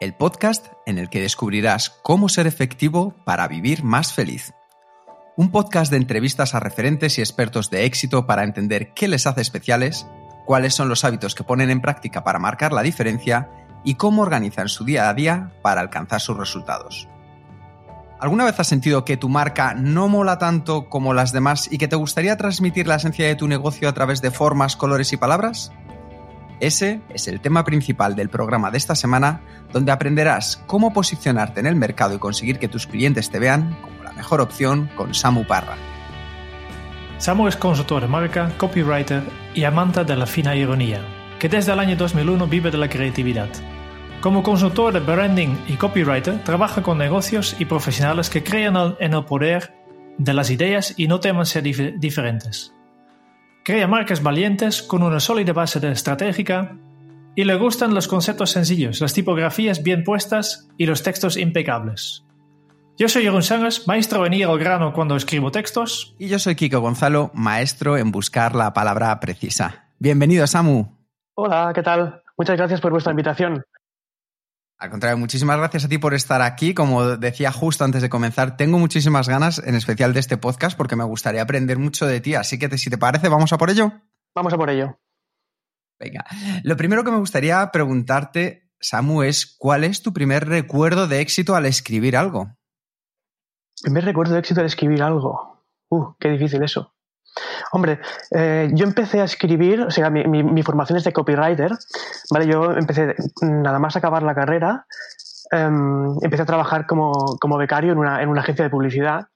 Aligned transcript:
el 0.00 0.14
podcast 0.14 0.68
en 0.86 0.98
el 0.98 1.10
que 1.10 1.20
descubrirás 1.20 1.90
cómo 2.02 2.30
ser 2.30 2.46
efectivo 2.46 3.14
para 3.24 3.46
vivir 3.46 3.84
más 3.84 4.14
feliz. 4.14 4.54
Un 5.36 5.50
podcast 5.50 5.90
de 5.90 5.98
entrevistas 5.98 6.54
a 6.54 6.60
referentes 6.60 7.18
y 7.18 7.20
expertos 7.20 7.68
de 7.68 7.84
éxito 7.84 8.26
para 8.26 8.44
entender 8.44 8.94
qué 8.94 9.08
les 9.08 9.26
hace 9.26 9.42
especiales, 9.42 10.06
cuáles 10.46 10.74
son 10.74 10.88
los 10.88 11.04
hábitos 11.04 11.34
que 11.34 11.44
ponen 11.44 11.68
en 11.68 11.82
práctica 11.82 12.24
para 12.24 12.38
marcar 12.38 12.72
la 12.72 12.80
diferencia 12.80 13.50
y 13.84 13.96
cómo 13.96 14.22
organizan 14.22 14.70
su 14.70 14.86
día 14.86 15.10
a 15.10 15.14
día 15.14 15.52
para 15.60 15.82
alcanzar 15.82 16.22
sus 16.22 16.36
resultados. 16.38 17.06
¿Alguna 18.18 18.44
vez 18.44 18.58
has 18.58 18.68
sentido 18.68 19.04
que 19.04 19.18
tu 19.18 19.28
marca 19.28 19.74
no 19.74 20.08
mola 20.08 20.38
tanto 20.38 20.88
como 20.88 21.12
las 21.12 21.32
demás 21.32 21.70
y 21.70 21.76
que 21.76 21.88
te 21.88 21.96
gustaría 21.96 22.38
transmitir 22.38 22.86
la 22.86 22.96
esencia 22.96 23.26
de 23.26 23.36
tu 23.36 23.48
negocio 23.48 23.86
a 23.88 23.92
través 23.92 24.22
de 24.22 24.30
formas, 24.30 24.76
colores 24.76 25.12
y 25.12 25.18
palabras? 25.18 25.72
Ese 26.60 27.00
es 27.08 27.26
el 27.26 27.40
tema 27.40 27.64
principal 27.64 28.14
del 28.14 28.28
programa 28.28 28.70
de 28.70 28.76
esta 28.76 28.94
semana, 28.94 29.40
donde 29.72 29.92
aprenderás 29.92 30.62
cómo 30.66 30.92
posicionarte 30.92 31.60
en 31.60 31.66
el 31.66 31.74
mercado 31.74 32.14
y 32.14 32.18
conseguir 32.18 32.58
que 32.58 32.68
tus 32.68 32.86
clientes 32.86 33.30
te 33.30 33.38
vean 33.38 33.78
como 33.80 34.04
la 34.04 34.12
mejor 34.12 34.42
opción 34.42 34.90
con 34.94 35.14
Samu 35.14 35.46
Parra. 35.46 35.76
Samu 37.16 37.48
es 37.48 37.56
consultor 37.56 38.02
de 38.02 38.08
marca, 38.08 38.52
copywriter 38.58 39.22
y 39.54 39.64
amante 39.64 40.04
de 40.04 40.16
la 40.16 40.26
fina 40.26 40.54
ironía, 40.54 41.00
que 41.38 41.48
desde 41.48 41.72
el 41.72 41.80
año 41.80 41.96
2001 41.96 42.46
vive 42.46 42.70
de 42.70 42.78
la 42.78 42.90
creatividad. 42.90 43.48
Como 44.20 44.42
consultor 44.42 44.92
de 44.92 45.00
branding 45.00 45.56
y 45.66 45.76
copywriter, 45.76 46.44
trabaja 46.44 46.82
con 46.82 46.98
negocios 46.98 47.56
y 47.58 47.64
profesionales 47.64 48.28
que 48.28 48.44
crean 48.44 48.96
en 49.00 49.14
el 49.14 49.24
poder 49.24 49.74
de 50.18 50.34
las 50.34 50.50
ideas 50.50 50.92
y 50.98 51.08
no 51.08 51.20
temen 51.20 51.46
ser 51.46 51.62
dif 51.62 51.80
diferentes. 51.98 52.74
Crea 53.70 53.86
marcas 53.86 54.20
valientes 54.20 54.82
con 54.82 55.04
una 55.04 55.20
sólida 55.20 55.52
base 55.52 55.78
de 55.78 55.92
estratégica 55.92 56.76
y 57.36 57.44
le 57.44 57.54
gustan 57.54 57.94
los 57.94 58.08
conceptos 58.08 58.50
sencillos, 58.50 59.00
las 59.00 59.14
tipografías 59.14 59.84
bien 59.84 60.02
puestas 60.02 60.68
y 60.76 60.86
los 60.86 61.04
textos 61.04 61.36
impecables. 61.36 62.24
Yo 62.98 63.08
soy 63.08 63.22
Jeroen 63.22 63.44
Sangas, 63.44 63.86
maestro 63.86 64.26
en 64.26 64.32
ir 64.32 64.46
al 64.46 64.58
grano 64.58 64.92
cuando 64.92 65.14
escribo 65.14 65.52
textos. 65.52 66.16
Y 66.18 66.26
yo 66.26 66.40
soy 66.40 66.56
Kiko 66.56 66.80
Gonzalo, 66.80 67.30
maestro 67.32 67.96
en 67.96 68.10
buscar 68.10 68.56
la 68.56 68.72
palabra 68.72 69.20
precisa. 69.20 69.84
Bienvenido, 70.00 70.48
Samu. 70.48 70.88
Hola, 71.36 71.70
¿qué 71.72 71.84
tal? 71.84 72.24
Muchas 72.36 72.56
gracias 72.56 72.80
por 72.80 72.90
vuestra 72.90 73.12
invitación. 73.12 73.62
Al 74.80 74.88
contrario, 74.88 75.18
muchísimas 75.18 75.58
gracias 75.58 75.84
a 75.84 75.88
ti 75.88 75.98
por 75.98 76.14
estar 76.14 76.40
aquí. 76.40 76.72
Como 76.72 77.18
decía 77.18 77.52
justo 77.52 77.84
antes 77.84 78.00
de 78.00 78.08
comenzar, 78.08 78.56
tengo 78.56 78.78
muchísimas 78.78 79.28
ganas, 79.28 79.58
en 79.58 79.74
especial 79.74 80.14
de 80.14 80.20
este 80.20 80.38
podcast, 80.38 80.74
porque 80.74 80.96
me 80.96 81.04
gustaría 81.04 81.42
aprender 81.42 81.78
mucho 81.78 82.06
de 82.06 82.22
ti. 82.22 82.34
Así 82.34 82.58
que, 82.58 82.78
si 82.78 82.88
te 82.88 82.96
parece, 82.96 83.28
vamos 83.28 83.52
a 83.52 83.58
por 83.58 83.68
ello. 83.68 83.92
Vamos 84.34 84.54
a 84.54 84.56
por 84.56 84.70
ello. 84.70 84.98
Venga, 85.98 86.24
lo 86.62 86.78
primero 86.78 87.04
que 87.04 87.10
me 87.10 87.18
gustaría 87.18 87.70
preguntarte, 87.70 88.70
Samu, 88.80 89.22
es 89.22 89.54
¿cuál 89.58 89.84
es 89.84 90.00
tu 90.00 90.14
primer 90.14 90.48
recuerdo 90.48 91.06
de 91.06 91.20
éxito 91.20 91.54
al 91.54 91.66
escribir 91.66 92.16
algo? 92.16 92.56
Primer 93.82 94.06
recuerdo 94.06 94.32
de 94.32 94.40
éxito 94.40 94.60
al 94.60 94.66
escribir 94.66 95.02
algo. 95.02 95.62
Uh, 95.90 96.14
qué 96.18 96.30
difícil 96.30 96.62
eso. 96.62 96.94
Hombre, 97.72 98.00
eh, 98.30 98.70
yo 98.72 98.84
empecé 98.84 99.20
a 99.20 99.24
escribir, 99.24 99.82
o 99.82 99.90
sea, 99.90 100.10
mi, 100.10 100.62
formación 100.62 100.98
es 100.98 101.04
de 101.04 101.12
copywriter, 101.12 101.72
¿vale? 102.30 102.46
Yo 102.46 102.72
empecé, 102.72 103.14
nada 103.42 103.78
más 103.78 103.96
acabar 103.96 104.22
la 104.22 104.34
carrera, 104.34 104.86
eh, 105.52 105.70
empecé 106.22 106.42
a 106.42 106.46
trabajar 106.46 106.86
como, 106.86 107.36
como 107.40 107.56
becario 107.56 107.92
en 107.92 107.98
una, 107.98 108.22
en 108.22 108.28
una, 108.28 108.40
agencia 108.40 108.64
de 108.64 108.70
publicidad. 108.70 109.28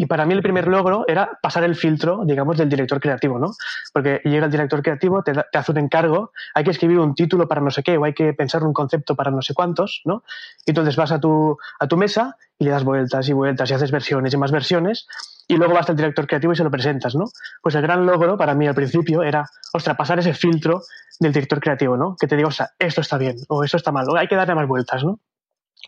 Y 0.00 0.06
para 0.06 0.24
mí 0.24 0.32
el 0.32 0.40
primer 0.40 0.66
logro 0.66 1.04
era 1.06 1.38
pasar 1.42 1.62
el 1.62 1.76
filtro, 1.76 2.22
digamos, 2.24 2.56
del 2.56 2.70
director 2.70 2.98
creativo, 2.98 3.38
¿no? 3.38 3.50
Porque 3.92 4.22
llega 4.24 4.46
el 4.46 4.50
director 4.50 4.82
creativo, 4.82 5.22
te, 5.22 5.32
hace 5.52 5.72
un 5.72 5.76
encargo, 5.76 6.32
hay 6.54 6.64
que 6.64 6.70
escribir 6.70 7.00
un 7.00 7.14
título 7.14 7.46
para 7.46 7.60
no 7.60 7.70
sé 7.70 7.82
qué, 7.82 7.98
o 7.98 8.06
hay 8.06 8.14
que 8.14 8.32
pensar 8.32 8.64
un 8.64 8.72
concepto 8.72 9.14
para 9.14 9.30
no 9.30 9.42
sé 9.42 9.52
cuántos, 9.52 10.00
¿no? 10.06 10.22
Y 10.64 10.70
entonces 10.70 10.96
vas 10.96 11.12
a 11.12 11.20
tu, 11.20 11.58
a 11.78 11.86
tu 11.86 11.98
mesa 11.98 12.38
y 12.58 12.64
le 12.64 12.70
das 12.70 12.82
vueltas 12.82 13.28
y 13.28 13.34
vueltas 13.34 13.70
y 13.70 13.74
haces 13.74 13.90
versiones 13.90 14.32
y 14.32 14.38
más 14.38 14.52
versiones 14.52 15.06
y 15.46 15.58
luego 15.58 15.74
vas 15.74 15.90
al 15.90 15.96
director 15.96 16.26
creativo 16.26 16.54
y 16.54 16.56
se 16.56 16.64
lo 16.64 16.70
presentas, 16.70 17.14
¿no? 17.14 17.26
Pues 17.60 17.74
el 17.74 17.82
gran 17.82 18.06
logro 18.06 18.38
para 18.38 18.54
mí 18.54 18.66
al 18.66 18.74
principio 18.74 19.22
era, 19.22 19.44
ostras, 19.74 19.98
pasar 19.98 20.18
ese 20.18 20.32
filtro 20.32 20.80
del 21.18 21.30
director 21.34 21.60
creativo, 21.60 21.98
¿no? 21.98 22.16
Que 22.18 22.26
te 22.26 22.36
diga, 22.36 22.48
o 22.48 22.52
sea, 22.52 22.70
esto 22.78 23.02
está 23.02 23.18
bien 23.18 23.36
o 23.50 23.64
esto 23.64 23.76
está 23.76 23.92
mal, 23.92 24.08
o 24.08 24.16
hay 24.16 24.28
que 24.28 24.36
darle 24.36 24.54
más 24.54 24.66
vueltas, 24.66 25.04
¿no? 25.04 25.20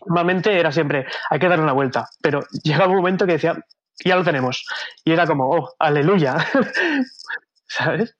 Normalmente 0.05 0.59
era 0.59 0.71
siempre, 0.71 1.07
hay 1.31 1.39
que 1.39 1.49
darle 1.49 1.63
una 1.63 1.73
vuelta, 1.73 2.09
pero 2.21 2.41
llegaba 2.63 2.91
un 2.91 2.97
momento 2.97 3.25
que 3.25 3.31
decía, 3.33 3.57
ya 4.03 4.15
lo 4.15 4.23
tenemos. 4.23 4.65
Y 5.03 5.11
era 5.11 5.25
como, 5.25 5.49
oh, 5.49 5.69
aleluya, 5.79 6.37
¿sabes? 7.67 8.15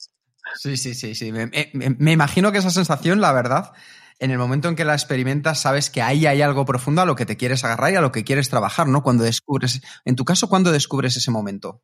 Sí, 0.56 0.78
sí, 0.78 0.94
sí, 0.94 1.16
sí. 1.16 1.32
Me, 1.32 1.48
me, 1.48 1.96
me, 1.98 2.12
imagino 2.12 2.52
que 2.52 2.60
esa 2.60 2.70
sensación, 2.70 3.22
la 3.22 3.32
verdad, 3.32 3.74
en 4.20 4.32
el 4.32 4.38
momento 4.38 4.68
en 4.70 4.76
que 4.76 4.86
la 4.86 4.94
experimentas, 4.94 5.60
sabes 5.60 5.90
que 5.90 6.02
ahí 6.02 6.26
hay 6.26 6.42
algo 6.42 6.66
profundo 6.66 7.02
a 7.02 7.06
lo 7.06 7.16
que 7.16 7.26
te 7.26 7.38
quieres 7.38 7.64
agarrar 7.64 7.94
y 7.94 7.96
a 7.96 8.02
lo 8.02 8.12
que 8.12 8.24
quieres 8.24 8.50
trabajar, 8.50 8.88
¿no? 8.88 9.04
Cuando 9.04 9.24
descubres, 9.24 9.82
en 10.06 10.16
tu 10.16 10.26
caso, 10.26 10.50
¿cuándo 10.50 10.72
descubres 10.72 11.18
ese 11.18 11.32
momento? 11.32 11.82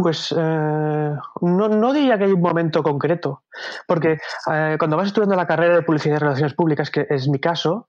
Pues 0.00 0.32
eh, 0.36 1.10
no, 1.40 1.68
no, 1.68 1.92
diría 1.92 2.16
que 2.18 2.24
hay 2.24 2.32
un 2.32 2.40
momento 2.40 2.84
concreto, 2.84 3.42
porque 3.84 4.18
eh, 4.52 4.76
cuando 4.78 4.96
vas 4.96 5.08
estudiando 5.08 5.34
la 5.34 5.46
carrera 5.46 5.74
de 5.74 5.82
publicidad 5.82 6.16
y 6.16 6.18
relaciones 6.20 6.54
públicas, 6.54 6.88
que 6.88 7.04
es 7.10 7.26
mi 7.28 7.40
caso, 7.40 7.88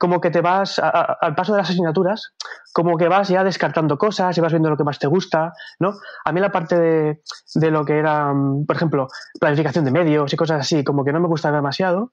como 0.00 0.20
que 0.20 0.30
te 0.30 0.40
vas, 0.40 0.80
al 0.80 1.36
paso 1.36 1.52
de 1.52 1.58
las 1.58 1.70
asignaturas, 1.70 2.34
como 2.72 2.96
que 2.96 3.06
vas 3.06 3.28
ya 3.28 3.44
descartando 3.44 3.96
cosas 3.98 4.36
y 4.36 4.40
vas 4.40 4.50
viendo 4.50 4.68
lo 4.68 4.76
que 4.76 4.82
más 4.82 4.98
te 4.98 5.06
gusta, 5.06 5.52
¿no? 5.78 5.94
A 6.24 6.32
mí 6.32 6.40
la 6.40 6.50
parte 6.50 6.76
de, 6.76 7.22
de 7.54 7.70
lo 7.70 7.84
que 7.84 7.98
era, 7.98 8.34
por 8.66 8.74
ejemplo, 8.74 9.06
planificación 9.38 9.84
de 9.84 9.92
medios 9.92 10.32
y 10.32 10.36
cosas 10.36 10.58
así, 10.60 10.82
como 10.82 11.04
que 11.04 11.12
no 11.12 11.20
me 11.20 11.28
gustaba 11.28 11.54
demasiado, 11.54 12.10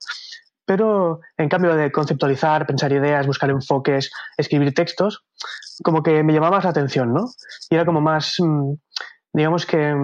pero 0.66 1.20
en 1.36 1.50
cambio 1.50 1.76
de 1.76 1.92
conceptualizar, 1.92 2.68
pensar 2.68 2.92
ideas, 2.92 3.26
buscar 3.26 3.50
enfoques, 3.50 4.12
escribir 4.38 4.76
textos, 4.76 5.24
como 5.84 6.04
que 6.04 6.22
me 6.22 6.32
llamaba 6.32 6.58
más 6.58 6.64
la 6.64 6.70
atención, 6.70 7.12
¿no? 7.12 7.26
Y 7.72 7.76
era 7.76 7.86
como 7.86 8.02
más 8.02 8.36
digamos 9.34 9.66
que 9.66 9.96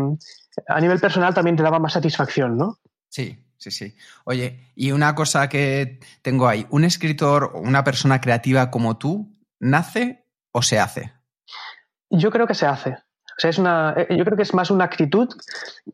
a 0.67 0.81
nivel 0.81 0.99
personal 0.99 1.33
también 1.33 1.55
te 1.55 1.63
daba 1.63 1.79
más 1.79 1.93
satisfacción, 1.93 2.57
¿no? 2.57 2.77
Sí, 3.09 3.37
sí, 3.57 3.71
sí. 3.71 3.95
Oye, 4.25 4.71
y 4.75 4.91
una 4.91 5.15
cosa 5.15 5.49
que 5.49 5.99
tengo 6.21 6.47
ahí, 6.47 6.65
¿un 6.69 6.83
escritor 6.83 7.51
o 7.53 7.59
una 7.59 7.83
persona 7.83 8.21
creativa 8.21 8.71
como 8.71 8.97
tú 8.97 9.35
nace 9.59 10.25
o 10.51 10.61
se 10.61 10.79
hace? 10.79 11.13
Yo 12.09 12.31
creo 12.31 12.47
que 12.47 12.55
se 12.55 12.65
hace. 12.65 12.91
O 12.91 13.39
sea, 13.39 13.49
es 13.49 13.59
una, 13.59 13.95
yo 14.09 14.25
creo 14.25 14.35
que 14.35 14.43
es 14.43 14.53
más 14.53 14.71
una 14.71 14.85
actitud 14.85 15.29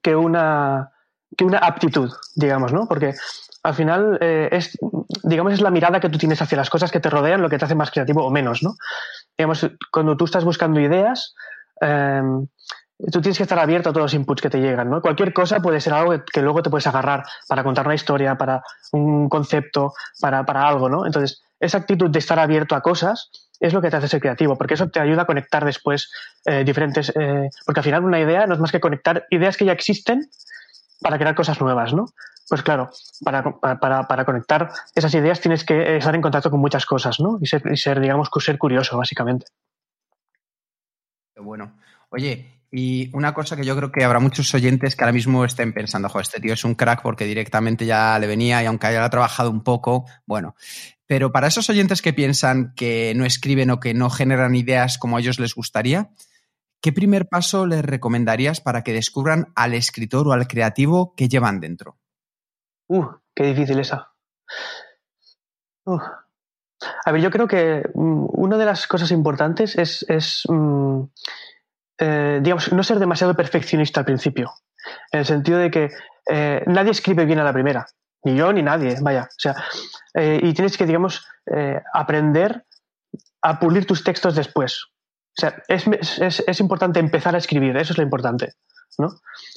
que 0.01 0.15
una, 0.15 0.91
que 1.35 1.43
una 1.43 1.57
aptitud, 1.57 2.11
digamos, 2.35 2.71
¿no? 2.71 2.87
Porque 2.87 3.15
al 3.63 3.73
final 3.73 4.17
eh, 4.21 4.49
es, 4.51 4.77
digamos, 5.23 5.53
es 5.53 5.61
la 5.61 5.71
mirada 5.71 5.99
que 5.99 6.09
tú 6.09 6.17
tienes 6.17 6.41
hacia 6.41 6.57
las 6.57 6.69
cosas 6.69 6.91
que 6.91 6.99
te 6.99 7.09
rodean 7.09 7.41
lo 7.41 7.49
que 7.49 7.57
te 7.57 7.65
hace 7.65 7.75
más 7.75 7.91
creativo 7.91 8.25
o 8.25 8.31
menos, 8.31 8.63
¿no? 8.63 8.75
Digamos, 9.37 9.69
cuando 9.91 10.15
tú 10.15 10.25
estás 10.25 10.45
buscando 10.45 10.79
ideas, 10.79 11.33
eh, 11.81 12.21
tú 13.11 13.21
tienes 13.21 13.37
que 13.37 13.43
estar 13.43 13.59
abierto 13.59 13.89
a 13.89 13.93
todos 13.93 14.05
los 14.05 14.13
inputs 14.13 14.41
que 14.41 14.49
te 14.49 14.59
llegan, 14.59 14.89
¿no? 14.89 15.01
Cualquier 15.01 15.33
cosa 15.33 15.59
puede 15.59 15.81
ser 15.81 15.93
algo 15.93 16.13
que, 16.23 16.41
luego 16.41 16.61
te 16.61 16.69
puedes 16.69 16.87
agarrar 16.87 17.23
para 17.47 17.63
contar 17.63 17.85
una 17.85 17.95
historia, 17.95 18.35
para 18.35 18.63
un 18.91 19.29
concepto, 19.29 19.93
para, 20.19 20.45
para, 20.45 20.67
algo, 20.67 20.89
¿no? 20.89 21.05
Entonces, 21.05 21.43
esa 21.59 21.79
actitud 21.79 22.09
de 22.09 22.19
estar 22.19 22.39
abierto 22.39 22.75
a 22.75 22.81
cosas 22.81 23.31
es 23.59 23.73
lo 23.73 23.81
que 23.81 23.89
te 23.89 23.97
hace 23.97 24.07
ser 24.07 24.21
creativo, 24.21 24.57
porque 24.57 24.73
eso 24.75 24.89
te 24.89 24.99
ayuda 24.99 25.23
a 25.23 25.25
conectar 25.25 25.63
después 25.65 26.11
eh, 26.45 26.63
diferentes... 26.63 27.11
Eh, 27.15 27.49
porque 27.65 27.79
al 27.79 27.83
final 27.83 28.03
una 28.03 28.19
idea 28.19 28.45
no 28.45 28.53
es 28.53 28.59
más 28.59 28.71
que 28.71 28.79
conectar 28.79 29.25
ideas 29.29 29.57
que 29.57 29.65
ya 29.65 29.71
existen 29.71 30.29
para 31.01 31.17
crear 31.17 31.35
cosas 31.35 31.59
nuevas, 31.61 31.93
¿no? 31.93 32.05
Pues 32.49 32.61
claro, 32.61 32.89
para, 33.23 33.59
para, 33.79 34.07
para 34.07 34.25
conectar 34.25 34.69
esas 34.93 35.13
ideas 35.13 35.39
tienes 35.39 35.63
que 35.63 35.97
estar 35.97 36.13
en 36.13 36.21
contacto 36.21 36.51
con 36.51 36.59
muchas 36.59 36.85
cosas, 36.85 37.19
¿no? 37.19 37.37
Y 37.41 37.47
ser, 37.47 37.63
y 37.71 37.77
ser 37.77 37.99
digamos, 37.99 38.29
ser 38.39 38.57
curioso, 38.57 38.97
básicamente. 38.97 39.45
Qué 41.33 41.41
bueno. 41.41 41.73
Oye, 42.09 42.62
Y 42.75 43.15
una 43.15 43.35
cosa 43.35 43.55
que 43.55 43.63
yo 43.63 43.75
creo 43.75 43.91
que 43.91 44.03
habrá 44.03 44.19
muchos 44.19 44.51
oyentes 44.55 44.95
que 44.95 45.03
ahora 45.03 45.13
mismo 45.13 45.45
estén 45.45 45.73
pensando, 45.73 46.09
joder, 46.09 46.23
este 46.23 46.39
tío 46.39 46.53
es 46.53 46.65
un 46.65 46.73
crack 46.73 47.03
porque 47.03 47.25
directamente 47.25 47.85
ya 47.85 48.17
le 48.17 48.25
venía 48.25 48.63
y 48.63 48.65
aunque 48.65 48.87
haya 48.87 49.07
trabajado 49.11 49.51
un 49.51 49.63
poco, 49.63 50.05
bueno. 50.25 50.55
Pero 51.05 51.31
para 51.31 51.45
esos 51.45 51.69
oyentes 51.69 52.01
que 52.01 52.13
piensan 52.13 52.73
que 52.75 53.13
no 53.15 53.25
escriben 53.25 53.69
o 53.69 53.79
que 53.79 53.93
no 53.93 54.09
generan 54.09 54.55
ideas 54.55 54.97
como 54.97 55.17
a 55.17 55.19
ellos 55.19 55.37
les 55.37 55.53
gustaría, 55.53 56.09
¿qué 56.81 56.91
primer 56.91 57.27
paso 57.27 57.67
les 57.67 57.85
recomendarías 57.85 58.59
para 58.59 58.83
que 58.83 58.91
descubran 58.91 59.51
al 59.53 59.75
escritor 59.75 60.27
o 60.27 60.31
al 60.31 60.47
creativo 60.47 61.13
que 61.15 61.29
llevan 61.29 61.59
dentro? 61.59 61.99
Uh, 62.87 63.05
qué 63.35 63.43
difícil 63.43 63.81
esa. 63.81 64.13
A 65.85 67.11
ver, 67.11 67.21
yo 67.21 67.29
creo 67.29 67.47
que 67.47 67.83
mm, 67.93 68.25
una 68.29 68.57
de 68.57 68.65
las 68.65 68.87
cosas 68.87 69.11
importantes 69.11 69.77
es, 69.77 70.03
es 70.09 70.41
mm, 70.49 71.03
eh, 72.03 72.39
digamos, 72.41 72.71
no 72.73 72.83
ser 72.83 72.99
demasiado 72.99 73.33
perfeccionista 73.33 74.01
al 74.01 74.05
principio. 74.05 74.51
En 75.11 75.21
el 75.21 75.25
sentido 75.25 75.57
de 75.57 75.71
que 75.71 75.89
eh, 76.29 76.61
nadie 76.67 76.91
escribe 76.91 77.25
bien 77.25 77.39
a 77.39 77.45
la 77.45 77.53
primera. 77.53 77.85
Ni 78.23 78.35
yo 78.35 78.51
ni 78.51 78.61
nadie, 78.61 78.97
vaya. 79.01 79.23
O 79.23 79.39
sea, 79.39 79.55
eh, 80.13 80.39
y 80.43 80.53
tienes 80.53 80.77
que, 80.77 80.85
digamos, 80.85 81.25
aprender 81.93 82.65
a 83.41 83.59
pulir 83.59 83.85
tus 83.85 84.03
textos 84.03 84.35
después. 84.35 84.85
O 84.85 85.41
sea, 85.41 85.61
es, 85.67 85.85
es, 86.19 86.43
es, 86.45 86.59
importante 86.59 86.99
empezar 86.99 87.35
a 87.35 87.37
escribir, 87.37 87.75
eso 87.75 87.91
es 87.91 87.97
lo 87.97 88.03
importante. 88.03 88.53
¿no? 88.97 89.09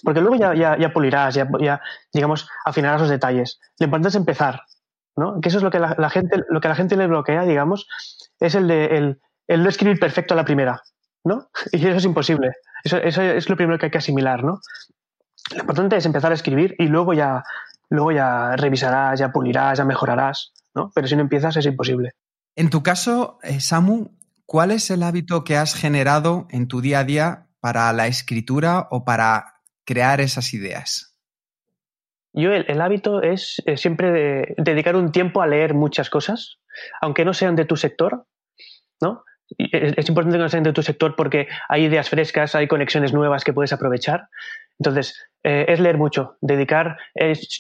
Porque 0.03 0.21
luego 0.21 0.37
ya, 0.37 0.77
ya, 0.77 0.93
pulirás, 0.93 1.35
ya, 1.35 1.49
ya, 1.61 1.81
digamos, 2.13 2.49
afinarás 2.65 3.01
los 3.01 3.11
detalles. 3.11 3.61
Lo 3.79 3.85
importante 3.85 4.09
es 4.09 4.15
empezar, 4.15 4.63
¿no? 5.17 5.41
Que 5.41 5.49
eso 5.49 5.59
es 5.59 5.65
lo 5.65 5.71
que 5.71 5.79
la, 5.79 5.95
la, 5.99 6.11
gente, 6.11 6.43
lo 6.49 6.61
que 6.61 6.69
a 6.69 6.71
la 6.71 6.77
gente 6.77 6.97
le 6.97 7.07
bloquea, 7.07 7.43
digamos, 7.43 7.87
es 8.41 8.55
el 8.55 8.67
de 8.67 8.87
el, 8.87 9.21
el 9.47 9.63
no 9.63 9.69
escribir 9.69 10.01
perfecto 10.01 10.35
a 10.35 10.37
la 10.37 10.45
primera. 10.45 10.83
¿No? 11.27 11.51
Y 11.73 11.87
eso 11.87 11.97
es 11.97 12.05
imposible. 12.05 12.53
Eso, 12.85 12.99
es 12.99 13.49
lo 13.49 13.57
primero 13.57 13.79
que 13.79 13.87
hay 13.87 13.91
que 13.91 13.99
asimilar, 13.99 14.45
¿no? 14.45 14.61
Lo 15.53 15.61
importante 15.61 15.97
es 15.97 16.07
empezar 16.07 16.31
a 16.31 16.35
escribir 16.35 16.77
y 16.79 16.87
luego 16.87 17.15
ya, 17.15 17.43
luego 17.91 18.13
ya 18.13 18.55
revisarás, 18.57 19.19
ya 19.19 19.33
pulirás, 19.33 19.79
ya 19.79 19.85
mejorarás, 19.85 20.53
¿no? 20.75 20.93
Pero 20.95 21.09
si 21.09 21.17
no 21.17 21.23
empiezas 21.23 21.57
es 21.57 21.67
imposible. 21.67 22.13
En 22.55 22.71
tu 22.71 22.83
caso, 22.83 23.39
eh, 23.43 23.61
Samu, 23.61 24.17
¿cuál 24.47 24.71
es 24.71 24.91
el 24.91 25.03
hábito 25.03 25.43
que 25.43 25.57
has 25.57 25.75
generado 25.75 26.47
en 26.51 26.69
tu 26.69 26.81
día 26.81 27.01
a 27.01 27.05
día 27.05 27.49
para 27.61 27.93
la 27.93 28.07
escritura 28.07 28.87
o 28.91 29.05
para 29.05 29.61
crear 29.85 30.21
esas 30.21 30.55
ideas? 30.55 31.17
Yo 32.33 32.53
el, 32.53 32.81
hábito 32.81 33.23
es 33.23 33.63
eh, 33.67 33.77
siempre 33.77 34.55
dedicar 34.59 34.95
un 34.95 35.11
tiempo 35.11 35.43
a 35.43 35.47
leer 35.47 35.75
muchas 35.75 36.11
cosas, 36.11 36.59
aunque 37.01 37.25
no 37.25 37.33
sean 37.33 37.57
de 37.57 37.65
tu 37.65 37.77
sector, 37.77 38.27
¿no? 39.01 39.25
Es 39.59 40.09
importante 40.09 40.37
que 40.37 40.43
no 40.43 40.49
sean 40.49 40.65
de 40.65 40.73
tu 40.73 40.83
sector 40.83 41.15
porque 41.17 41.49
hay 41.69 41.85
ideas 41.85 42.11
frescas, 42.11 42.55
hay 42.55 42.67
conexiones 42.67 43.13
nuevas 43.13 43.45
que 43.45 43.53
puedes 43.53 43.73
aprovechar. 43.73 44.29
Entonces, 44.79 45.29
eh, 45.43 45.67
es 45.69 45.81
leer 45.81 45.97
mucho, 45.97 46.37
dedicar. 46.41 46.99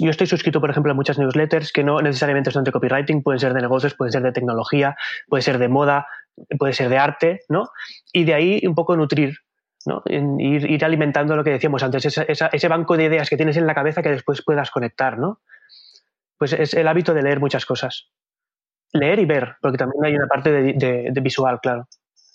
yo 0.01 0.11
estoy 0.11 0.27
suscrito, 0.27 0.61
por 0.61 0.71
ejemplo, 0.71 0.93
a 0.93 0.95
muchas 0.95 1.19
newsletters 1.19 1.73
que 1.73 1.85
no 1.85 2.01
necesariamente 2.01 2.51
son 2.51 2.65
de 2.65 2.73
copywriting, 2.73 3.23
pueden 3.23 3.39
ser 3.39 3.55
de 3.55 3.61
negocios, 3.61 3.95
pueden 3.95 4.13
ser 4.13 4.23
de 4.23 4.33
tecnología, 4.33 4.97
puede 5.29 5.43
ser 5.43 5.59
de 5.59 5.69
moda, 5.69 6.07
puede 6.59 6.73
ser 6.73 6.89
de 6.89 6.99
arte, 6.99 7.41
¿no? 7.49 7.71
Y 8.13 8.25
de 8.25 8.35
ahí 8.35 8.63
un 8.67 8.75
poco 8.75 8.97
nutrir, 8.97 9.39
¿no? 9.87 10.03
Ir 10.07 10.85
alimentando 10.85 11.37
lo 11.37 11.45
que 11.45 11.51
decíamos 11.51 11.83
antes, 11.83 12.05
ese 12.07 12.69
banco 12.69 12.97
de 12.97 13.05
ideas 13.05 13.31
que 13.31 13.37
tienes 13.37 13.57
en 13.57 13.67
la 13.67 13.75
cabeza 13.75 14.03
que 14.03 14.11
después 14.11 14.43
puedas 14.45 14.71
conectar, 14.71 15.19
¿no? 15.19 15.41
Pues 16.39 16.53
es 16.53 16.75
el 16.75 16.89
hábito 16.89 17.15
de 17.15 17.23
leer 17.23 17.41
muchas 17.41 17.65
cosas 17.65 18.11
leer 18.97 19.19
y 19.19 19.25
ver, 19.25 19.57
porque 19.61 19.79
también 19.79 20.05
hay 20.05 20.15
una 20.15 20.27
parte 20.27 20.51
de, 20.51 21.21
visual, 21.23 21.59
claro, 21.61 21.87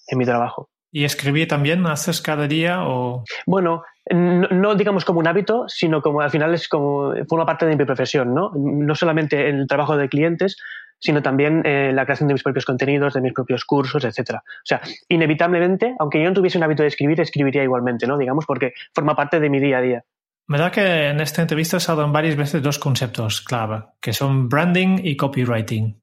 en 0.08 0.18
mi 0.18 0.26
trabajo. 0.26 0.70
¿Y 0.92 1.06
escribir 1.06 1.48
también 1.48 1.86
haces 1.86 2.22
cada 2.22 2.48
día 2.48 2.84
o...? 2.86 3.24
Bueno, 3.46 3.84
no, 4.10 4.76
digamos 4.76 5.06
como 5.06 5.20
un 5.20 5.28
hábito, 5.28 5.66
sino 5.68 6.02
como 6.02 6.22
al 6.22 6.30
final 6.30 6.54
es 6.54 6.68
como 6.68 7.14
forma 7.30 7.46
parte 7.46 7.66
de 7.66 7.78
mi 7.78 7.86
profesión, 7.86 8.34
¿no? 8.34 8.52
No 8.56 8.94
solamente 8.96 9.48
en 9.48 9.60
el 9.60 9.68
trabajo 9.68 9.96
de 9.96 10.10
clientes, 10.10 10.58
sino 11.00 11.22
también 11.22 11.66
en 11.66 11.96
la 11.96 12.06
creación 12.06 12.28
de 12.28 12.34
mis 12.34 12.44
propios 12.44 12.66
contenidos, 12.66 13.14
de 13.14 13.22
mis 13.22 13.34
propios 13.34 13.66
cursos, 13.66 14.04
etcétera. 14.04 14.44
O 14.46 14.66
sea, 14.66 14.82
inevitablemente, 15.08 15.96
aunque 16.00 16.22
yo 16.22 16.28
no 16.28 16.34
tuviese 16.34 16.58
un 16.58 16.64
hábito 16.64 16.84
de 16.84 16.90
escribir, 16.90 17.20
escribiría 17.22 17.64
igualmente, 17.64 18.06
¿no? 18.06 18.18
Digamos, 18.18 18.46
porque 18.46 18.74
forma 18.94 19.16
parte 19.16 19.40
de 19.40 19.50
mi 19.50 19.60
día 19.60 19.78
a 19.78 19.82
día. 19.82 20.04
Me 20.48 20.58
da 20.58 20.70
que 20.70 21.08
en 21.08 21.22
esta 21.22 21.42
entrevista 21.42 21.78
has 21.78 21.90
hablado 21.90 22.12
varias 22.12 22.36
veces 22.36 22.62
dos 22.62 22.78
conceptos 22.78 23.42
clave, 23.42 23.84
que 24.02 24.14
son 24.14 24.50
branding 24.50 25.00
y 25.04 25.16
copywriting. 25.16 26.01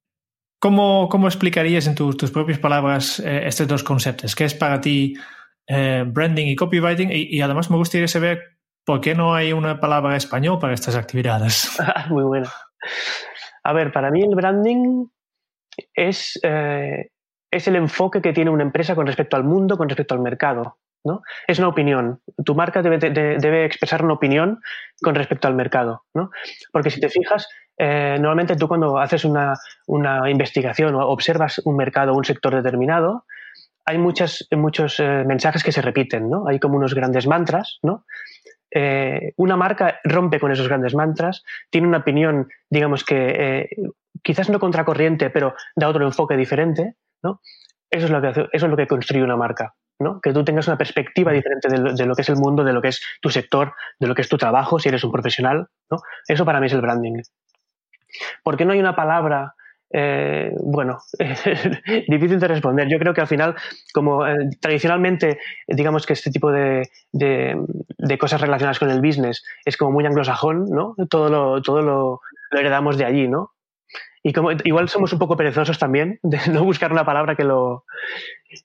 ¿Cómo, 0.61 1.09
cómo 1.09 1.29
explicarías 1.29 1.87
en 1.87 1.95
tus 1.95 2.31
propias 2.33 2.59
palabras 2.59 3.21
eh, 3.21 3.47
estos 3.47 3.69
dos 3.69 3.85
conceptos? 3.85 4.35
¿Qué 4.35 4.45
es 4.45 4.55
para 4.55 4.81
ti 4.81 5.15
eh, 5.69 6.05
branding 6.07 6.47
y 6.47 6.57
copywriting? 6.57 7.11
Y, 7.13 7.41
además 7.41 7.71
me 7.71 7.77
gustaría 7.77 8.09
saber 8.09 8.59
por 8.85 9.01
qué 9.01 9.15
no 9.15 9.35
hay 9.35 9.53
una 9.53 9.79
palabra 9.79 10.17
español 10.17 10.59
para 10.59 10.75
estas 10.75 10.97
actividades. 10.97 11.79
Muy 12.11 12.25
buena. 12.25 12.51
A 13.63 13.73
ver, 13.73 13.93
para 13.93 14.11
mí 14.11 14.23
el 14.23 14.35
branding 14.35 15.07
es, 15.95 16.41
eh, 16.43 17.11
es 17.53 17.69
el 17.69 17.77
enfoque 17.77 18.21
que 18.21 18.33
tiene 18.33 18.51
una 18.51 18.65
empresa 18.65 18.97
con 18.97 19.07
respecto 19.07 19.37
al 19.37 19.45
mundo, 19.45 19.77
con 19.77 19.89
respecto 19.89 20.15
al 20.15 20.21
mercado. 20.21 20.79
¿no? 21.05 21.23
Es 21.47 21.61
una 21.61 21.69
opinión. 21.69 22.21
Tu 22.45 22.57
marca 22.57 22.83
debe, 22.83 22.99
debe, 22.99 23.65
expresar 23.65 24.05
una 24.05 24.15
opinión 24.15 24.61
con 25.01 25.15
respecto 25.15 25.47
al 25.47 25.55
mercado. 25.55 26.05
¿no? 26.15 26.31
Porque 26.73 26.91
si 26.91 26.99
te 26.99 27.09
fijas, 27.09 27.47
eh, 27.79 28.17
normalmente 28.19 28.57
tú 28.57 28.67
cuando 28.67 28.99
haces 28.99 29.25
una, 29.25 29.55
investigación 30.29 30.97
o 30.97 31.07
observas 31.07 31.61
un 31.65 31.77
mercado 31.77 32.13
o 32.13 32.17
un 32.17 32.25
sector 32.25 32.55
determinado, 32.55 33.25
hay 33.85 33.99
muchas, 33.99 34.47
muchos 34.51 34.99
eh, 35.01 35.25
mensajes 35.25 35.63
que 35.63 35.73
se 35.73 35.81
repiten, 35.81 36.29
¿no? 36.29 36.47
Hay 36.49 36.59
como 36.59 36.77
unos 36.77 36.95
grandes 36.95 37.27
mantras, 37.27 37.79
¿no? 37.83 38.05
Eh, 38.71 39.33
una 39.37 39.57
marca 39.57 40.01
rompe 40.05 40.41
con 40.41 40.53
esos 40.53 40.69
grandes 40.69 40.95
mantras, 40.95 41.43
tiene 41.71 41.87
una 41.87 41.99
opinión, 41.99 42.49
digamos 42.69 43.05
que 43.05 43.69
quizás 44.23 44.51
no 44.51 44.59
contracorriente, 44.59 45.31
pero 45.31 45.55
da 45.75 45.89
otro 45.89 46.05
enfoque 46.05 46.37
diferente, 46.37 46.97
¿no? 47.23 47.41
Eso 47.91 48.07
es 48.07 48.11
lo 48.11 48.21
que, 48.21 48.29
eso 48.29 48.49
es 48.53 48.63
lo 48.63 48.77
que 48.77 48.87
construye 48.87 49.25
una 49.25 49.37
marca. 49.37 49.75
¿no? 50.01 50.21
Que 50.21 50.33
tú 50.33 50.45
tengas 50.45 50.69
una 50.69 50.79
perspectiva 50.79 51.33
diferente 51.33 51.69
de 51.69 51.79
lo, 51.79 51.93
de 51.93 52.07
lo, 52.07 52.15
que 52.15 52.23
es 52.23 52.29
el 52.29 52.37
mundo, 52.37 52.63
de 52.63 52.73
lo 52.73 52.81
que 52.81 52.89
es 52.89 53.03
tu 53.21 53.31
sector, 53.31 53.75
de 53.99 54.07
lo 54.07 54.15
que 54.15 54.23
es 54.23 54.29
tu 54.29 54.39
trabajo, 54.39 54.79
si 54.79 54.89
eres 54.89 55.03
un 55.03 55.11
profesional, 55.11 55.67
¿no? 55.91 55.99
Eso 56.29 56.45
para 56.45 56.61
mí 56.61 56.67
es 56.67 56.73
el 56.73 56.81
branding. 56.81 57.21
¿Por 58.43 58.57
qué 58.57 58.65
no 58.65 58.73
hay 58.73 58.81
una 58.81 58.97
palabra? 58.97 59.55
Eh, 59.91 60.53
bueno, 60.63 60.99
difícil 62.09 62.39
de 62.39 62.49
responder. 62.49 62.89
Yo 62.89 62.99
creo 62.99 63.15
que 63.15 63.21
al 63.21 63.27
final, 63.27 63.55
como 63.95 64.27
eh, 64.27 64.51
tradicionalmente, 64.61 65.39
digamos 65.67 66.05
que 66.07 66.13
este 66.13 66.31
tipo 66.31 66.51
de, 66.51 66.89
de, 67.13 68.19
cosas 68.19 68.41
relacionadas 68.41 68.79
con 68.79 68.91
el 68.91 69.01
business 69.01 69.45
es 69.65 69.77
como 69.77 69.93
muy 69.93 70.05
anglosajón, 70.05 70.67
¿no? 70.67 70.95
Todo 71.09 71.31
lo, 71.31 71.63
todo 71.63 71.83
lo, 71.83 72.21
heredamos 72.51 72.99
de 72.99 73.07
allí, 73.07 73.29
¿no? 73.29 73.53
Y 74.23 74.33
como 74.33 74.51
igual 74.53 74.89
somos 74.89 75.13
un 75.13 75.19
poco 75.19 75.37
perezosos 75.37 75.79
también 75.79 76.19
de 76.23 76.39
no 76.53 76.65
buscar 76.65 76.93
una 76.93 77.07
palabra 77.07 77.35
que 77.35 77.45
lo, 77.45 77.85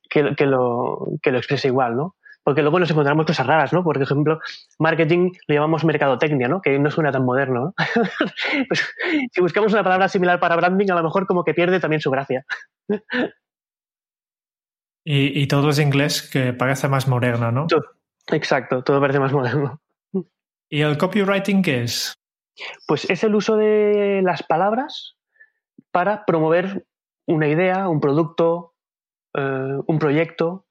que, 0.10 0.36
que 0.36 0.46
lo, 0.46 1.08
que 1.22 1.32
lo 1.32 1.38
exprese 1.38 1.70
igual, 1.70 1.96
¿no? 1.96 2.16
Porque 2.44 2.62
luego 2.62 2.80
nos 2.80 2.92
encontramos 2.92 3.26
cosas 3.26 3.48
raras, 3.48 3.74
¿no? 3.74 3.84
Por 3.84 4.02
ejemplo, 4.02 4.40
marketing 4.80 5.32
lo 5.48 5.56
llamamos 5.56 5.86
mercadotecnia, 5.86 6.48
¿no? 6.48 6.62
Que 6.62 6.78
no 6.78 6.92
suena 6.92 7.12
tan 7.12 7.26
moderno, 7.26 7.66
¿no? 7.66 7.74
pues 8.68 8.94
si 9.32 9.42
buscamos 9.42 9.74
una 9.74 9.84
palabra 9.84 10.08
similar 10.10 10.40
para 10.40 10.56
branding, 10.56 10.92
a 10.92 10.96
lo 10.96 11.04
mejor 11.04 11.26
como 11.26 11.44
que 11.44 11.54
pierde 11.54 11.80
también 11.80 12.02
su 12.02 12.12
gracia. 12.12 12.46
y, 15.06 15.48
todo 15.48 15.70
es 15.70 15.80
inglés 15.80 16.30
que 16.30 16.54
parece 16.54 16.88
más 16.88 17.08
moderno, 17.08 17.52
¿no? 17.52 17.68
exacto, 18.32 18.84
todo 18.84 19.00
parece 19.00 19.20
más 19.20 19.34
moderno. 19.34 19.80
¿Y 20.70 20.82
el 20.82 20.98
copywriting 20.98 21.62
qué 21.62 21.84
es? 21.84 22.14
Pues 22.88 23.10
es 23.10 23.24
el 23.24 23.36
uso 23.36 23.58
de 23.58 24.22
las 24.24 24.44
palabras 24.44 25.16
para 25.92 26.26
promover 26.26 26.86
una 27.26 27.48
idea, 27.48 27.88
un 27.88 28.00
producto, 28.00 28.74
eh, 29.34 29.78
un 29.86 30.00
proyecto, 30.00 30.66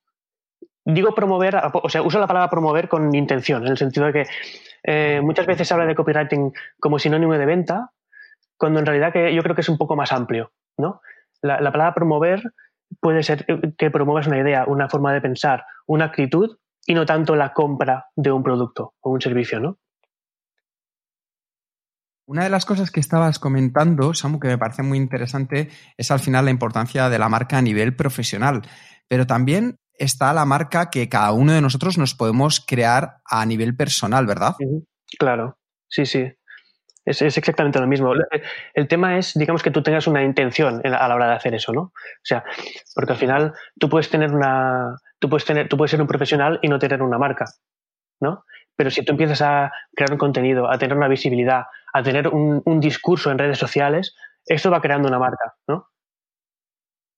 digo 0.84 1.14
promover, 1.14 1.60
o 1.72 1.88
sea, 1.88 2.02
uso 2.02 2.18
la 2.18 2.26
palabra 2.26 2.50
promover 2.50 2.88
con 2.88 3.14
intención, 3.14 3.64
en 3.64 3.72
el 3.72 3.78
sentido 3.78 4.06
de 4.06 4.12
que 4.12 4.26
eh, 4.82 5.20
muchas 5.22 5.46
veces 5.46 5.68
se 5.68 5.74
habla 5.74 5.86
de 5.86 5.94
copywriting 5.94 6.52
como 6.80 6.98
sinónimo 6.98 7.34
de 7.34 7.46
venta, 7.46 7.90
cuando 8.56 8.80
en 8.80 8.86
realidad 8.86 9.12
que 9.12 9.34
yo 9.34 9.42
creo 9.42 9.54
que 9.54 9.60
es 9.60 9.68
un 9.68 9.78
poco 9.78 9.96
más 9.96 10.12
amplio, 10.12 10.52
¿no? 10.76 11.00
La, 11.40 11.58
palabra 11.58 11.94
promover 11.94 12.52
puede 13.00 13.22
ser 13.24 13.44
que 13.76 13.90
promuevas 13.90 14.28
una 14.28 14.38
idea, 14.38 14.64
una 14.66 14.88
forma 14.88 15.12
de 15.12 15.20
pensar, 15.20 15.64
una 15.86 16.04
actitud 16.06 16.56
y 16.86 16.94
no 16.94 17.04
tanto 17.04 17.34
la 17.34 17.52
compra 17.52 18.06
de 18.14 18.30
un 18.30 18.44
producto 18.44 18.94
o 19.00 19.10
un 19.10 19.20
servicio, 19.20 19.58
¿no? 19.58 19.78
Una 22.24 22.44
de 22.44 22.50
las 22.50 22.64
cosas 22.64 22.92
que 22.92 23.00
estabas 23.00 23.40
comentando, 23.40 24.14
Samu, 24.14 24.38
que 24.38 24.48
me 24.48 24.58
parece 24.58 24.84
muy 24.84 24.96
interesante, 24.96 25.68
es 25.96 26.10
al 26.12 26.20
final 26.20 26.44
la 26.44 26.52
importancia 26.52 27.08
de 27.08 27.18
la 27.18 27.28
marca 27.28 27.58
a 27.58 27.62
nivel 27.62 27.96
profesional, 27.96 28.62
pero 29.08 29.26
también 29.26 29.80
está 30.02 30.32
la 30.32 30.44
marca 30.44 30.90
que 30.90 31.08
cada 31.08 31.32
uno 31.32 31.52
de 31.52 31.60
nosotros 31.60 31.98
nos 31.98 32.14
podemos 32.14 32.60
crear 32.60 33.18
a 33.24 33.46
nivel 33.46 33.76
personal, 33.76 34.26
¿verdad? 34.26 34.54
Claro, 35.18 35.58
sí, 35.88 36.06
sí. 36.06 36.32
Es, 37.04 37.20
exactamente 37.20 37.80
lo 37.80 37.86
mismo. 37.86 38.12
El, 38.74 38.88
tema 38.88 39.18
es, 39.18 39.34
digamos, 39.34 39.62
que 39.62 39.72
tú 39.72 39.82
tengas 39.82 40.06
una 40.06 40.22
intención 40.22 40.80
a 40.84 41.08
la 41.08 41.14
hora 41.14 41.28
de 41.28 41.34
hacer 41.34 41.54
eso, 41.54 41.72
¿no? 41.72 41.80
O 41.82 41.92
sea, 42.22 42.44
porque 42.94 43.12
al 43.12 43.18
final 43.18 43.52
tú 43.78 43.88
puedes 43.88 44.08
tener 44.08 44.32
una. 44.32 44.96
Tú 45.18 45.28
puedes, 45.28 45.44
tener, 45.44 45.68
tú 45.68 45.76
puedes 45.76 45.90
ser 45.90 46.00
un 46.00 46.06
profesional 46.06 46.58
y 46.62 46.68
no 46.68 46.78
tener 46.78 47.02
una 47.02 47.18
marca. 47.18 47.46
¿no? 48.22 48.44
Pero 48.76 48.90
si 48.90 49.04
tú 49.04 49.12
empiezas 49.12 49.42
a 49.42 49.72
crear 49.94 50.12
un 50.12 50.18
contenido, 50.18 50.70
a 50.70 50.78
tener 50.78 50.96
una 50.96 51.08
visibilidad, 51.08 51.64
a 51.92 52.02
tener 52.02 52.28
un, 52.28 52.62
un 52.64 52.80
discurso 52.80 53.30
en 53.30 53.38
redes 53.38 53.58
sociales, 53.58 54.14
esto 54.46 54.70
va 54.70 54.80
creando 54.80 55.08
una 55.08 55.18
marca, 55.18 55.54
¿no? 55.68 55.88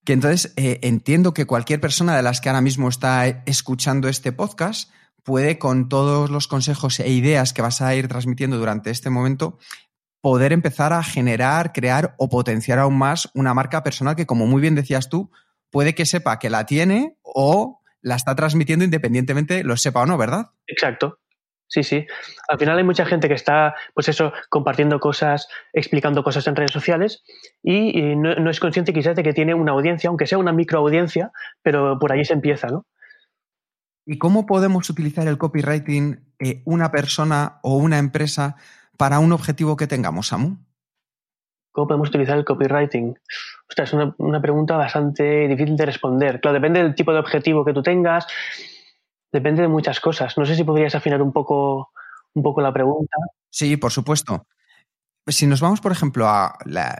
Que 0.04 0.12
entonces 0.12 0.52
eh, 0.56 0.80
entiendo 0.82 1.32
que 1.32 1.46
cualquier 1.46 1.80
persona 1.80 2.16
de 2.16 2.23
las 2.23 2.40
que 2.40 2.49
ahora 2.49 2.61
mismo 2.61 2.88
está 2.88 3.26
escuchando 3.46 4.08
este 4.08 4.32
podcast 4.32 4.90
puede, 5.23 5.58
con 5.58 5.88
todos 5.88 6.30
los 6.30 6.46
consejos 6.46 7.00
e 7.00 7.08
ideas 7.11 7.52
que 7.52 7.62
vas 7.62 7.80
a 7.80 7.94
ir 7.94 8.08
transmitiendo 8.08 8.58
durante 8.58 8.90
este 8.90 9.11
momento, 9.11 9.58
poder 10.20 10.52
empezar 10.52 10.92
a 10.92 11.02
generar, 11.02 11.73
crear 11.73 12.14
o 12.18 12.28
potenciar 12.28 12.78
aún 12.78 12.96
más 12.96 13.30
una 13.34 13.54
marca 13.54 13.82
personal 13.82 14.16
que, 14.16 14.26
como 14.26 14.46
muy 14.46 14.61
bien 14.61 14.75
decías 14.75 15.08
tú, 15.08 15.30
puede 15.70 15.94
que 15.94 16.06
sepa 16.06 16.38
que 16.38 16.50
la 16.50 16.66
tiene 16.66 17.16
o 17.23 17.80
la 18.00 18.16
está 18.16 18.34
transmitiendo 18.34 18.84
independientemente 18.84 19.64
lo 19.64 19.76
sepa 19.76 20.02
o 20.02 20.06
no, 20.06 20.18
¿verdad? 20.18 20.50
Exacto. 20.66 21.18
Sí, 21.75 21.83
sí. 21.83 22.07
Al 22.49 22.57
final 22.57 22.78
hay 22.78 22.85
mucha 22.85 23.04
gente 23.04 23.26
que 23.26 23.35
está, 23.35 23.75
pues 23.95 24.09
eso, 24.09 24.33
compartiendo 24.49 25.00
cosas, 25.00 25.49
explicando 25.73 26.23
cosas 26.23 26.47
en 26.47 26.54
redes 26.54 26.71
sociales 26.71 27.25
y, 27.64 27.99
y 27.99 28.14
no, 28.14 28.33
no, 28.37 28.49
es 28.49 28.61
consciente 28.61 28.93
quizás 28.93 29.16
de 29.16 29.25
que 29.25 29.33
tiene 29.33 29.54
una 29.54 29.73
audiencia, 29.73 30.07
aunque 30.07 30.28
sea 30.28 30.38
una 30.38 30.52
microaudiencia, 30.52 31.33
pero 31.62 31.99
por 31.99 32.12
ahí 32.12 32.25
se 32.25 32.33
empieza, 32.33 32.69
¿no? 32.69 32.87
¿Y 34.07 34.19
cómo 34.19 34.47
podemos 34.47 34.88
utilizar 34.88 35.26
el 35.26 35.37
copywriting 35.37 36.21
eh, 36.38 36.62
una 36.64 36.93
persona 36.93 37.59
o 37.64 37.76
una 37.76 37.99
empresa 37.99 38.54
para 38.97 39.19
un 39.19 39.33
objetivo 39.33 39.76
que 39.76 39.88
tengamos, 39.88 40.28
Samu? 40.28 40.59
¿Cómo 41.73 41.88
podemos 41.88 42.09
utilizar 42.11 42.38
el 42.38 42.45
copywriting? 42.45 43.19
Ostras, 43.69 43.88
es 43.88 43.95
una, 43.95 44.14
una 44.19 44.40
pregunta 44.40 44.76
bastante 44.76 45.49
difícil 45.49 45.76
de 45.76 45.87
responder. 45.87 46.40
Claro, 46.40 46.54
depende 46.54 46.81
del 46.81 46.95
tipo 46.95 47.12
de 47.12 47.19
objetivo 47.19 47.64
que 47.64 47.73
tú 47.73 47.83
tengas, 47.83 48.28
depende 49.35 49.62
de 49.62 49.69
muchas 49.69 49.99
cosas. 49.99 50.38
No 50.38 50.47
sé 50.47 50.55
si 50.55 50.62
podrías 50.62 50.95
afinar 50.95 51.21
un 51.21 51.33
poco, 51.33 51.91
un 52.35 52.43
poco 52.45 52.61
la 52.61 52.73
pregunta. 52.73 53.17
Sí, 53.50 53.76
por 53.76 53.91
supuesto. 53.91 54.47
Si 55.26 55.49
nos 55.49 55.61
vamos, 55.61 55.81
por 55.81 55.91
ejemplo, 55.91 56.29
a 56.29 56.57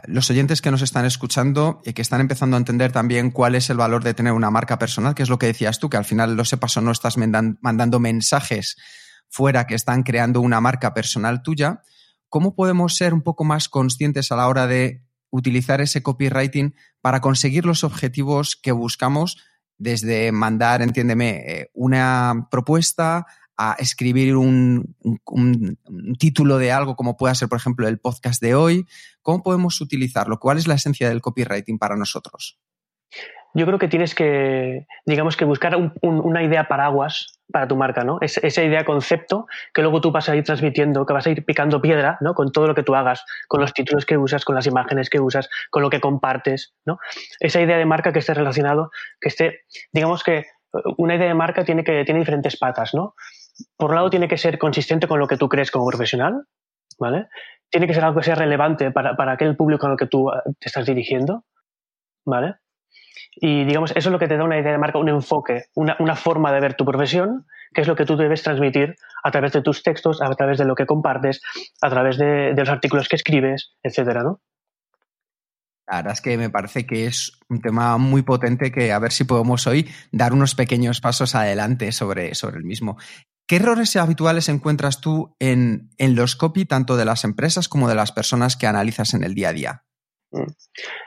los 0.07 0.29
oyentes 0.29 0.61
que 0.61 0.69
nos 0.69 0.81
están 0.81 1.05
escuchando 1.05 1.81
y 1.85 1.93
que 1.93 2.01
están 2.01 2.19
empezando 2.19 2.57
a 2.57 2.59
entender 2.59 2.91
también 2.91 3.31
cuál 3.31 3.55
es 3.55 3.69
el 3.69 3.77
valor 3.77 4.03
de 4.03 4.13
tener 4.13 4.33
una 4.33 4.51
marca 4.51 4.77
personal, 4.77 5.15
que 5.15 5.23
es 5.23 5.29
lo 5.29 5.39
que 5.39 5.45
decías 5.45 5.79
tú, 5.79 5.89
que 5.89 5.95
al 5.95 6.03
final 6.03 6.35
lo 6.35 6.43
sepas 6.43 6.75
o 6.75 6.81
no 6.81 6.91
estás 6.91 7.15
mandando 7.17 7.99
mensajes 7.99 8.75
fuera 9.29 9.65
que 9.65 9.75
están 9.75 10.03
creando 10.03 10.41
una 10.41 10.59
marca 10.59 10.93
personal 10.93 11.41
tuya, 11.41 11.83
¿cómo 12.27 12.53
podemos 12.53 12.97
ser 12.97 13.13
un 13.13 13.21
poco 13.21 13.45
más 13.45 13.69
conscientes 13.69 14.31
a 14.31 14.35
la 14.35 14.49
hora 14.49 14.67
de 14.67 15.03
utilizar 15.29 15.79
ese 15.79 16.03
copywriting 16.03 16.75
para 16.99 17.21
conseguir 17.21 17.65
los 17.65 17.85
objetivos 17.85 18.57
que 18.61 18.73
buscamos 18.73 19.37
desde 19.77 20.31
mandar, 20.31 20.81
entiéndeme, 20.81 21.69
una 21.73 22.47
propuesta 22.49 23.25
a 23.57 23.75
escribir 23.79 24.35
un, 24.35 24.95
título 26.19 26.57
de 26.57 26.71
algo 26.71 26.95
como 26.95 27.17
pueda 27.17 27.35
ser, 27.35 27.47
por 27.47 27.57
ejemplo, 27.57 27.87
el 27.87 27.99
podcast 27.99 28.41
de 28.41 28.55
hoy. 28.55 28.85
¿Cómo 29.21 29.43
podemos 29.43 29.79
utilizarlo? 29.81 30.39
¿Cuál 30.39 30.57
es 30.57 30.67
la 30.67 30.75
esencia 30.75 31.09
del 31.09 31.21
copywriting 31.21 31.77
para 31.77 31.95
nosotros? 31.95 32.59
Yo 33.55 33.65
creo 33.65 33.79
que 33.79 33.87
tienes 33.87 34.13
que, 34.13 34.85
digamos, 35.05 35.37
que 35.37 35.45
buscar 35.45 35.77
una 36.01 36.43
idea 36.43 36.67
paraguas 36.67 37.39
para 37.49 37.69
tu 37.69 37.77
marca, 37.77 38.03
¿no? 38.03 38.17
Es, 38.19 38.37
esa 38.37 38.61
idea 38.61 38.83
concepto 38.83 39.47
que 39.73 39.81
luego 39.81 40.01
tú 40.01 40.11
vas 40.11 40.27
a 40.27 40.35
ir 40.35 40.43
transmitiendo, 40.43 41.05
que 41.05 41.13
vas 41.13 41.25
a 41.25 41.29
ir 41.29 41.45
picando 41.45 41.81
piedra, 41.81 42.17
¿no? 42.19 42.33
Con 42.33 42.51
todo 42.51 42.67
lo 42.67 42.75
que 42.75 42.83
tú 42.83 42.95
hagas, 42.95 43.23
con 43.47 43.61
los 43.61 43.73
títulos 43.73 44.05
que 44.05 44.17
usas, 44.17 44.43
con 44.43 44.55
las 44.55 44.67
imágenes 44.67 45.09
que 45.09 45.21
usas, 45.21 45.49
con 45.69 45.83
lo 45.83 45.89
que 45.89 46.01
compartes, 46.01 46.75
¿no? 46.85 46.99
Esa 47.39 47.61
idea 47.61 47.77
de 47.77 47.85
marca 47.85 48.11
que 48.11 48.19
esté 48.19 48.33
relacionado, 48.33 48.89
que 49.21 49.29
esté, 49.29 49.61
digamos 49.93 50.21
que 50.23 50.47
una 50.97 51.15
idea 51.15 51.29
de 51.29 51.33
marca 51.33 51.63
tiene 51.63 51.85
que 51.85 52.03
tiene 52.03 52.19
diferentes 52.19 52.57
patas, 52.57 52.93
¿no? 52.93 53.15
Por 53.77 53.91
un 53.91 53.95
lado 53.95 54.09
tiene 54.09 54.27
que 54.27 54.37
ser 54.37 54.57
consistente 54.57 55.07
con 55.07 55.17
lo 55.17 55.27
que 55.27 55.37
tú 55.37 55.47
crees 55.47 55.71
como 55.71 55.87
profesional, 55.87 56.45
¿vale? 56.99 57.27
Tiene 57.69 57.87
que 57.87 57.93
ser 57.93 58.03
algo 58.03 58.19
que 58.19 58.25
sea 58.25 58.35
relevante 58.35 58.91
para, 58.91 59.15
para 59.15 59.31
aquel 59.31 59.55
público 59.55 59.87
al 59.87 59.95
que 59.95 60.07
tú 60.07 60.29
te 60.59 60.67
estás 60.67 60.85
dirigiendo, 60.85 61.45
¿vale? 62.25 62.55
Y 63.35 63.65
digamos, 63.65 63.91
eso 63.91 64.09
es 64.09 64.11
lo 64.11 64.19
que 64.19 64.27
te 64.27 64.37
da 64.37 64.43
una 64.43 64.59
idea 64.59 64.71
de 64.71 64.77
marca, 64.77 64.97
un 64.97 65.09
enfoque, 65.09 65.65
una, 65.73 65.95
una, 65.99 66.15
forma 66.15 66.51
de 66.53 66.61
ver 66.61 66.75
tu 66.75 66.85
profesión, 66.85 67.45
que 67.73 67.81
es 67.81 67.87
lo 67.87 67.95
que 67.95 68.05
tú 68.05 68.15
debes 68.15 68.43
transmitir 68.43 68.95
a 69.23 69.31
través 69.31 69.51
de 69.51 69.61
tus 69.61 69.83
textos, 69.83 70.21
a 70.21 70.29
través 70.35 70.57
de 70.57 70.65
lo 70.65 70.75
que 70.75 70.85
compartes, 70.85 71.41
a 71.81 71.89
través 71.89 72.17
de, 72.17 72.53
de 72.53 72.61
los 72.61 72.69
artículos 72.69 73.09
que 73.09 73.17
escribes, 73.17 73.73
etcétera, 73.83 74.23
¿no? 74.23 74.41
La 75.87 75.97
verdad 75.97 76.13
es 76.13 76.21
que 76.21 76.37
me 76.37 76.49
parece 76.49 76.87
que 76.87 77.05
es 77.05 77.33
un 77.47 77.61
tema 77.61 77.97
muy 77.97 78.23
potente 78.23 78.71
que 78.71 78.91
a 78.91 78.99
ver 78.99 79.11
si 79.11 79.23
podemos 79.23 79.67
hoy 79.67 79.87
dar 80.11 80.33
unos 80.33 80.55
pequeños 80.55 80.99
pasos 80.99 81.35
adelante 81.35 81.91
sobre, 81.91 82.33
sobre 82.33 82.57
el 82.57 82.63
mismo. 82.63 82.97
¿Qué 83.47 83.57
errores 83.57 83.95
habituales 83.95 84.49
encuentras 84.49 84.99
tú 84.99 85.35
en, 85.39 85.91
en 85.99 86.15
los 86.15 86.35
copy, 86.35 86.65
tanto 86.65 86.97
de 86.97 87.05
las 87.05 87.23
empresas 87.23 87.67
como 87.69 87.87
de 87.87 87.93
las 87.93 88.11
personas 88.11 88.57
que 88.57 88.65
analizas 88.65 89.13
en 89.13 89.23
el 89.23 89.35
día 89.35 89.49
a 89.49 89.53
día? 89.53 89.83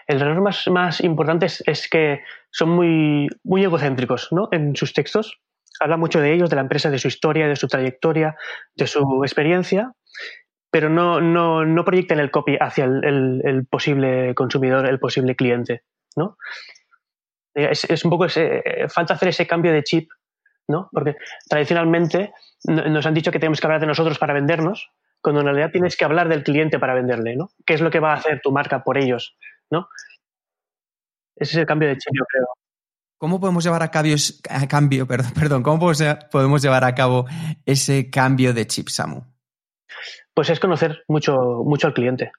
El 0.07 0.23
error 0.23 0.41
más, 0.71 1.01
importante 1.01 1.47
es, 1.47 1.89
que 1.91 2.23
son 2.51 2.71
muy, 2.71 3.29
egocéntricos 3.63 4.29
¿no? 4.33 4.49
en 4.53 4.75
sus 4.77 4.93
textos. 4.93 5.41
Habla 5.81 5.97
mucho 5.97 6.21
de 6.21 6.33
ellos, 6.33 6.51
de 6.51 6.57
la 6.57 6.63
empresa, 6.63 6.91
de 6.91 6.99
su 6.99 7.09
historia, 7.09 7.47
de 7.47 7.57
su 7.57 7.69
trayectoria, 7.69 8.37
de 8.75 8.87
su 8.87 9.23
experiencia, 9.23 9.93
pero 10.71 10.89
no, 10.89 11.21
no, 11.21 11.65
no 11.65 11.85
proyectan 11.85 12.21
el 12.21 12.31
copy 12.31 12.57
hacia 12.61 12.85
el, 12.85 13.67
posible 13.71 14.35
consumidor, 14.35 14.87
el 14.87 14.99
posible 14.99 15.37
cliente. 15.37 15.83
¿no? 16.17 16.37
Es, 17.55 17.85
es 17.85 18.05
un 18.05 18.11
poco 18.11 18.25
ese, 18.25 18.63
falta 18.89 19.15
hacer 19.15 19.29
ese 19.29 19.47
cambio 19.47 19.73
de 19.73 19.85
chip, 19.85 20.11
¿no? 20.69 20.89
porque 20.93 21.17
tradicionalmente 21.49 22.33
nos 22.65 23.07
han 23.07 23.15
dicho 23.15 23.31
que 23.31 23.39
tenemos 23.39 23.61
que 23.61 23.67
hablar 23.67 23.81
de 23.81 23.87
nosotros 23.87 24.19
para 24.19 24.35
vendernos, 24.35 24.91
cuando 25.23 25.41
en 25.41 25.47
realidad 25.47 25.71
tienes 25.73 25.97
que 25.97 26.05
hablar 26.05 26.29
del 26.29 26.43
cliente 26.43 26.79
para 26.79 26.95
venderle, 26.95 27.37
¿no? 27.37 27.51
¿Qué 27.67 27.75
es 27.75 27.81
lo 27.81 27.91
que 27.91 28.01
va 28.01 28.13
a 28.13 28.17
hacer 28.17 28.41
tu 28.43 28.53
marca 28.53 28.83
por 28.83 28.99
ellos, 28.99 29.37
¿no? 29.71 29.89
Ese 31.37 31.53
es 31.53 31.57
el 31.59 31.67
cambio 31.67 31.89
de 31.89 31.97
chip, 31.97 32.13
yo 32.15 32.25
creo. 32.25 32.47
¿Cómo 33.19 33.41
podemos 33.41 33.65
llevar 33.65 33.83
a 33.83 33.91
cambio, 33.91 34.17
a 34.49 34.69
cambio 34.69 35.07
perdón, 35.07 35.33
perdón, 35.35 35.63
cómo 35.63 35.93
podemos 36.31 36.63
llevar 36.63 36.85
a 36.85 36.95
cabo 36.95 37.27
ese 37.67 38.11
cambio 38.11 38.55
de 38.55 38.67
chip, 38.67 38.89
Samu? 38.89 39.23
Pues 40.35 40.51
es 40.51 40.61
conocer 40.61 41.03
mucho, 41.09 41.37
mucho 41.65 41.89
al 41.89 41.95
cliente. 41.95 42.31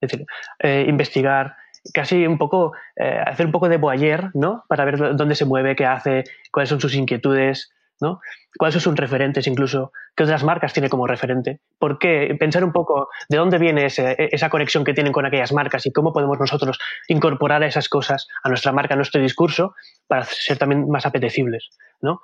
Es 0.00 0.10
decir, 0.10 0.26
eh, 0.58 0.84
investigar, 0.86 1.56
casi 1.92 2.26
un 2.26 2.38
poco, 2.38 2.74
eh, 2.96 3.18
hacer 3.26 3.46
un 3.46 3.52
poco 3.52 3.68
de 3.68 3.78
boyer, 3.78 4.30
¿no? 4.34 4.64
Para 4.68 4.84
ver 4.84 5.16
dónde 5.16 5.34
se 5.34 5.44
mueve, 5.44 5.74
qué 5.74 5.86
hace, 5.86 6.24
cuáles 6.52 6.68
son 6.68 6.80
sus 6.80 6.94
inquietudes, 6.94 7.72
¿no? 8.00 8.20
¿Cuáles 8.56 8.74
son 8.74 8.82
sus 8.82 8.96
referentes 8.96 9.46
incluso? 9.46 9.92
¿Qué 10.16 10.24
otras 10.24 10.42
marcas 10.44 10.72
tiene 10.72 10.88
como 10.88 11.06
referente? 11.06 11.60
¿Por 11.78 11.98
qué? 11.98 12.34
Pensar 12.38 12.64
un 12.64 12.72
poco 12.72 13.08
de 13.28 13.36
dónde 13.36 13.58
viene 13.58 13.86
esa 13.86 14.50
conexión 14.50 14.84
que 14.84 14.94
tienen 14.94 15.12
con 15.12 15.26
aquellas 15.26 15.52
marcas 15.52 15.86
y 15.86 15.92
cómo 15.92 16.12
podemos 16.12 16.38
nosotros 16.38 16.78
incorporar 17.08 17.62
esas 17.62 17.88
cosas 17.88 18.26
a 18.42 18.48
nuestra 18.48 18.72
marca, 18.72 18.94
a 18.94 18.96
nuestro 18.96 19.20
discurso, 19.20 19.74
para 20.06 20.24
ser 20.24 20.58
también 20.58 20.88
más 20.88 21.06
apetecibles, 21.06 21.68
¿no? 22.00 22.22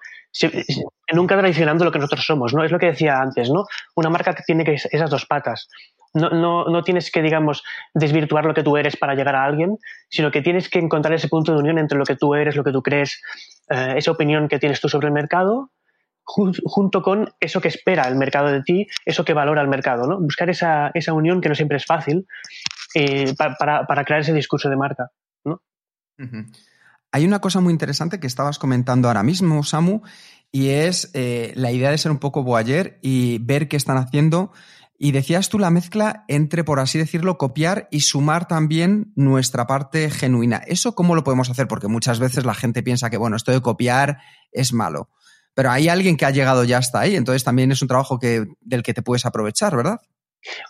Nunca 1.13 1.39
traicionando 1.39 1.85
lo 1.85 1.93
que 1.93 1.99
nosotros 1.99 2.27
somos, 2.27 2.55
¿no? 2.55 2.65
Es 2.65 2.73
lo 2.73 2.79
que 2.79 2.87
decía 2.87 3.21
antes, 3.21 3.51
¿no? 3.51 3.67
Una 3.95 4.11
marca 4.11 4.35
que 4.35 4.43
tiene 4.43 4.65
esas 4.67 5.11
dos 5.11 5.27
patas. 5.27 5.69
No, 6.15 6.31
no, 6.31 6.65
no, 6.67 6.83
tienes 6.85 7.11
que, 7.11 7.23
digamos, 7.23 7.65
desvirtuar 7.93 8.45
lo 8.45 8.55
que 8.55 8.63
tú 8.63 8.77
eres 8.77 8.97
para 8.97 9.15
llegar 9.15 9.35
a 9.35 9.45
alguien, 9.45 9.79
sino 10.09 10.31
que 10.31 10.43
tienes 10.43 10.69
que 10.69 10.79
encontrar 10.79 11.13
ese 11.15 11.29
punto 11.29 11.53
de 11.53 11.59
unión 11.59 11.77
entre 11.79 11.99
lo 11.99 12.05
que 12.05 12.15
tú 12.15 12.35
eres, 12.35 12.55
lo 12.55 12.63
que 12.63 12.71
tú 12.71 12.83
crees, 12.83 13.21
eh, 13.69 13.95
esa 13.97 14.13
opinión 14.13 14.47
que 14.47 14.61
tienes 14.61 14.81
tú 14.81 14.89
sobre 14.89 15.09
el 15.09 15.13
mercado, 15.13 15.73
junto 16.25 17.03
con 17.03 17.29
eso 17.39 17.61
que 17.61 17.69
espera 17.69 18.09
el 18.09 18.17
mercado 18.17 18.49
de 18.49 18.63
ti, 18.63 18.87
eso 19.05 19.25
que 19.25 19.35
valora 19.35 19.61
el 19.61 19.69
mercado, 19.69 20.07
¿no? 20.07 20.19
Buscar 20.19 20.49
esa, 20.49 20.91
esa 20.95 21.13
unión 21.13 21.41
que 21.41 21.49
no 21.49 21.55
siempre 21.55 21.77
es 21.77 21.85
fácil 21.85 22.27
eh, 22.95 23.35
para, 23.37 23.87
para, 23.87 24.05
crear 24.05 24.21
ese 24.21 24.33
discurso 24.33 24.71
de 24.71 24.77
marca, 24.77 25.11
¿no? 25.45 25.61
Hay 27.13 27.25
una 27.25 27.41
cosa 27.41 27.61
muy 27.61 27.73
interesante 27.73 28.21
que 28.21 28.27
estabas 28.27 28.59
comentando 28.59 29.09
ahora 29.09 29.23
mismo, 29.23 29.63
Samu, 29.63 30.01
y 30.51 30.71
es 30.71 31.11
eh, 31.15 31.53
la 31.57 31.73
idea 31.73 31.91
de 31.91 31.99
ser 31.99 32.11
un 32.11 32.19
poco 32.19 32.43
boyer 32.43 32.99
y 33.03 33.39
ver 33.39 33.69
qué 33.69 33.77
están 33.77 33.99
haciendo 33.99 34.53
y 34.99 35.13
decías 35.13 35.49
tú 35.49 35.59
la 35.59 35.71
mezcla 35.71 36.25
entre, 36.29 36.65
por 36.65 36.81
así 36.81 36.99
decirlo, 36.99 37.37
copiar 37.37 37.89
y 37.91 38.01
sumar 38.01 38.47
también 38.47 39.13
nuestra 39.17 39.67
parte 39.67 40.11
genuina. 40.11 40.61
¿Eso 40.67 40.95
cómo 40.95 41.15
lo 41.15 41.25
podemos 41.25 41.51
hacer? 41.51 41.67
Porque 41.67 41.89
muchas 41.89 42.21
veces 42.21 42.45
la 42.45 42.55
gente 42.55 42.83
piensa 42.83 43.11
que, 43.11 43.17
bueno, 43.17 43.37
esto 43.37 43.53
de 43.53 43.61
copiar 43.61 44.19
es 44.53 44.73
malo. 44.73 45.09
Pero 45.55 45.71
hay 45.71 45.89
alguien 45.89 46.17
que 46.17 46.27
ha 46.27 46.31
llegado 46.31 46.65
ya 46.65 46.79
hasta 46.79 47.01
ahí, 47.01 47.17
entonces 47.17 47.45
también 47.45 47.73
es 47.73 47.83
un 47.83 47.89
trabajo 47.89 48.19
que, 48.19 48.47
del 48.61 48.83
que 48.83 48.95
te 48.95 49.03
puedes 49.03 49.27
aprovechar, 49.27 49.77
¿verdad? 49.77 50.01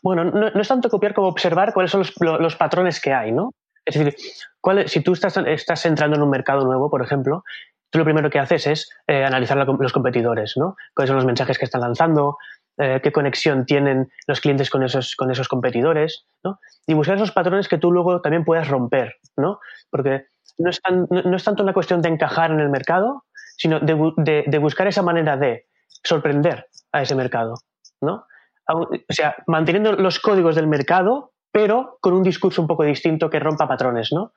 Bueno, 0.02 0.24
no, 0.24 0.48
es 0.48 0.68
tanto 0.68 0.88
copiar 0.88 1.14
como 1.14 1.28
observar 1.28 1.72
cuáles 1.72 1.90
son 1.90 2.04
los, 2.20 2.56
patrones 2.56 3.00
que 3.00 3.12
hay, 3.12 3.32
¿no? 3.32 3.50
Es 3.84 3.94
decir, 3.94 4.14
cuál, 4.60 4.88
si 4.88 5.00
tú 5.00 5.12
estás, 5.12 5.84
entrando 5.84 6.16
en 6.16 6.22
un 6.22 6.30
mercado 6.30 6.64
nuevo, 6.64 6.90
por 6.90 7.02
ejemplo, 7.02 7.44
tú 7.90 7.98
lo 7.98 8.04
primero 8.04 8.30
que 8.30 8.38
haces 8.38 8.66
es 8.66 8.90
eh, 9.06 9.24
analizar 9.24 9.56
los 9.56 9.92
competidores, 9.92 10.54
¿no? 10.56 10.76
Cuáles 10.94 11.08
son 11.08 11.16
los 11.16 11.26
mensajes 11.26 11.58
que 11.58 11.64
están 11.64 11.82
lanzando, 11.82 12.36
eh, 12.78 13.00
qué 13.02 13.12
conexión 13.12 13.66
tienen 13.66 14.10
los 14.26 14.40
clientes 14.40 14.70
con 14.70 14.82
esos, 14.82 15.14
con 15.16 15.30
esos 15.30 15.48
competidores, 15.48 16.26
¿no? 16.42 16.58
Y 16.86 16.94
buscar 16.94 17.16
esos 17.16 17.32
patrones 17.32 17.68
que 17.68 17.78
tú 17.78 17.92
luego 17.92 18.20
también 18.20 18.44
puedas 18.44 18.68
romper, 18.68 19.16
¿no? 19.36 19.60
Porque 19.90 20.26
no 20.58 20.70
es, 20.70 20.80
no, 20.90 21.36
es 21.36 21.44
tanto 21.44 21.62
una 21.62 21.72
cuestión 21.72 22.02
de 22.02 22.08
encajar 22.08 22.50
en 22.50 22.60
el 22.60 22.68
mercado, 22.68 23.24
sino 23.56 23.80
de, 23.80 24.44
de, 24.46 24.58
buscar 24.58 24.86
esa 24.86 25.02
manera 25.02 25.36
de 25.36 25.66
sorprender 26.02 26.66
a 26.92 27.02
ese 27.02 27.14
mercado, 27.14 27.54
¿no? 28.00 28.26
O 28.68 28.88
sea, 29.08 29.36
manteniendo 29.46 29.92
los 29.92 30.18
códigos 30.18 30.56
del 30.56 30.66
mercado, 30.66 31.32
pero 31.52 31.98
con 32.00 32.14
un 32.14 32.22
discurso 32.22 32.62
un 32.62 32.68
poco 32.68 32.82
distinto 32.84 33.30
que 33.30 33.38
rompa 33.38 33.68
patrones, 33.68 34.10
¿no? 34.12 34.32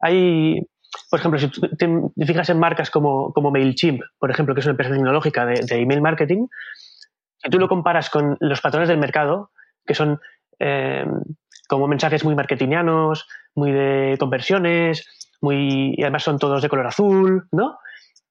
Hay, 0.00 0.60
por 1.10 1.20
ejemplo, 1.20 1.38
si 1.38 1.50
te 1.50 2.26
fijas 2.26 2.48
en 2.48 2.58
marcas 2.58 2.90
como, 2.90 3.32
como 3.32 3.50
MailChimp, 3.50 4.00
por 4.18 4.30
ejemplo, 4.30 4.54
que 4.54 4.60
es 4.60 4.66
una 4.66 4.72
empresa 4.72 4.94
tecnológica 4.94 5.44
de, 5.44 5.76
email 5.76 6.00
marketing, 6.00 6.46
tú 7.50 7.58
lo 7.58 7.68
comparas 7.68 8.10
con 8.10 8.36
los 8.40 8.60
patrones 8.60 8.88
del 8.88 8.98
mercado, 8.98 9.50
que 9.84 9.94
son 9.94 10.20
eh, 10.58 11.06
como 11.68 11.88
mensajes 11.88 12.24
muy 12.24 12.34
marketingianos, 12.34 13.26
muy 13.54 13.72
de 13.72 14.16
conversiones, 14.18 15.06
muy, 15.40 15.94
y 15.96 16.02
además 16.02 16.22
son 16.22 16.38
todos 16.38 16.62
de 16.62 16.68
color 16.68 16.86
azul, 16.86 17.48
¿no? 17.52 17.78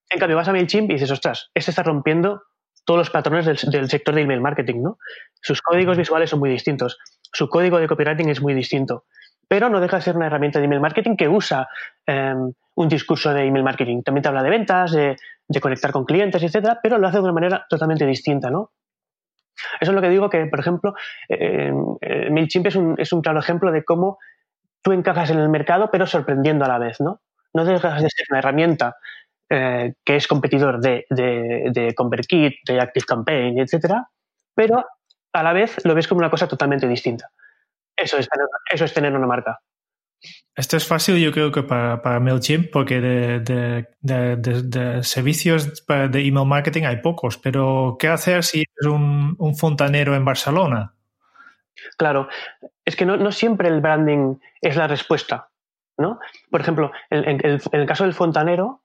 En 0.10 0.20
cambio, 0.20 0.38
vas 0.38 0.48
a 0.48 0.52
MailChimp 0.52 0.90
y 0.90 0.94
dices, 0.94 1.12
ostras, 1.12 1.50
este 1.54 1.72
está 1.72 1.84
rompiendo 1.84 2.44
todos 2.86 3.00
los 3.00 3.10
patrones 3.10 3.46
del, 3.46 3.90
sector 3.90 4.16
de 4.16 4.22
email 4.22 4.42
marketing, 4.42 4.82
¿no? 4.82 4.98
Sus 5.42 5.62
códigos 5.62 5.98
visuales 5.98 6.30
son 6.30 6.40
muy 6.40 6.50
distintos, 6.50 6.98
su 7.34 7.50
código 7.50 7.80
de 7.80 7.88
copywriting 7.88 8.30
es 8.30 8.42
muy 8.42 8.54
distinto, 8.54 9.06
pero 9.48 9.70
no 9.70 9.80
deja 9.80 9.98
de 9.98 10.04
ser 10.04 10.16
una 10.16 10.28
herramienta 10.28 10.60
de 10.60 10.66
email 10.66 10.82
marketing 10.82 11.16
que 11.16 11.28
usa 11.28 11.68
em, 12.06 12.54
un 12.76 12.88
discurso 12.88 13.34
de 13.34 13.46
email 13.46 13.64
marketing. 13.64 14.04
También 14.04 14.22
te 14.22 14.28
habla 14.30 14.44
de 14.44 14.50
ventas, 14.50 14.92
de, 14.92 15.16
conectar 15.62 15.92
con 15.92 16.06
clientes, 16.06 16.42
etcétera, 16.42 16.80
pero 16.82 16.98
lo 16.98 17.08
hace 17.08 17.18
de 17.18 17.24
una 17.24 17.34
manera 17.34 17.66
totalmente 17.70 18.06
distinta, 18.06 18.50
¿no? 18.50 18.72
Eso 19.80 19.92
es 19.92 19.96
lo 19.96 20.02
que 20.02 20.10
digo 20.10 20.30
que, 20.30 20.46
por 20.46 20.60
ejemplo, 20.60 20.94
eh, 21.30 21.72
MailChimp 22.32 22.68
es 22.68 22.76
un, 22.76 22.96
es 22.98 23.14
un 23.14 23.22
claro 23.22 23.40
ejemplo 23.40 23.72
de 23.72 23.84
cómo 23.84 24.18
tú 24.82 24.92
encajas 24.92 25.32
en 25.32 25.40
el 25.40 25.50
mercado, 25.50 25.90
pero 25.92 26.06
sorprendiendo 26.06 26.66
a 26.66 26.68
la 26.68 26.78
vez, 26.80 27.02
¿no? 27.02 27.22
No 27.54 27.66
dejas 27.66 28.02
de 28.04 28.10
ser 28.10 28.26
una 28.30 28.40
herramienta 28.40 28.96
eh, 29.50 29.94
que 30.04 30.16
es 30.16 30.28
competidor 30.28 30.80
de, 30.82 31.06
de, 31.10 31.70
de 31.72 31.94
ConvertKit, 31.96 32.56
de 32.68 32.80
ActiveCampaign, 32.80 33.60
etcétera, 33.60 34.08
pero 34.54 34.86
a 35.34 35.44
la 35.44 35.54
vez 35.54 35.84
lo 35.86 35.96
ves 35.96 36.08
como 36.08 36.20
una 36.20 36.30
cosa 36.30 36.48
totalmente 36.48 36.88
distinta. 36.88 37.30
Eso 37.96 38.18
es 38.18 38.28
eso 38.72 38.86
es 38.86 38.94
tener 38.94 39.16
una 39.16 39.28
marca. 39.28 39.60
Esto 40.56 40.78
es 40.78 40.88
fácil, 40.88 41.18
yo 41.18 41.32
creo 41.32 41.52
que 41.52 41.64
para, 41.64 42.02
para 42.02 42.20
MailChimp, 42.22 42.72
porque 42.72 43.02
de, 43.02 43.86
de, 44.02 45.04
servicios 45.04 45.86
de 45.86 46.26
email 46.26 46.48
marketing 46.48 46.84
hay 46.84 46.98
pocos, 46.98 47.38
pero 47.38 47.98
¿qué 48.00 48.08
hacer 48.08 48.44
si 48.44 48.60
eres 48.60 48.94
un, 48.94 49.36
un 49.38 49.56
fontanero 49.56 50.16
en 50.16 50.24
Barcelona? 50.24 50.94
Claro, 51.98 52.30
es 52.86 52.96
que 52.96 53.06
no, 53.06 53.18
no, 53.18 53.32
siempre 53.32 53.68
el 53.68 53.82
branding 53.82 54.36
es 54.62 54.78
la 54.78 54.88
respuesta, 54.88 55.50
¿no? 55.98 56.20
Por 56.50 56.62
ejemplo, 56.62 56.92
en, 57.10 57.42
el 57.44 57.86
caso 57.86 58.06
del 58.06 58.14
fontanero, 58.14 58.84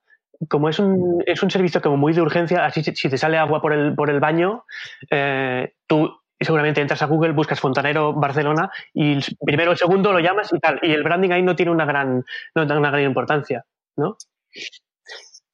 como 0.49 0.69
es 0.69 0.79
un, 0.79 1.23
es 1.25 1.41
un 1.43 1.51
servicio 1.51 1.81
como 1.81 1.97
muy 1.97 2.13
de 2.13 2.21
urgencia, 2.21 2.65
así 2.65 2.83
si 2.83 3.09
te 3.09 3.17
sale 3.17 3.37
agua 3.37 3.61
por 3.61 3.73
el, 3.73 3.95
por 3.95 4.09
el 4.09 4.19
baño, 4.19 4.65
eh, 5.09 5.73
tú 5.87 6.20
seguramente 6.45 6.81
entras 6.81 7.01
a 7.01 7.05
Google, 7.05 7.33
buscas 7.33 7.59
Fontanero 7.59 8.13
Barcelona 8.13 8.71
y 8.93 9.13
el 9.13 9.23
primero 9.39 9.71
o 9.71 9.75
segundo 9.75 10.11
lo 10.11 10.19
llamas 10.19 10.51
y 10.53 10.59
tal. 10.59 10.79
Y 10.81 10.91
el 10.91 11.03
branding 11.03 11.31
ahí 11.31 11.43
no 11.43 11.55
tiene 11.55 11.71
una 11.71 11.85
gran, 11.85 12.23
no 12.55 12.63
una 12.63 12.91
gran 12.91 13.03
importancia, 13.03 13.65
¿no? 13.95 14.17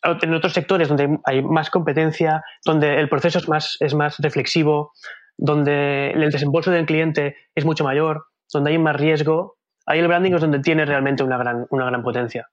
En 0.04 0.34
otros 0.34 0.54
sectores 0.54 0.88
donde 0.88 1.20
hay 1.26 1.42
más 1.42 1.70
competencia, 1.70 2.44
donde 2.64 3.00
el 3.00 3.10
proceso 3.10 3.40
es 3.40 3.50
más, 3.50 3.78
es 3.80 3.94
más 3.94 4.18
reflexivo, 4.20 4.94
donde 5.38 6.12
el 6.12 6.32
desembolso 6.32 6.72
del 6.72 6.86
cliente 6.86 7.36
es 7.56 7.66
mucho 7.66 7.84
mayor, 7.84 8.26
donde 8.54 8.72
hay 8.72 8.78
más 8.78 8.96
riesgo, 8.96 9.58
ahí 9.86 10.00
el 10.00 10.08
branding 10.08 10.34
es 10.34 10.42
donde 10.42 10.60
tiene 10.60 10.86
realmente 10.86 11.24
una 11.24 11.38
gran, 11.38 11.66
una 11.70 11.86
gran 11.86 12.04
potencia. 12.04 12.48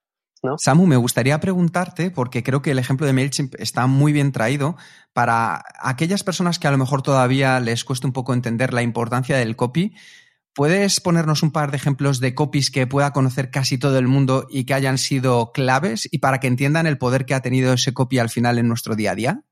Samu, 0.58 0.86
me 0.86 0.96
gustaría 0.96 1.40
preguntarte, 1.40 2.10
porque 2.10 2.42
creo 2.42 2.62
que 2.62 2.70
el 2.70 2.78
ejemplo 2.78 3.06
de 3.06 3.12
MailChimp 3.12 3.54
está 3.58 3.86
muy 3.86 4.12
bien 4.12 4.32
traído, 4.32 4.76
para 5.12 5.64
aquellas 5.80 6.24
personas 6.24 6.58
que 6.58 6.68
a 6.68 6.70
lo 6.70 6.78
mejor 6.78 7.02
todavía 7.02 7.60
les 7.60 7.84
cuesta 7.84 8.06
un 8.06 8.12
poco 8.12 8.34
entender 8.34 8.72
la 8.72 8.82
importancia 8.82 9.36
del 9.36 9.56
copy, 9.56 9.94
¿puedes 10.54 11.00
ponernos 11.00 11.42
un 11.42 11.50
par 11.50 11.70
de 11.70 11.76
ejemplos 11.76 12.20
de 12.20 12.34
copies 12.34 12.70
que 12.70 12.86
pueda 12.86 13.12
conocer 13.12 13.50
casi 13.50 13.78
todo 13.78 13.98
el 13.98 14.08
mundo 14.08 14.46
y 14.50 14.64
que 14.64 14.74
hayan 14.74 14.98
sido 14.98 15.52
claves 15.52 16.08
y 16.10 16.18
para 16.18 16.40
que 16.40 16.46
entiendan 16.46 16.86
el 16.86 16.98
poder 16.98 17.26
que 17.26 17.34
ha 17.34 17.40
tenido 17.40 17.72
ese 17.72 17.92
copy 17.92 18.18
al 18.18 18.30
final 18.30 18.58
en 18.58 18.68
nuestro 18.68 18.94
día 18.96 19.12
a 19.12 19.14
día? 19.14 19.44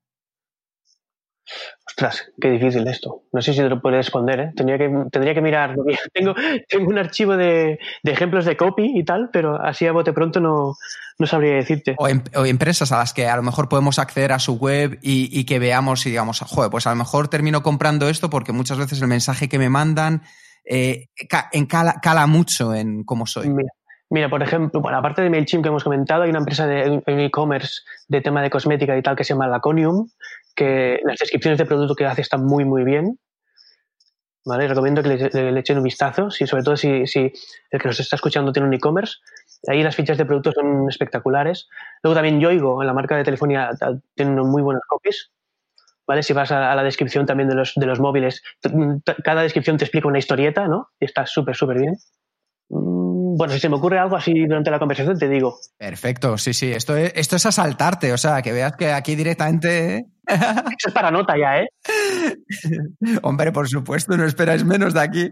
Ostras, 1.87 2.33
qué 2.41 2.51
difícil 2.51 2.87
esto. 2.87 3.25
No 3.33 3.43
sé 3.43 3.53
si 3.53 3.59
te 3.59 3.69
lo 3.69 3.81
puedes 3.81 3.99
responder, 3.99 4.41
¿eh? 4.41 4.53
Tendría 4.57 4.79
que, 4.79 4.89
tendría 5.11 5.35
que 5.35 5.43
mirar. 5.43 5.77
Tengo, 6.13 6.35
tengo 6.69 6.89
un 6.89 6.99
archivo 6.99 7.37
de, 7.37 7.79
ejemplos 8.05 8.45
de 8.45 8.57
copy 8.57 8.93
y 8.95 9.05
tal, 9.05 9.31
pero 9.33 9.61
así 9.61 9.87
a 9.87 9.93
bote 9.93 10.13
pronto 10.13 10.41
no, 10.41 10.77
no 11.19 11.27
sabría 11.27 11.55
decirte. 11.55 11.95
O, 11.99 12.09
em, 12.09 12.23
empresas 12.47 12.93
a 12.93 12.99
las 12.99 13.13
que 13.13 13.27
a 13.27 13.37
lo 13.37 13.43
mejor 13.43 13.69
podemos 13.69 13.99
acceder 13.99 14.33
a 14.33 14.39
su 14.39 14.55
web 14.55 14.99
y, 15.03 15.45
que 15.45 15.59
veamos 15.59 16.07
y 16.07 16.11
digamos, 16.11 16.41
joder, 16.41 16.71
pues 16.71 16.87
a 16.87 16.91
lo 16.91 16.97
mejor 16.97 17.29
termino 17.29 17.63
comprando 17.63 18.09
esto 18.09 18.31
porque 18.31 18.53
muchas 18.53 18.79
veces 18.79 19.03
el 19.03 19.09
mensaje 19.09 19.49
que 19.49 19.59
me 19.59 19.69
mandan 19.69 20.23
eh, 20.65 21.09
cala, 21.69 22.27
mucho 22.27 22.75
en 22.75 23.05
cómo 23.05 23.27
soy. 23.27 23.53
Mira. 24.09 24.29
por 24.29 24.43
ejemplo, 24.43 24.81
bueno, 24.81 24.99
aparte 24.99 25.23
de 25.23 25.31
MailChimp 25.31 25.63
que 25.63 25.69
hemos 25.69 25.85
comentado, 25.85 26.23
hay 26.23 26.31
una 26.31 26.39
empresa 26.39 26.67
de 26.67 27.03
e-commerce 27.07 27.81
de 28.09 28.21
tema 28.21 28.43
de 28.43 28.51
cosmética 28.51 28.97
y 28.97 29.03
tal 29.03 29.17
que 29.17 29.25
se 29.25 29.35
llama 29.35 29.49
Laconium, 29.49 30.07
que 30.55 31.01
las 31.05 31.19
descripciones 31.19 31.59
de 31.59 31.67
producto 31.67 31.95
que 31.95 32.07
hace 32.07 32.23
están 32.23 32.45
muy, 32.45 32.65
muy 32.65 32.85
bien. 32.85 33.19
¿Vale? 34.45 34.67
Recomiendo 34.67 35.03
que 35.03 35.31
le, 35.33 35.61
echen 35.61 35.79
un 35.79 35.85
vistazo, 35.85 36.31
si, 36.31 36.49
sobre 36.49 36.65
todo 36.65 36.77
si, 36.77 37.07
si, 37.07 37.33
el 37.71 37.81
que 37.81 37.87
nos 37.87 38.01
está 38.01 38.17
escuchando 38.17 38.53
tiene 38.53 38.67
un 38.67 38.75
e-commerce. 38.75 39.19
Ahí 39.69 39.85
las 39.85 39.95
fichas 39.95 40.19
de 40.19 40.25
productos 40.25 40.55
son 40.55 40.89
espectaculares. 40.89 41.69
Luego 42.03 42.17
también 42.17 42.41
Yoigo, 42.41 42.83
la 42.83 42.93
marca 42.93 43.17
de 43.17 43.23
telefonía, 43.23 43.71
tiene 44.17 44.33
muy 44.43 44.63
buenos 44.63 44.83
copies. 44.89 45.31
¿Vale? 46.05 46.25
Si 46.25 46.33
vas 46.33 46.51
a, 46.51 46.75
la 46.75 46.83
descripción 46.83 47.27
también 47.27 47.49
de 47.49 47.55
los, 47.55 47.75
de 47.77 47.87
los 47.87 48.01
móviles, 48.01 48.43
cada 49.23 49.43
descripción 49.43 49.77
te 49.77 49.85
explica 49.85 50.09
una 50.09 50.19
historieta, 50.19 50.67
¿no? 50.67 50.89
Y 50.99 51.05
está 51.05 51.25
súper, 51.27 51.55
súper 51.55 51.79
bien. 51.79 51.95
Mm, 52.69 53.37
bueno, 53.37 53.53
si 53.53 53.61
se 53.61 53.69
me 53.69 53.77
ocurre 53.77 53.99
algo 53.99 54.17
así 54.17 54.33
durante 54.47 54.71
la 54.71 54.81
conversación, 54.81 55.17
te 55.17 55.29
digo. 55.29 55.59
Perfecto, 55.79 56.37
sí, 56.39 56.53
sí. 56.53 56.73
Esto 56.73 56.97
es, 56.97 57.13
esto 57.15 57.37
es 57.37 57.47
asaltarte, 57.47 58.13
o 58.13 58.19
sea, 58.19 58.43
que 58.43 58.53
veas 58.53 58.77
que 58.77 58.93
aquí 58.93 59.15
directamente. 59.15 60.07
Eso 60.27 60.89
es 60.89 60.95
para 60.95 61.11
nota 61.11 61.35
ya, 61.37 61.59
¿eh? 61.59 61.69
Hombre, 63.23 63.53
por 63.53 63.69
supuesto, 63.69 64.17
no 64.17 64.25
esperáis 64.25 64.65
menos 64.65 64.95
de 64.95 65.01
aquí. 65.01 65.31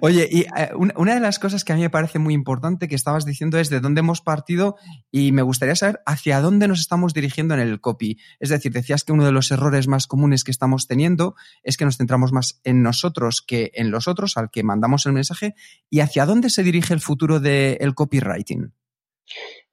Oye, 0.00 0.28
y 0.30 0.40
eh, 0.40 0.70
una 0.74 1.14
de 1.14 1.20
las 1.20 1.38
cosas 1.38 1.64
que 1.64 1.72
a 1.72 1.76
mí 1.76 1.82
me 1.82 1.90
parece 1.90 2.18
muy 2.18 2.34
importante 2.34 2.88
que 2.88 2.94
estabas 2.96 3.24
diciendo 3.24 3.58
es 3.58 3.70
de 3.70 3.80
dónde 3.80 4.00
hemos 4.00 4.20
partido 4.20 4.76
y 5.10 5.32
me 5.32 5.42
gustaría 5.42 5.76
saber 5.76 6.00
hacia 6.06 6.40
dónde 6.40 6.66
nos 6.66 6.80
estamos 6.80 7.14
dirigiendo 7.14 7.54
en 7.54 7.60
el 7.60 7.80
copy. 7.80 8.18
Es 8.40 8.48
decir, 8.48 8.72
decías 8.72 9.04
que 9.04 9.12
uno 9.12 9.24
de 9.24 9.32
los 9.32 9.50
errores 9.50 9.86
más 9.86 10.06
comunes 10.06 10.42
que 10.42 10.50
estamos 10.50 10.86
teniendo 10.86 11.36
es 11.62 11.76
que 11.76 11.84
nos 11.84 11.96
centramos 11.96 12.32
más 12.32 12.60
en 12.64 12.82
nosotros 12.82 13.42
que 13.46 13.70
en 13.74 13.90
los 13.90 14.08
otros, 14.08 14.36
al 14.36 14.50
que 14.50 14.64
mandamos 14.64 15.06
el 15.06 15.12
mensaje. 15.12 15.54
¿Y 15.88 16.00
hacia 16.00 16.26
dónde 16.26 16.50
se 16.50 16.64
dirige 16.64 16.94
el 16.94 17.00
futuro 17.00 17.38
del 17.38 17.94
copywriting? 17.94 18.72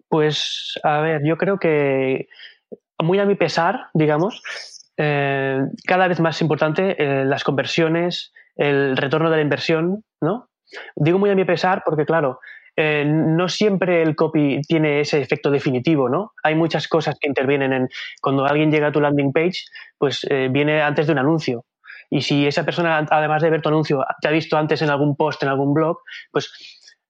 Pues, 0.07 0.79
a 0.83 0.99
ver, 1.01 1.21
yo 1.25 1.37
creo 1.37 1.57
que 1.57 2.27
muy 3.03 3.19
a 3.19 3.25
mi 3.25 3.35
pesar, 3.35 3.87
digamos, 3.93 4.41
eh, 4.97 5.59
cada 5.85 6.07
vez 6.07 6.19
más 6.19 6.41
importante 6.41 6.95
eh, 6.97 7.25
las 7.25 7.43
conversiones, 7.43 8.31
el 8.55 8.95
retorno 8.97 9.29
de 9.29 9.37
la 9.37 9.41
inversión, 9.41 10.03
¿no? 10.21 10.49
Digo 10.95 11.19
muy 11.19 11.29
a 11.29 11.35
mi 11.35 11.45
pesar 11.45 11.83
porque, 11.85 12.05
claro, 12.05 12.39
eh, 12.75 13.03
no 13.05 13.49
siempre 13.49 14.01
el 14.01 14.15
copy 14.15 14.61
tiene 14.61 15.01
ese 15.01 15.21
efecto 15.21 15.51
definitivo, 15.51 16.09
¿no? 16.09 16.33
Hay 16.43 16.55
muchas 16.55 16.87
cosas 16.87 17.15
que 17.19 17.27
intervienen 17.27 17.73
en 17.73 17.89
cuando 18.21 18.45
alguien 18.45 18.71
llega 18.71 18.87
a 18.87 18.91
tu 18.91 19.01
landing 19.01 19.31
page, 19.31 19.65
pues 19.97 20.27
viene 20.49 20.81
antes 20.81 21.05
de 21.05 21.13
un 21.13 21.19
anuncio. 21.19 21.65
Y 22.09 22.21
si 22.21 22.45
esa 22.45 22.63
persona, 22.63 23.05
además 23.09 23.41
de 23.41 23.49
ver 23.49 23.61
tu 23.61 23.69
anuncio, 23.69 24.03
te 24.21 24.27
ha 24.27 24.31
visto 24.31 24.57
antes 24.57 24.81
en 24.81 24.89
algún 24.89 25.15
post, 25.15 25.41
en 25.43 25.49
algún 25.49 25.73
blog, 25.73 25.97
pues 26.31 26.51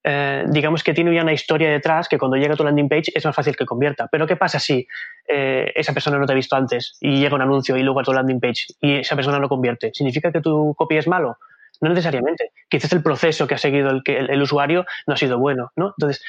eh, 0.03 0.43
digamos 0.49 0.83
que 0.83 0.93
tiene 0.93 1.13
ya 1.13 1.21
una 1.21 1.33
historia 1.33 1.69
detrás 1.69 2.09
que 2.09 2.17
cuando 2.17 2.37
llega 2.37 2.53
a 2.53 2.57
tu 2.57 2.63
landing 2.63 2.89
page 2.89 3.11
es 3.13 3.25
más 3.25 3.35
fácil 3.35 3.55
que 3.55 3.65
convierta. 3.65 4.07
Pero 4.11 4.27
¿qué 4.27 4.35
pasa 4.35 4.59
si 4.59 4.87
esa 5.25 5.93
persona 5.93 6.17
no 6.17 6.25
te 6.25 6.33
ha 6.33 6.35
visto 6.35 6.55
antes 6.55 6.97
y 6.99 7.19
llega 7.19 7.35
un 7.35 7.41
anuncio 7.41 7.77
y 7.77 7.83
luego 7.83 8.01
a 8.01 8.03
tu 8.03 8.13
landing 8.13 8.39
page 8.39 8.65
y 8.81 8.97
esa 8.97 9.15
persona 9.15 9.39
no 9.39 9.47
convierte? 9.47 9.91
¿Significa 9.93 10.31
que 10.31 10.41
tu 10.41 10.73
copy 10.75 10.97
es 10.97 11.07
malo? 11.07 11.37
No 11.81 11.89
necesariamente. 11.89 12.51
Quizás 12.69 12.93
el 12.93 13.03
proceso 13.03 13.47
que 13.47 13.55
ha 13.55 13.57
seguido 13.57 13.89
el, 13.89 14.03
el, 14.05 14.41
usuario 14.41 14.85
no 15.07 15.13
ha 15.13 15.17
sido 15.17 15.37
bueno, 15.39 15.71
¿no? 15.75 15.93
Entonces, 15.97 16.23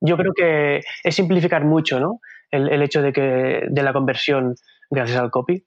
yo 0.00 0.16
creo 0.16 0.32
que 0.34 0.80
es 1.02 1.14
simplificar 1.14 1.64
mucho, 1.64 2.00
¿no? 2.00 2.20
El, 2.50 2.80
hecho 2.82 3.02
de 3.02 3.12
que 3.12 3.66
de 3.68 3.82
la 3.82 3.92
conversión 3.92 4.54
gracias 4.90 5.18
al 5.18 5.30
copy. 5.30 5.64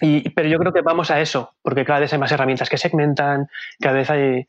Y, 0.00 0.28
pero 0.30 0.48
yo 0.48 0.58
creo 0.58 0.72
que 0.72 0.80
vamos 0.80 1.10
a 1.10 1.20
eso, 1.20 1.54
porque 1.62 1.84
cada 1.84 2.00
vez 2.00 2.12
hay 2.12 2.18
más 2.18 2.32
herramientas 2.32 2.68
que 2.68 2.78
segmentan, 2.78 3.46
cada 3.80 3.94
vez 3.94 4.10
hay 4.10 4.48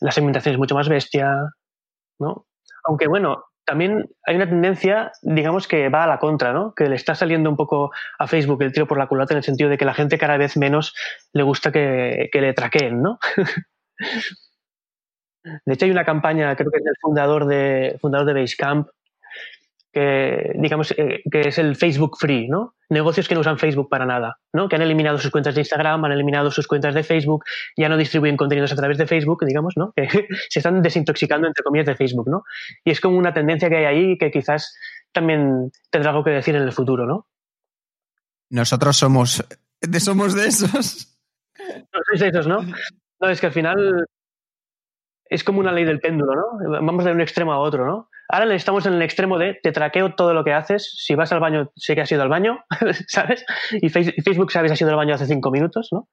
la 0.00 0.10
segmentación 0.10 0.54
es 0.54 0.58
mucho 0.58 0.74
más 0.74 0.88
bestia, 0.88 1.32
¿no? 2.18 2.46
Aunque 2.84 3.08
bueno, 3.08 3.44
también 3.66 4.08
hay 4.24 4.36
una 4.36 4.48
tendencia, 4.48 5.12
digamos, 5.22 5.66
que 5.66 5.88
va 5.88 6.04
a 6.04 6.06
la 6.06 6.18
contra, 6.18 6.52
¿no? 6.52 6.72
Que 6.74 6.88
le 6.88 6.94
está 6.94 7.14
saliendo 7.14 7.50
un 7.50 7.56
poco 7.56 7.90
a 8.18 8.26
Facebook 8.28 8.62
el 8.62 8.72
tiro 8.72 8.86
por 8.86 8.96
la 8.96 9.08
culata 9.08 9.34
en 9.34 9.38
el 9.38 9.44
sentido 9.44 9.68
de 9.68 9.76
que 9.76 9.84
la 9.84 9.94
gente 9.94 10.18
cada 10.18 10.36
vez 10.36 10.56
menos 10.56 10.94
le 11.32 11.42
gusta 11.42 11.72
que, 11.72 12.30
le 12.32 12.52
traqueen, 12.54 13.02
¿no? 13.02 13.18
de 15.44 15.74
hecho, 15.74 15.84
hay 15.84 15.90
una 15.90 16.04
campaña, 16.04 16.54
creo 16.54 16.70
que 16.70 16.78
es 16.78 16.84
del 16.84 16.96
fundador 17.00 17.46
de, 17.46 17.98
fundador 18.00 18.26
de 18.26 18.40
Basecamp, 18.40 18.88
que 19.96 20.52
digamos 20.56 20.90
eh, 20.98 21.22
que 21.32 21.48
es 21.48 21.56
el 21.56 21.74
Facebook 21.74 22.18
free, 22.20 22.48
¿no? 22.48 22.74
Negocios 22.90 23.26
que 23.26 23.34
no 23.34 23.40
usan 23.40 23.58
Facebook 23.58 23.88
para 23.88 24.04
nada, 24.04 24.36
¿no? 24.52 24.68
Que 24.68 24.76
han 24.76 24.82
eliminado 24.82 25.16
sus 25.16 25.30
cuentas 25.30 25.54
de 25.54 25.62
Instagram, 25.62 26.04
han 26.04 26.12
eliminado 26.12 26.50
sus 26.50 26.66
cuentas 26.66 26.94
de 26.94 27.02
Facebook, 27.02 27.46
ya 27.78 27.88
no 27.88 27.96
distribuyen 27.96 28.36
contenidos 28.36 28.70
a 28.72 28.76
través 28.76 28.98
de 28.98 29.06
Facebook, 29.06 29.46
digamos, 29.46 29.72
¿no? 29.78 29.92
Que 29.96 30.06
se 30.50 30.58
están 30.58 30.82
desintoxicando 30.82 31.46
entre 31.46 31.64
comillas 31.64 31.86
de 31.86 31.96
Facebook, 31.96 32.28
¿no? 32.28 32.44
Y 32.84 32.90
es 32.90 33.00
como 33.00 33.16
una 33.16 33.32
tendencia 33.32 33.70
que 33.70 33.76
hay 33.76 33.84
ahí 33.86 34.18
que 34.18 34.30
quizás 34.30 34.76
también 35.12 35.72
tendrá 35.88 36.10
algo 36.10 36.22
que 36.22 36.30
decir 36.30 36.54
en 36.54 36.64
el 36.64 36.72
futuro, 36.72 37.06
¿no? 37.06 37.26
Nosotros 38.50 38.98
somos 38.98 39.42
de 39.80 40.00
somos 40.00 40.34
de 40.34 40.46
esos. 40.46 41.18
No 41.58 42.00
sois 42.06 42.20
de 42.20 42.28
esos, 42.28 42.46
¿no? 42.46 42.58
No, 43.18 43.30
es 43.30 43.40
que 43.40 43.46
al 43.46 43.52
final 43.52 44.04
es 45.24 45.42
como 45.42 45.60
una 45.60 45.72
ley 45.72 45.86
del 45.86 46.00
péndulo, 46.00 46.34
¿no? 46.34 46.82
Vamos 46.82 47.02
de 47.06 47.12
un 47.12 47.22
extremo 47.22 47.54
a 47.54 47.60
otro, 47.60 47.86
¿no? 47.86 48.10
Ahora 48.28 48.52
estamos 48.54 48.86
en 48.86 48.94
el 48.94 49.02
extremo 49.02 49.38
de 49.38 49.58
te 49.62 49.72
traqueo 49.72 50.14
todo 50.14 50.34
lo 50.34 50.44
que 50.44 50.52
haces. 50.52 50.92
Si 50.96 51.14
vas 51.14 51.32
al 51.32 51.40
baño, 51.40 51.70
sé 51.76 51.94
que 51.94 52.00
has 52.00 52.10
ido 52.10 52.22
al 52.22 52.28
baño, 52.28 52.64
¿sabes? 53.08 53.44
Y 53.80 53.88
Facebook 53.88 54.50
sabe 54.50 54.68
si 54.68 54.74
has 54.74 54.80
ido 54.80 54.90
al 54.90 54.96
baño 54.96 55.14
hace 55.14 55.26
cinco 55.26 55.50
minutos, 55.50 55.88
¿no? 55.92 56.08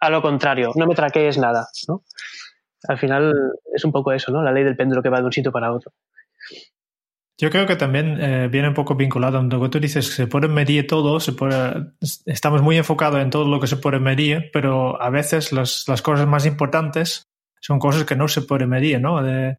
A 0.00 0.10
lo 0.10 0.22
contrario, 0.22 0.72
no 0.76 0.86
me 0.86 0.94
traquees 0.94 1.38
nada, 1.38 1.66
¿no? 1.88 2.04
Al 2.88 2.98
final 2.98 3.34
es 3.74 3.84
un 3.84 3.92
poco 3.92 4.12
eso, 4.12 4.32
¿no? 4.32 4.42
La 4.42 4.52
ley 4.52 4.64
del 4.64 4.76
péndulo 4.76 5.02
que 5.02 5.10
va 5.10 5.18
de 5.18 5.26
un 5.26 5.32
sitio 5.32 5.52
para 5.52 5.72
otro. 5.72 5.92
Yo 7.36 7.50
creo 7.50 7.66
que 7.66 7.76
también 7.76 8.20
eh, 8.20 8.48
viene 8.48 8.68
un 8.68 8.74
poco 8.74 8.94
vinculado 8.94 9.38
a 9.38 9.42
lo 9.42 9.62
que 9.62 9.68
tú 9.70 9.80
dices, 9.80 10.06
se 10.06 10.26
puede 10.26 10.48
medir 10.48 10.86
todo, 10.86 11.20
se 11.20 11.32
puede, 11.32 11.92
estamos 12.26 12.60
muy 12.60 12.76
enfocados 12.76 13.20
en 13.20 13.30
todo 13.30 13.48
lo 13.48 13.60
que 13.60 13.66
se 13.66 13.78
puede 13.78 13.98
medir, 13.98 14.50
pero 14.52 15.00
a 15.00 15.08
veces 15.08 15.50
las, 15.52 15.88
las 15.88 16.02
cosas 16.02 16.26
más 16.26 16.44
importantes 16.44 17.30
son 17.58 17.78
cosas 17.78 18.04
que 18.04 18.16
no 18.16 18.28
se 18.28 18.42
puede 18.42 18.66
medir, 18.66 19.00
¿no? 19.00 19.26
Eh, 19.26 19.56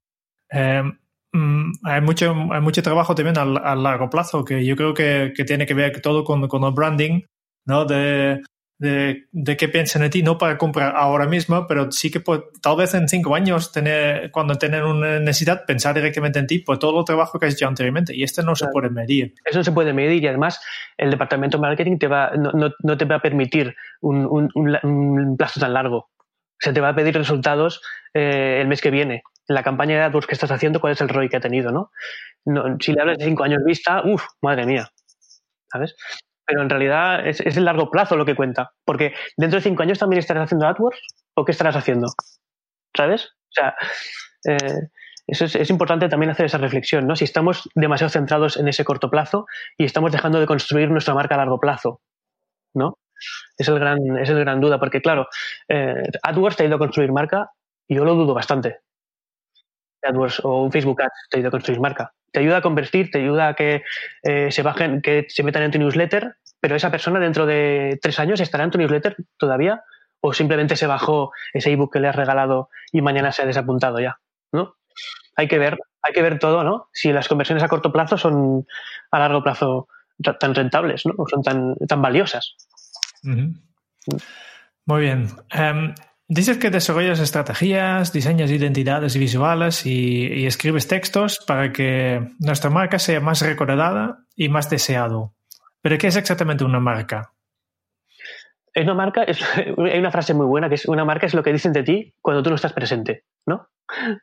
Mm, 1.33 1.71
hay, 1.83 2.01
mucho, 2.01 2.35
hay 2.51 2.61
mucho 2.61 2.83
trabajo 2.83 3.15
también 3.15 3.37
a, 3.37 3.75
largo 3.75 4.09
plazo 4.09 4.43
que 4.43 4.65
yo 4.65 4.75
creo 4.75 4.93
que, 4.93 5.33
que 5.35 5.45
tiene 5.45 5.65
que 5.65 5.73
ver 5.73 6.01
todo 6.01 6.23
con, 6.23 6.47
con, 6.47 6.63
el 6.63 6.73
branding, 6.73 7.21
¿no? 7.65 7.85
De, 7.85 8.41
de, 8.79 9.27
de 9.31 9.57
qué 9.57 9.69
piensan 9.69 10.01
de 10.01 10.09
ti, 10.09 10.23
no 10.23 10.37
para 10.37 10.57
comprar 10.57 10.95
ahora 10.95 11.27
mismo, 11.27 11.67
pero 11.67 11.91
sí 11.91 12.11
que 12.11 12.19
pues, 12.19 12.41
tal 12.61 12.77
vez 12.77 12.93
en 12.95 13.07
cinco 13.07 13.35
años, 13.35 13.71
tener, 13.71 14.31
cuando 14.31 14.55
tienen 14.55 14.83
una 14.83 15.19
necesidad, 15.19 15.65
pensar 15.65 15.93
directamente 15.93 16.39
en 16.39 16.47
ti 16.47 16.59
por 16.59 16.79
todo 16.79 16.99
el 16.99 17.05
trabajo 17.05 17.39
que 17.39 17.45
has 17.45 17.53
hecho 17.53 17.67
anteriormente. 17.67 18.15
Y 18.15 18.23
este 18.23 18.41
no 18.43 18.55
se 18.55 18.67
puede 18.67 18.89
medir. 18.89 19.35
Eso 19.45 19.59
no 19.59 19.63
se 19.63 19.71
puede 19.71 19.93
medir 19.93 20.23
y 20.23 20.27
además 20.27 20.59
el 20.97 21.11
departamento 21.11 21.57
de 21.57 21.61
marketing 21.61 21.97
te 21.99 22.07
va, 22.07 22.31
no, 22.31 22.51
no, 22.53 22.71
no 22.79 22.97
te 22.97 23.05
va 23.05 23.17
a 23.17 23.21
permitir 23.21 23.75
un, 24.01 24.25
un, 24.25 24.49
un, 24.55 25.37
plazo 25.37 25.59
tan 25.59 25.73
largo. 25.73 26.09
Se 26.59 26.73
te 26.73 26.81
va 26.81 26.89
a 26.89 26.95
pedir 26.95 27.15
resultados 27.15 27.81
eh, 28.15 28.57
el 28.61 28.67
mes 28.67 28.81
que 28.81 28.91
viene 28.91 29.21
la 29.53 29.63
campaña 29.63 29.97
de 29.97 30.03
AdWords 30.03 30.27
que 30.27 30.35
estás 30.35 30.51
haciendo, 30.51 30.79
cuál 30.79 30.93
es 30.93 31.01
el 31.01 31.09
ROI 31.09 31.29
que 31.29 31.37
ha 31.37 31.41
tenido, 31.41 31.71
¿no? 31.71 31.91
si 32.79 32.93
le 32.93 33.01
hablas 33.01 33.17
de 33.17 33.25
cinco 33.25 33.43
años 33.43 33.63
vista, 33.63 34.01
uff, 34.03 34.25
madre 34.41 34.65
mía, 34.65 34.89
¿sabes? 35.71 35.95
Pero 36.45 36.63
en 36.63 36.69
realidad 36.69 37.27
es, 37.27 37.39
el 37.39 37.65
largo 37.65 37.89
plazo 37.91 38.15
lo 38.15 38.25
que 38.25 38.35
cuenta, 38.35 38.71
porque 38.83 39.13
dentro 39.37 39.59
de 39.59 39.63
cinco 39.63 39.83
años 39.83 39.99
también 39.99 40.19
estarás 40.19 40.45
haciendo 40.45 40.67
AdWords 40.67 40.99
o 41.35 41.45
qué 41.45 41.51
estarás 41.51 41.75
haciendo, 41.75 42.07
¿sabes? 42.95 43.25
O 43.25 43.53
sea, 43.53 43.75
eh, 44.47 44.89
eso 45.27 45.45
es, 45.45 45.69
importante 45.69 46.09
también 46.09 46.31
hacer 46.31 46.47
esa 46.47 46.57
reflexión, 46.57 47.07
¿no? 47.07 47.15
Si 47.15 47.23
estamos 47.23 47.69
demasiado 47.75 48.09
centrados 48.09 48.57
en 48.57 48.67
ese 48.67 48.83
corto 48.83 49.09
plazo 49.09 49.45
y 49.77 49.85
estamos 49.85 50.11
dejando 50.11 50.39
de 50.39 50.45
construir 50.45 50.89
nuestra 50.89 51.13
marca 51.13 51.35
a 51.35 51.37
largo 51.37 51.59
plazo, 51.59 52.01
¿no? 52.73 52.97
Es 53.57 53.67
el 53.67 53.79
gran, 53.79 53.99
es 54.17 54.29
el 54.29 54.39
gran 54.39 54.59
duda, 54.59 54.79
porque 54.79 55.01
claro, 55.01 55.27
eh, 55.69 56.03
AdWords 56.23 56.57
te 56.57 56.63
ha 56.63 56.65
ido 56.65 56.75
a 56.75 56.79
construir 56.79 57.11
marca 57.11 57.51
y 57.87 57.95
yo 57.95 58.03
lo 58.03 58.15
dudo 58.15 58.33
bastante. 58.33 58.79
AdWords 60.07 60.41
o 60.43 60.63
un 60.63 60.71
Facebook 60.71 61.01
Ads 61.01 61.29
te 61.29 61.37
ayuda 61.37 61.49
a 61.49 61.51
construir 61.51 61.79
marca. 61.79 62.13
Te 62.31 62.39
ayuda 62.39 62.57
a 62.57 62.61
convertir, 62.61 63.11
te 63.11 63.19
ayuda 63.19 63.49
a 63.49 63.53
que 63.53 63.83
eh, 64.23 64.51
se 64.51 64.63
bajen, 64.63 65.01
que 65.01 65.25
se 65.29 65.43
metan 65.43 65.63
en 65.63 65.71
tu 65.71 65.79
newsletter, 65.79 66.35
pero 66.59 66.75
esa 66.75 66.91
persona 66.91 67.19
dentro 67.19 67.45
de 67.45 67.99
tres 68.01 68.19
años 68.19 68.39
estará 68.39 68.63
en 68.63 68.71
tu 68.71 68.77
newsletter 68.77 69.17
todavía 69.37 69.83
o 70.21 70.33
simplemente 70.33 70.75
se 70.75 70.87
bajó 70.87 71.31
ese 71.53 71.71
ebook 71.71 71.93
que 71.93 71.99
le 71.99 72.07
has 72.07 72.15
regalado 72.15 72.69
y 72.91 73.01
mañana 73.01 73.31
se 73.31 73.41
ha 73.41 73.45
desapuntado 73.45 73.99
ya, 73.99 74.19
¿no? 74.51 74.75
Hay 75.35 75.47
que 75.47 75.57
ver, 75.57 75.79
hay 76.01 76.13
que 76.13 76.21
ver 76.21 76.39
todo, 76.39 76.63
¿no? 76.63 76.89
Si 76.93 77.11
las 77.11 77.27
conversiones 77.27 77.63
a 77.63 77.67
corto 77.67 77.91
plazo 77.91 78.17
son 78.17 78.67
a 79.09 79.19
largo 79.19 79.43
plazo 79.43 79.87
tan 80.39 80.53
rentables, 80.53 81.05
¿no? 81.05 81.13
O 81.17 81.27
son 81.27 81.41
tan, 81.41 81.75
tan 81.87 82.01
valiosas. 82.01 82.55
Muy 84.85 85.01
bien. 85.01 85.27
Em, 85.51 85.93
Dices 86.33 86.57
que 86.59 86.69
desarrollas 86.69 87.19
estrategias, 87.19 88.13
diseñas 88.13 88.49
identidades 88.49 89.17
visuales 89.17 89.85
y, 89.85 90.45
escribes 90.45 90.87
textos 90.87 91.43
para 91.45 91.73
que 91.73 92.21
nuestra 92.39 92.69
marca 92.69 92.99
sea 92.99 93.19
más 93.19 93.41
recordada 93.41 94.19
y 94.33 94.47
más 94.47 94.69
deseado. 94.69 95.33
Pero 95.81 95.97
¿qué 95.97 96.07
es 96.07 96.15
exactamente 96.15 96.63
una 96.63 96.79
marca? 96.79 97.33
Es 98.73 98.85
una 98.85 98.93
marca, 98.93 99.25
hay 99.77 99.99
una 99.99 100.09
frase 100.09 100.33
muy 100.33 100.45
buena 100.45 100.69
que 100.69 100.75
es 100.75 100.85
una 100.85 101.03
marca 101.03 101.25
es 101.25 101.33
lo 101.33 101.43
que 101.43 101.51
dicen 101.51 101.73
de 101.73 101.83
ti 101.83 102.13
cuando 102.21 102.41
tú 102.41 102.49
no 102.49 102.55
estás 102.55 102.71
presente, 102.71 103.25
¿no? 103.45 103.67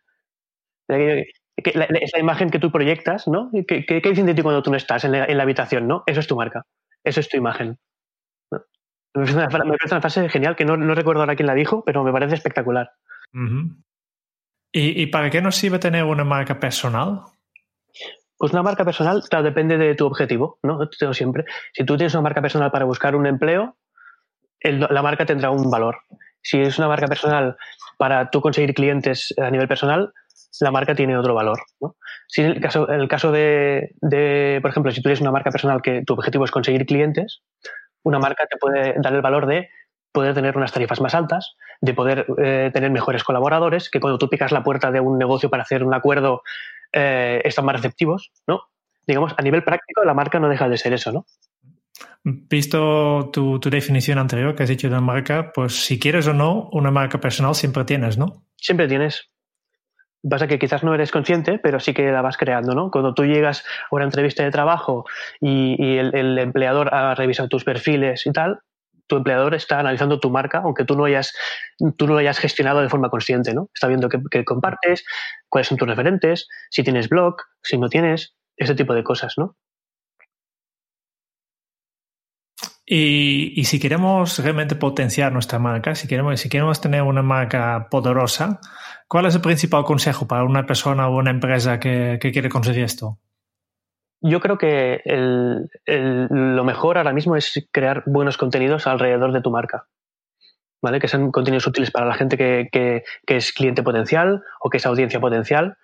Es 0.88 2.12
la 2.14 2.20
imagen 2.20 2.48
que 2.48 2.58
tú 2.58 2.70
proyectas, 2.70 3.28
¿no? 3.28 3.50
¿Qué, 3.66 4.00
dicen 4.02 4.24
de 4.24 4.32
ti 4.32 4.40
cuando 4.40 4.62
tú 4.62 4.70
no 4.70 4.78
estás 4.78 5.04
en 5.04 5.12
la, 5.12 5.26
en 5.26 5.36
la 5.36 5.42
habitación, 5.42 5.86
¿no? 5.86 6.04
Eso 6.06 6.20
es 6.20 6.26
tu 6.26 6.36
marca, 6.36 6.64
eso 7.04 7.20
es 7.20 7.28
tu 7.28 7.36
imagen. 7.36 7.76
Me 9.14 9.24
parece 9.24 9.58
una, 9.90 10.00
frase 10.00 10.28
genial 10.28 10.56
que 10.56 10.64
no, 10.64 10.76
recuerdo 10.94 11.22
ahora 11.22 11.36
quién 11.36 11.46
la 11.46 11.54
dijo, 11.54 11.82
pero 11.84 12.04
me 12.04 12.12
parece 12.12 12.34
espectacular. 12.34 12.92
¿Y, 14.72 15.06
para 15.06 15.30
qué 15.30 15.40
nos 15.40 15.56
sirve 15.56 15.78
tener 15.78 16.04
una 16.04 16.24
marca 16.24 16.60
personal? 16.60 17.22
Pues 18.36 18.52
una 18.52 18.62
marca 18.62 18.84
personal, 18.84 19.22
claro, 19.28 19.44
depende 19.44 19.78
de 19.78 19.94
tu 19.94 20.06
objetivo, 20.06 20.58
¿no? 20.62 20.78
siempre. 21.12 21.44
Si 21.72 21.84
tú 21.84 21.96
tienes 21.96 22.14
una 22.14 22.22
marca 22.22 22.42
personal 22.42 22.70
para 22.70 22.84
buscar 22.84 23.16
un 23.16 23.26
empleo, 23.26 23.76
la 24.62 25.02
marca 25.02 25.26
tendrá 25.26 25.50
un 25.50 25.70
valor. 25.70 25.98
Si 26.42 26.60
es 26.60 26.78
una 26.78 26.88
marca 26.88 27.06
personal 27.06 27.56
para 27.96 28.30
tú 28.30 28.40
conseguir 28.40 28.74
clientes 28.74 29.34
a 29.38 29.50
nivel 29.50 29.66
personal, 29.66 30.12
la 30.60 30.70
marca 30.70 30.94
tiene 30.94 31.16
otro 31.16 31.34
valor. 31.34 31.58
¿no? 31.80 31.96
Si 32.26 32.42
en 32.42 32.48
el 32.48 32.60
caso, 32.60 32.88
en 32.90 33.00
el 33.00 33.08
caso 33.08 33.32
de, 33.32 33.94
de, 34.00 34.58
por 34.62 34.70
ejemplo, 34.70 34.92
si 34.92 34.98
tú 34.98 35.04
tienes 35.04 35.20
una 35.20 35.32
marca 35.32 35.50
personal 35.50 35.82
que 35.82 36.02
tu 36.06 36.14
objetivo 36.14 36.44
es 36.44 36.50
conseguir 36.50 36.86
clientes, 36.86 37.42
una 38.08 38.18
marca 38.18 38.46
te 38.46 38.56
puede 38.56 38.94
dar 38.98 39.14
el 39.14 39.20
valor 39.20 39.46
de 39.46 39.68
poder 40.12 40.34
tener 40.34 40.56
unas 40.56 40.72
tarifas 40.72 41.00
más 41.00 41.14
altas, 41.14 41.56
de 41.80 41.92
poder 41.92 42.26
eh, 42.38 42.70
tener 42.72 42.90
mejores 42.90 43.22
colaboradores, 43.22 43.90
que 43.90 44.00
cuando 44.00 44.18
tú 44.18 44.28
picas 44.28 44.50
la 44.50 44.64
puerta 44.64 44.90
de 44.90 45.00
un 45.00 45.18
negocio 45.18 45.50
para 45.50 45.62
hacer 45.62 45.84
un 45.84 45.94
acuerdo 45.94 46.42
eh, 46.92 47.42
están 47.44 47.66
más 47.66 47.76
receptivos, 47.76 48.32
¿no? 48.46 48.62
Digamos, 49.06 49.34
a 49.36 49.42
nivel 49.42 49.62
práctico 49.62 50.04
la 50.04 50.14
marca 50.14 50.40
no 50.40 50.48
deja 50.48 50.68
de 50.68 50.78
ser 50.78 50.94
eso, 50.94 51.12
¿no? 51.12 51.26
Visto 52.24 53.30
tu, 53.32 53.60
tu 53.60 53.70
definición 53.70 54.18
anterior 54.18 54.54
que 54.54 54.62
has 54.62 54.68
dicho 54.68 54.88
de 54.88 55.00
marca, 55.00 55.52
pues 55.52 55.84
si 55.84 55.98
quieres 55.98 56.26
o 56.26 56.32
no, 56.32 56.68
una 56.72 56.90
marca 56.90 57.20
personal 57.20 57.54
siempre 57.54 57.84
tienes, 57.84 58.16
¿no? 58.16 58.44
Siempre 58.56 58.88
tienes. 58.88 59.30
Pasa 60.28 60.48
que 60.48 60.58
quizás 60.58 60.82
no 60.82 60.94
eres 60.94 61.12
consciente, 61.12 61.58
pero 61.58 61.78
sí 61.78 61.94
que 61.94 62.10
la 62.10 62.22
vas 62.22 62.36
creando, 62.36 62.74
¿no? 62.74 62.90
Cuando 62.90 63.14
tú 63.14 63.24
llegas 63.24 63.64
a 63.90 63.94
una 63.94 64.04
entrevista 64.04 64.42
de 64.42 64.50
trabajo 64.50 65.04
y, 65.40 65.98
el, 65.98 66.38
empleador 66.38 66.92
ha 66.92 67.14
revisado 67.14 67.48
tus 67.48 67.64
perfiles 67.64 68.26
y 68.26 68.32
tal, 68.32 68.60
tu 69.08 69.16
empleador 69.16 69.54
está 69.54 69.80
analizando 69.80 70.20
tu 70.20 70.30
marca, 70.30 70.58
aunque 70.58 70.84
tú 70.84 70.96
no 70.96 71.04
hayas, 71.04 71.34
tú 71.96 72.06
no 72.06 72.12
lo 72.12 72.18
hayas 72.18 72.38
gestionado 72.38 72.80
de 72.80 72.88
forma 72.88 73.10
consciente, 73.10 73.54
¿no? 73.54 73.70
Está 73.74 73.88
viendo 73.88 74.08
qué, 74.08 74.44
compartes, 74.44 75.04
cuáles 75.48 75.66
son 75.66 75.78
tus 75.78 75.88
referentes, 75.88 76.46
si 76.70 76.84
tienes 76.84 77.08
blog, 77.08 77.36
si 77.62 77.78
no 77.78 77.88
tienes, 77.88 78.34
ese 78.56 78.74
tipo 78.74 78.94
de 78.94 79.02
cosas, 79.02 79.34
¿no? 79.36 79.56
Y, 82.90 83.64
si 83.64 83.78
queremos 83.78 84.38
realmente 84.38 84.74
potenciar 84.74 85.30
nuestra 85.30 85.58
marca, 85.58 85.94
si 85.94 86.08
queremos, 86.08 86.40
si 86.40 86.48
queremos 86.48 86.80
tener 86.80 87.02
una 87.02 87.22
marca 87.22 87.88
poderosa, 87.90 88.60
¿cuál 89.08 89.26
es 89.26 89.34
el 89.34 89.40
principal 89.40 89.84
consejo 89.84 90.26
para 90.26 90.44
una 90.44 90.66
persona 90.66 91.08
o 91.08 91.16
una 91.16 91.30
empresa 91.30 91.80
que, 91.80 92.18
quiere 92.20 92.48
conseguir 92.48 92.84
esto? 92.84 93.18
Yo 94.20 94.40
creo 94.40 94.58
que 94.58 95.00
lo 95.86 96.64
mejor 96.64 96.98
ahora 96.98 97.12
mismo 97.12 97.36
es 97.36 97.68
crear 97.72 98.02
buenos 98.06 98.36
contenidos 98.36 98.86
alrededor 98.86 99.32
de 99.32 99.40
tu 99.40 99.50
marca. 99.50 99.86
¿Vale? 100.80 101.00
Que 101.00 101.08
sean 101.08 101.32
contenidos 101.32 101.66
útiles 101.66 101.90
para 101.90 102.06
la 102.06 102.14
gente 102.14 102.36
que, 102.36 103.02
es 103.26 103.52
cliente 103.52 103.82
potencial 103.82 104.44
o 104.60 104.70
que 104.70 104.76
es 104.76 104.86
audiencia 104.86 105.20
potencial. 105.20 105.76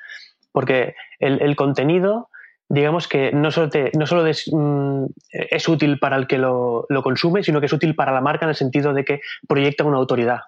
Porque 0.53 0.95
el 1.19 1.57
contenido 1.57 2.29
digamos 2.69 3.09
que 3.09 3.33
no 3.33 3.51
solo, 3.51 3.69
mm, 3.69 5.07
es, 5.31 5.69
útil 5.69 5.99
para 5.99 6.17
el 6.17 6.27
que 6.27 6.39
lo, 6.39 6.87
consume, 7.03 7.43
sino 7.43 7.61
que 7.61 7.67
es 7.67 7.73
útil 7.73 7.95
para 7.95 8.13
la 8.13 8.21
marca 8.21 8.47
en 8.47 8.51
el 8.51 8.55
sentido 8.55 8.93
de 8.93 9.05
que 9.05 9.21
proyecta 9.47 9.85
una 9.85 9.99
autoridad. 9.99 10.41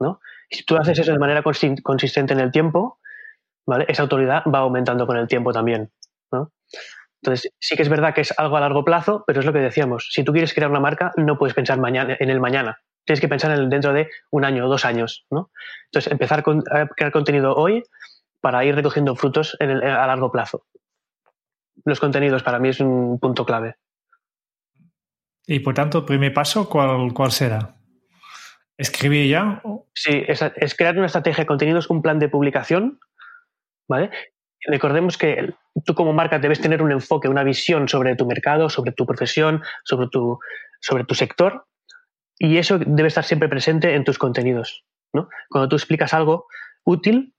¿no? 0.00 0.20
Si 0.50 0.64
tú 0.64 0.76
haces 0.76 0.98
eso 0.98 1.12
de 1.12 1.18
manera 1.18 1.42
consistente 1.42 2.32
en 2.32 2.40
el 2.40 2.50
tiempo, 2.50 2.98
¿vale? 3.66 3.86
esa 3.88 4.02
autoridad 4.02 4.42
va 4.52 4.60
aumentando 4.60 5.06
con 5.06 5.16
el 5.16 5.28
tiempo 5.28 5.52
también. 5.52 5.90
Entonces, 7.22 7.52
sí 7.60 7.76
que 7.76 7.82
es 7.82 7.88
verdad 7.88 8.14
que 8.14 8.22
es 8.22 8.34
algo 8.36 8.56
a 8.56 8.60
largo 8.60 8.84
plazo, 8.84 9.22
pero 9.26 9.40
es 9.40 9.46
lo 9.46 9.52
que 9.52 9.60
decíamos. 9.60 10.08
Si 10.10 10.24
tú 10.24 10.32
quieres 10.32 10.52
crear 10.52 10.70
una 10.70 10.80
marca, 10.80 11.12
no 11.16 11.38
puedes 11.38 11.54
pensar 11.54 11.78
mañana, 11.78 12.16
en 12.18 12.30
el 12.30 12.40
mañana. 12.40 12.78
Tienes 13.04 13.20
que 13.20 13.28
pensar 13.28 13.52
en 13.52 13.58
el 13.58 13.70
dentro 13.70 13.92
de 13.92 14.08
un 14.30 14.44
año 14.44 14.66
o 14.66 14.68
dos 14.68 14.84
años. 14.84 15.24
¿no? 15.30 15.50
Entonces, 15.86 16.10
empezar 16.10 16.40
a 16.40 16.88
crear 16.88 17.12
contenido 17.12 17.54
hoy 17.54 17.84
para 18.40 18.64
ir 18.64 18.74
recogiendo 18.74 19.14
frutos 19.14 19.56
a 19.60 20.06
largo 20.06 20.32
plazo. 20.32 20.66
los 21.84 22.00
contenidos 22.00 22.42
para 22.42 22.58
mí 22.58 22.70
es 22.70 22.80
un 22.80 23.20
punto 23.20 23.46
clave. 23.46 23.76
Y 25.46 25.60
por 25.60 25.74
tanto, 25.74 26.04
primer 26.04 26.32
paso, 26.32 26.68
¿cuál, 26.68 27.12
cuál 27.14 27.30
será? 27.30 27.76
¿Escribir 28.78 29.28
ya? 29.28 29.62
Sí, 29.94 30.24
es, 30.26 30.74
crear 30.74 30.96
una 30.96 31.06
estrategia 31.06 31.42
de 31.42 31.46
contenidos, 31.46 31.90
un 31.90 32.02
plan 32.02 32.18
de 32.18 32.28
publicación, 32.28 32.98
¿vale? 33.88 34.10
Recordemos 34.66 35.18
que 35.18 35.54
tú 35.84 35.94
como 35.94 36.12
marca 36.12 36.38
debes 36.38 36.60
tener 36.60 36.82
un 36.82 36.92
enfoque, 36.92 37.28
una 37.28 37.44
visión 37.44 37.88
sobre 37.88 38.16
tu 38.16 38.26
mercado, 38.26 38.68
sobre 38.68 38.92
tu 38.92 39.06
profesión, 39.06 39.62
sobre 39.84 40.08
tu, 40.08 40.38
sobre 40.80 41.04
tu 41.04 41.14
sector, 41.14 41.66
y 42.38 42.58
eso 42.58 42.78
debe 42.78 43.08
estar 43.08 43.24
siempre 43.24 43.48
presente 43.48 43.94
en 43.94 44.04
tus 44.04 44.18
contenidos. 44.18 44.84
¿no? 45.12 45.28
Cuando 45.48 45.68
tú 45.68 45.76
explicas 45.76 46.14
algo 46.14 46.46
útil, 46.84 47.34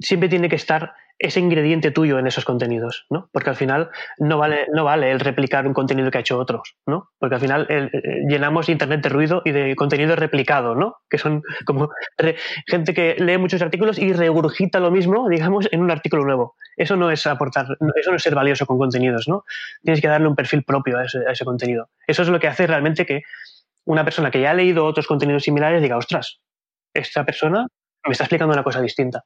siempre 0.00 0.28
tiene 0.28 0.48
que 0.48 0.56
estar 0.56 0.94
ese 1.18 1.40
ingrediente 1.40 1.90
tuyo 1.90 2.18
en 2.18 2.26
esos 2.26 2.44
contenidos, 2.44 3.06
¿no? 3.08 3.30
Porque 3.32 3.50
al 3.50 3.56
final 3.56 3.90
no 4.18 4.36
vale, 4.36 4.66
no 4.72 4.84
vale 4.84 5.10
el 5.10 5.20
replicar 5.20 5.66
un 5.66 5.72
contenido 5.72 6.10
que 6.10 6.18
ha 6.18 6.20
hecho 6.20 6.38
otros, 6.38 6.76
¿no? 6.86 7.10
Porque 7.18 7.36
al 7.36 7.40
final 7.40 7.66
eh, 7.70 7.90
llenamos 8.28 8.68
internet 8.68 9.02
de 9.02 9.08
ruido 9.08 9.42
y 9.44 9.52
de 9.52 9.74
contenido 9.76 10.14
replicado, 10.14 10.74
¿no? 10.74 10.96
Que 11.08 11.16
son 11.16 11.42
como 11.64 11.88
gente 12.66 12.92
que 12.92 13.16
lee 13.18 13.38
muchos 13.38 13.62
artículos 13.62 13.98
y 13.98 14.12
regurgita 14.12 14.78
lo 14.78 14.90
mismo, 14.90 15.28
digamos, 15.28 15.68
en 15.70 15.80
un 15.80 15.90
artículo 15.90 16.24
nuevo. 16.24 16.54
Eso 16.76 16.96
no 16.96 17.10
es 17.10 17.26
aportar, 17.26 17.66
eso 17.96 18.10
no 18.10 18.16
es 18.16 18.22
ser 18.22 18.34
valioso 18.34 18.66
con 18.66 18.76
contenidos, 18.76 19.26
¿no? 19.26 19.44
Tienes 19.82 20.02
que 20.02 20.08
darle 20.08 20.28
un 20.28 20.36
perfil 20.36 20.64
propio 20.64 20.98
a 20.98 21.04
ese, 21.04 21.26
a 21.26 21.32
ese 21.32 21.44
contenido. 21.46 21.88
Eso 22.06 22.22
es 22.22 22.28
lo 22.28 22.38
que 22.38 22.48
hace 22.48 22.66
realmente 22.66 23.06
que 23.06 23.22
una 23.86 24.04
persona 24.04 24.30
que 24.30 24.40
ya 24.40 24.50
ha 24.50 24.54
leído 24.54 24.84
otros 24.84 25.06
contenidos 25.06 25.44
similares 25.44 25.80
diga, 25.80 25.96
ostras, 25.96 26.40
esta 26.92 27.24
persona 27.24 27.66
me 28.04 28.12
está 28.12 28.24
explicando 28.24 28.52
una 28.52 28.62
cosa 28.62 28.82
distinta 28.82 29.24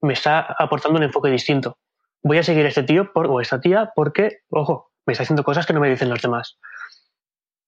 me 0.00 0.12
está 0.12 0.40
aportando 0.58 0.98
un 0.98 1.04
enfoque 1.04 1.30
distinto. 1.30 1.78
Voy 2.22 2.38
a 2.38 2.42
seguir 2.42 2.64
a 2.66 2.68
este 2.68 2.82
tío 2.82 3.10
o 3.14 3.40
esta 3.40 3.60
tía 3.60 3.92
porque, 3.94 4.38
ojo, 4.50 4.90
me 5.06 5.12
está 5.12 5.22
haciendo 5.22 5.44
cosas 5.44 5.66
que 5.66 5.72
no 5.72 5.80
me 5.80 5.88
dicen 5.88 6.08
los 6.08 6.20
demás. 6.20 6.58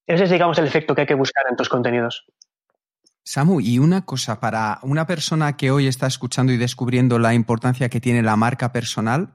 Ese 0.07 0.25
es, 0.25 0.31
digamos, 0.31 0.59
el 0.59 0.67
efecto 0.67 0.95
que 0.95 1.03
hay 1.03 1.07
que 1.07 1.15
buscar 1.15 1.45
en 1.49 1.57
tus 1.57 1.69
contenidos. 1.69 2.25
Samu, 3.25 3.61
y 3.61 3.79
una 3.79 4.07
cosa, 4.07 4.41
para 4.41 4.79
una 4.83 5.07
persona 5.07 5.57
que 5.57 5.71
hoy 5.71 5.87
está 5.87 6.07
escuchando 6.07 6.51
y 6.51 6.57
descubriendo 6.57 7.19
la 7.19 7.35
importancia 7.35 7.91
que 7.91 8.01
tiene 8.01 8.23
la 8.23 8.37
marca 8.37 8.73
personal, 8.73 9.35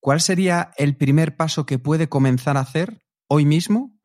¿cuál 0.00 0.20
sería 0.20 0.72
el 0.76 0.96
primer 0.96 1.34
paso 1.34 1.64
que 1.64 1.78
puede 1.78 2.10
comenzar 2.10 2.58
a 2.58 2.60
hacer 2.60 3.02
hoy 3.28 3.46
mismo 3.46 3.98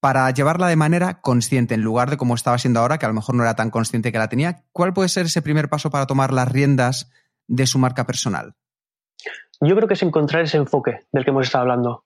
para 0.00 0.30
llevarla 0.32 0.68
de 0.68 0.76
manera 0.76 1.22
consciente, 1.22 1.74
en 1.74 1.80
lugar 1.80 2.10
de 2.10 2.18
como 2.18 2.34
estaba 2.34 2.58
siendo 2.58 2.80
ahora, 2.80 2.98
que 2.98 3.06
a 3.06 3.08
lo 3.08 3.14
mejor 3.14 3.34
no 3.34 3.42
era 3.42 3.56
tan 3.56 3.70
consciente 3.70 4.12
que 4.12 4.18
la 4.18 4.28
tenía? 4.28 4.64
¿Cuál 4.72 4.92
puede 4.92 5.08
ser 5.08 5.26
ese 5.26 5.40
primer 5.40 5.70
paso 5.70 5.88
para 5.88 6.06
tomar 6.06 6.32
las 6.34 6.52
riendas 6.52 7.10
de 7.46 7.66
su 7.66 7.78
marca 7.78 8.06
personal? 8.06 8.54
Yo 9.60 9.76
creo 9.76 9.86
que 9.86 9.94
es 9.94 10.02
encontrar 10.02 10.42
ese 10.42 10.56
enfoque 10.56 11.00
del 11.12 11.24
que 11.24 11.30
hemos 11.30 11.46
estado 11.46 11.62
hablando 11.62 12.04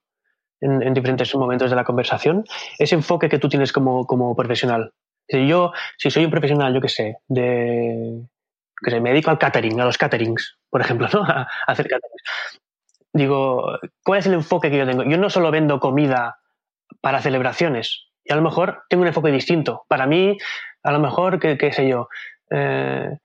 en, 0.61 0.93
diferentes 0.93 1.33
momentos 1.35 1.69
de 1.69 1.75
la 1.75 1.83
conversación, 1.83 2.45
ese 2.77 2.95
enfoque 2.95 3.29
que 3.29 3.39
tú 3.39 3.49
tienes 3.49 3.71
como, 3.71 4.35
profesional. 4.35 4.93
Si 5.27 5.47
yo, 5.47 5.71
si 5.97 6.09
soy 6.09 6.25
un 6.25 6.31
profesional, 6.31 6.73
yo 6.73 6.81
qué 6.81 6.89
sé, 6.89 7.17
de 7.27 8.23
que 8.83 8.91
sé, 8.91 9.01
me 9.01 9.09
dedico 9.09 9.31
al 9.31 9.39
catering, 9.39 9.81
a 9.81 9.85
los 9.85 9.97
caterings, 9.97 10.59
por 10.69 10.81
ejemplo, 10.81 11.07
¿no? 11.13 11.23
A, 11.23 11.47
hacer 11.65 11.87
caterings. 11.87 12.61
Digo, 13.11 13.79
¿cuál 14.03 14.19
es 14.19 14.27
el 14.27 14.35
enfoque 14.35 14.69
que 14.69 14.77
yo 14.77 14.85
tengo? 14.85 15.03
Yo 15.03 15.17
no 15.17 15.29
solo 15.29 15.49
vendo 15.49 15.79
comida 15.79 16.37
para 17.01 17.21
celebraciones, 17.21 18.07
y 18.23 18.33
a 18.33 18.35
lo 18.35 18.41
mejor 18.41 18.83
tengo 18.89 19.01
un 19.01 19.07
enfoque 19.07 19.31
distinto. 19.31 19.85
Para 19.87 20.05
mí, 20.05 20.37
a 20.83 20.91
lo 20.91 20.99
mejor, 20.99 21.39
qué, 21.39 21.57
qué 21.57 21.71
sé 21.73 21.87
yo, 21.87 22.09
eh, 22.51 23.17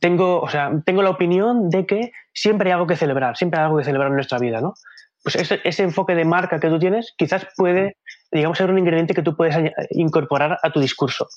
tengo, 0.00 0.40
o 0.40 0.48
sea, 0.48 0.70
tengo 0.84 1.02
la 1.02 1.10
opinión 1.10 1.70
de 1.70 1.86
que 1.86 2.12
siempre 2.32 2.68
hay 2.68 2.72
algo 2.74 2.86
que 2.86 2.96
celebrar, 2.96 3.36
siempre 3.36 3.60
hay 3.60 3.66
algo 3.66 3.78
que 3.78 3.84
celebrar 3.84 4.10
en 4.10 4.16
nuestra 4.16 4.38
vida, 4.38 4.60
¿no? 4.60 4.74
Pues 5.22 5.36
ese, 5.36 5.60
ese 5.64 5.82
enfoque 5.84 6.14
de 6.14 6.24
marca 6.24 6.58
que 6.58 6.68
tú 6.68 6.78
tienes 6.78 7.14
quizás 7.16 7.46
puede, 7.56 7.96
digamos, 8.30 8.58
ser 8.58 8.70
un 8.70 8.78
ingrediente 8.78 9.14
que 9.14 9.22
tú 9.22 9.36
puedes 9.36 9.56
incorporar 9.90 10.58
a 10.62 10.70
tu 10.70 10.80
discurso. 10.80 11.28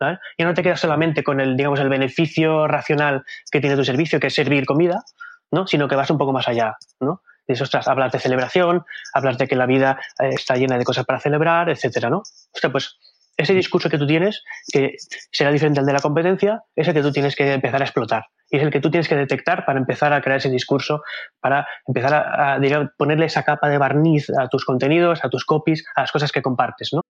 ¿vale? 0.00 0.18
Y 0.36 0.44
no 0.44 0.54
te 0.54 0.62
quedas 0.62 0.80
solamente 0.80 1.22
con 1.22 1.40
el, 1.40 1.56
digamos, 1.56 1.80
el 1.80 1.88
beneficio 1.88 2.66
racional 2.66 3.24
que 3.50 3.60
tiene 3.60 3.76
tu 3.76 3.84
servicio, 3.84 4.20
que 4.20 4.28
es 4.28 4.34
servir 4.34 4.66
comida, 4.66 5.02
¿no? 5.50 5.66
Sino 5.66 5.88
que 5.88 5.96
vas 5.96 6.10
un 6.10 6.18
poco 6.18 6.32
más 6.32 6.48
allá, 6.48 6.76
¿no? 7.00 7.22
Dices, 7.46 7.62
ostras, 7.62 7.88
hablas 7.88 8.12
de 8.12 8.18
celebración, 8.18 8.84
hablas 9.14 9.38
de 9.38 9.48
que 9.48 9.56
la 9.56 9.66
vida 9.66 9.98
eh, 10.20 10.30
está 10.34 10.56
llena 10.56 10.76
de 10.76 10.84
cosas 10.84 11.06
para 11.06 11.18
celebrar, 11.18 11.70
etcétera, 11.70 12.10
¿no? 12.10 12.18
Ostras, 12.52 12.72
pues 12.72 12.98
ese 13.38 13.54
discurso 13.54 13.88
que 13.88 13.98
tú 13.98 14.06
tienes, 14.06 14.42
que 14.70 14.96
será 15.32 15.52
diferente 15.52 15.78
al 15.78 15.86
de 15.86 15.92
la 15.92 16.00
competencia, 16.00 16.64
es 16.74 16.88
el 16.88 16.92
que 16.92 17.02
tú 17.02 17.12
tienes 17.12 17.36
que 17.36 17.52
empezar 17.52 17.80
a 17.80 17.84
explotar. 17.84 18.24
Y 18.50 18.56
es 18.56 18.62
el 18.64 18.70
que 18.70 18.80
tú 18.80 18.90
tienes 18.90 19.08
que 19.08 19.14
detectar 19.14 19.64
para 19.64 19.78
empezar 19.78 20.12
a 20.12 20.20
crear 20.20 20.38
ese 20.38 20.50
discurso, 20.50 21.02
para 21.40 21.66
empezar 21.86 22.14
a, 22.14 22.54
a 22.56 22.92
ponerle 22.98 23.26
esa 23.26 23.44
capa 23.44 23.68
de 23.68 23.78
barniz 23.78 24.28
a 24.30 24.48
tus 24.48 24.64
contenidos, 24.64 25.24
a 25.24 25.30
tus 25.30 25.44
copies, 25.44 25.84
a 25.94 26.00
las 26.00 26.10
cosas 26.12 26.32
que 26.32 26.42
compartes, 26.42 26.90
¿no? 26.92 27.00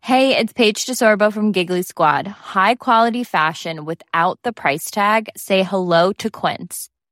Hey, 0.00 0.34
it's 0.38 0.54
Paige 0.54 0.86
DeSorbo 0.86 1.30
from 1.30 1.52
Giggly 1.52 1.82
Squad. 1.82 2.26
High 2.26 2.76
quality 2.76 3.24
fashion 3.24 3.84
without 3.84 4.38
the 4.42 4.52
price 4.54 4.90
tag. 4.90 5.28
Say 5.36 5.64
hello 5.64 6.12
to 6.14 6.30
Quince. 6.30 6.88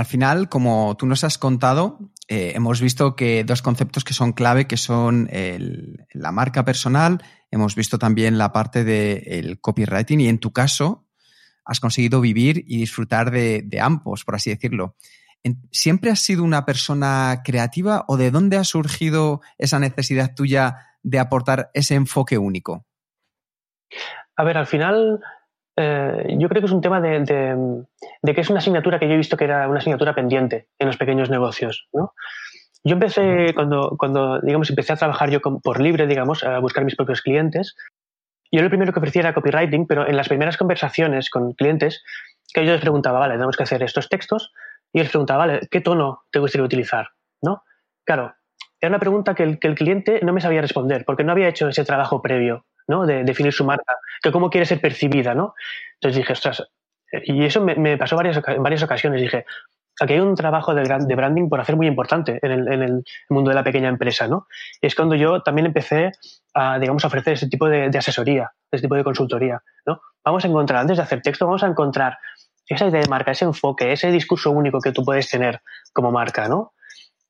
Al 0.00 0.06
final, 0.06 0.48
como 0.48 0.96
tú 0.96 1.04
nos 1.04 1.24
has 1.24 1.36
contado, 1.36 1.98
eh, 2.26 2.52
hemos 2.54 2.80
visto 2.80 3.14
que 3.16 3.44
dos 3.44 3.60
conceptos 3.60 4.02
que 4.02 4.14
son 4.14 4.32
clave, 4.32 4.66
que 4.66 4.78
son 4.78 5.28
la 5.30 6.32
marca 6.32 6.64
personal, 6.64 7.22
hemos 7.50 7.74
visto 7.74 7.98
también 7.98 8.38
la 8.38 8.50
parte 8.50 8.82
del 8.82 9.60
copywriting 9.60 10.20
y 10.20 10.28
en 10.28 10.38
tu 10.38 10.54
caso 10.54 11.06
has 11.66 11.80
conseguido 11.80 12.22
vivir 12.22 12.64
y 12.66 12.78
disfrutar 12.78 13.30
de, 13.30 13.60
de 13.62 13.80
ambos, 13.82 14.24
por 14.24 14.36
así 14.36 14.48
decirlo. 14.48 14.96
¿Siempre 15.70 16.10
has 16.10 16.20
sido 16.20 16.44
una 16.44 16.64
persona 16.64 17.42
creativa 17.44 18.06
o 18.08 18.16
de 18.16 18.30
dónde 18.30 18.56
ha 18.56 18.64
surgido 18.64 19.42
esa 19.58 19.80
necesidad 19.80 20.34
tuya 20.34 20.96
de 21.02 21.18
aportar 21.18 21.70
ese 21.74 21.94
enfoque 21.94 22.38
único? 22.38 22.86
A 24.34 24.44
ver, 24.44 24.56
al 24.56 24.66
final 24.66 25.20
eh, 25.80 26.36
yo 26.38 26.48
creo 26.48 26.62
que 26.62 26.66
es 26.66 26.72
un 26.72 26.80
tema 26.80 27.00
de, 27.00 27.24
que 28.24 28.40
es 28.40 28.50
una 28.50 28.58
asignatura 28.58 28.98
que 28.98 29.08
yo 29.08 29.14
he 29.14 29.18
visto 29.18 29.36
que 29.36 29.44
era 29.44 29.68
una 29.68 29.78
asignatura 29.78 30.14
pendiente 30.14 30.68
en 30.78 30.86
los 30.86 30.96
pequeños 30.96 31.30
negocios. 31.30 31.88
¿no? 31.92 32.14
Yo 32.84 32.94
empecé, 32.94 33.52
cuando, 33.54 33.96
cuando 33.98 34.40
digamos, 34.40 34.70
empecé 34.70 34.92
a 34.92 34.96
trabajar 34.96 35.30
yo 35.30 35.40
por 35.40 35.80
libre, 35.80 36.06
digamos, 36.06 36.44
a 36.44 36.58
buscar 36.58 36.84
mis 36.84 36.96
propios 36.96 37.20
clientes, 37.20 37.76
yo 38.52 38.62
lo 38.62 38.68
primero 38.68 38.92
que 38.92 38.98
ofrecía 38.98 39.22
era 39.22 39.34
copywriting, 39.34 39.86
pero 39.86 40.08
en 40.08 40.16
las 40.16 40.28
primeras 40.28 40.56
conversaciones 40.56 41.30
con 41.30 41.52
clientes, 41.52 42.02
que 42.52 42.64
yo 42.64 42.72
les 42.72 42.80
preguntaba, 42.80 43.20
vale, 43.20 43.34
tenemos 43.34 43.56
que 43.56 43.62
hacer 43.62 43.82
estos 43.82 44.08
textos, 44.08 44.52
y 44.92 44.98
les 44.98 45.08
preguntaba, 45.08 45.46
vale, 45.46 45.68
¿qué 45.70 45.80
tono 45.80 46.22
te 46.32 46.40
gustaría 46.40 46.64
utilizar? 46.64 47.10
¿No? 47.42 47.62
Claro, 48.04 48.34
era 48.80 48.88
una 48.88 48.98
pregunta 48.98 49.34
que 49.34 49.44
el, 49.44 49.58
que 49.58 49.68
el 49.68 49.76
cliente 49.76 50.20
no 50.22 50.32
me 50.32 50.40
sabía 50.40 50.60
responder, 50.60 51.04
porque 51.04 51.22
no 51.22 51.32
había 51.32 51.48
hecho 51.48 51.68
ese 51.68 51.84
trabajo 51.84 52.22
previo 52.22 52.66
de 53.06 53.24
definir 53.24 53.52
su 53.52 53.64
marca, 53.64 53.96
que 54.22 54.32
cómo 54.32 54.50
quiere 54.50 54.66
ser 54.66 54.80
percibida, 54.80 55.34
¿no? 55.34 55.54
Entonces 55.94 56.16
dije, 56.16 56.32
ostras, 56.32 56.64
y 57.24 57.44
eso 57.44 57.60
me, 57.62 57.96
pasó 57.96 58.16
varias, 58.16 58.40
en 58.46 58.62
varias 58.62 58.82
ocasiones, 58.82 59.20
dije, 59.20 59.44
aquí 60.00 60.14
hay 60.14 60.20
un 60.20 60.34
trabajo 60.34 60.74
de, 60.74 60.82
de 60.82 61.14
branding 61.14 61.48
por 61.48 61.60
hacer 61.60 61.76
muy 61.76 61.86
importante 61.86 62.38
en 62.42 62.52
el, 62.82 63.04
mundo 63.28 63.50
de 63.50 63.54
la 63.54 63.64
pequeña 63.64 63.88
empresa, 63.88 64.28
¿no? 64.28 64.46
Y 64.80 64.86
es 64.86 64.94
cuando 64.94 65.14
yo 65.14 65.42
también 65.42 65.66
empecé 65.66 66.12
a, 66.54 66.78
digamos, 66.78 67.04
a 67.04 67.08
ofrecer 67.08 67.34
ese 67.34 67.48
tipo 67.48 67.68
de, 67.68 67.86
asesoría, 67.96 68.50
ese 68.70 68.82
tipo 68.82 68.94
de 68.94 69.04
consultoría, 69.04 69.62
¿no? 69.86 70.00
Vamos 70.24 70.44
a 70.44 70.48
encontrar, 70.48 70.80
antes 70.80 70.96
de 70.96 71.02
hacer 71.02 71.22
texto, 71.22 71.46
vamos 71.46 71.62
a 71.62 71.66
encontrar 71.66 72.18
esa 72.66 72.86
idea 72.86 73.00
de 73.00 73.08
marca, 73.08 73.32
ese 73.32 73.44
enfoque, 73.44 73.92
ese 73.92 74.10
discurso 74.12 74.50
único 74.50 74.80
que 74.80 74.92
tú 74.92 75.04
puedes 75.04 75.28
tener 75.28 75.60
como 75.92 76.12
marca, 76.12 76.48
¿no? 76.48 76.72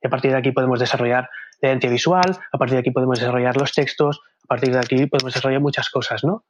Y 0.03 0.07
a 0.07 0.11
partir 0.11 0.31
de 0.31 0.38
aquí 0.38 0.53
podemos 0.53 0.79
desarrollar 0.79 1.29
la 1.61 1.68
identidad 1.68 1.92
visual, 1.92 2.38
a 2.53 2.59
partir 2.59 2.75
de 2.75 2.81
aquí 2.81 2.90
podemos 2.90 3.18
desarrollar 3.18 3.57
los 3.57 3.73
textos, 3.73 4.20
a 4.44 4.46
partir 4.46 4.73
de 4.73 4.79
aquí 4.79 5.07
podemos 5.07 5.35
desarrollar 5.35 5.61
muchas 5.61 5.88
cosas, 5.90 6.25
¿no? 6.25 6.44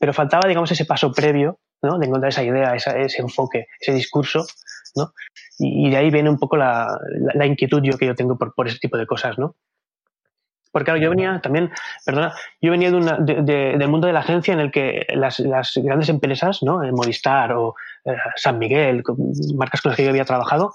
Pero 0.00 0.12
faltaba, 0.12 0.48
digamos, 0.48 0.70
ese 0.70 0.84
paso 0.84 1.12
previo, 1.12 1.58
¿no? 1.82 1.98
De 1.98 2.06
encontrar 2.06 2.30
esa 2.30 2.42
idea, 2.42 2.74
ese 2.74 3.22
enfoque, 3.22 3.66
ese 3.80 3.92
discurso, 3.92 4.46
¿no? 4.94 5.12
Y, 5.58 5.90
de 5.90 5.96
ahí 5.96 6.10
viene 6.10 6.30
un 6.30 6.38
poco 6.38 6.56
la, 6.56 6.98
inquietud 7.44 7.82
yo 7.82 7.98
que 7.98 8.06
yo 8.06 8.14
tengo 8.14 8.38
por, 8.38 8.54
por 8.54 8.68
ese 8.68 8.78
tipo 8.78 8.96
de 8.96 9.06
cosas, 9.06 9.38
¿no? 9.38 9.56
Porque 10.72 10.86
claro, 10.86 11.00
yo 11.00 11.10
venía 11.10 11.38
también, 11.42 11.70
perdona, 12.04 12.34
yo 12.60 12.70
venía 12.70 12.90
de 12.90 13.76
del 13.76 13.88
mundo 13.88 14.06
de 14.06 14.14
la 14.14 14.20
agencia 14.20 14.54
en 14.54 14.60
el 14.60 14.72
que 14.72 15.06
las, 15.14 15.40
grandes 15.76 16.08
empresas, 16.08 16.62
¿no? 16.62 16.80
Movistar 16.92 17.52
o 17.52 17.74
eh, 18.06 18.16
San 18.36 18.58
Miguel, 18.58 19.02
marcas 19.54 19.82
con 19.82 19.90
las 19.90 19.96
que 19.96 20.04
yo 20.04 20.10
había 20.10 20.24
trabajado, 20.24 20.72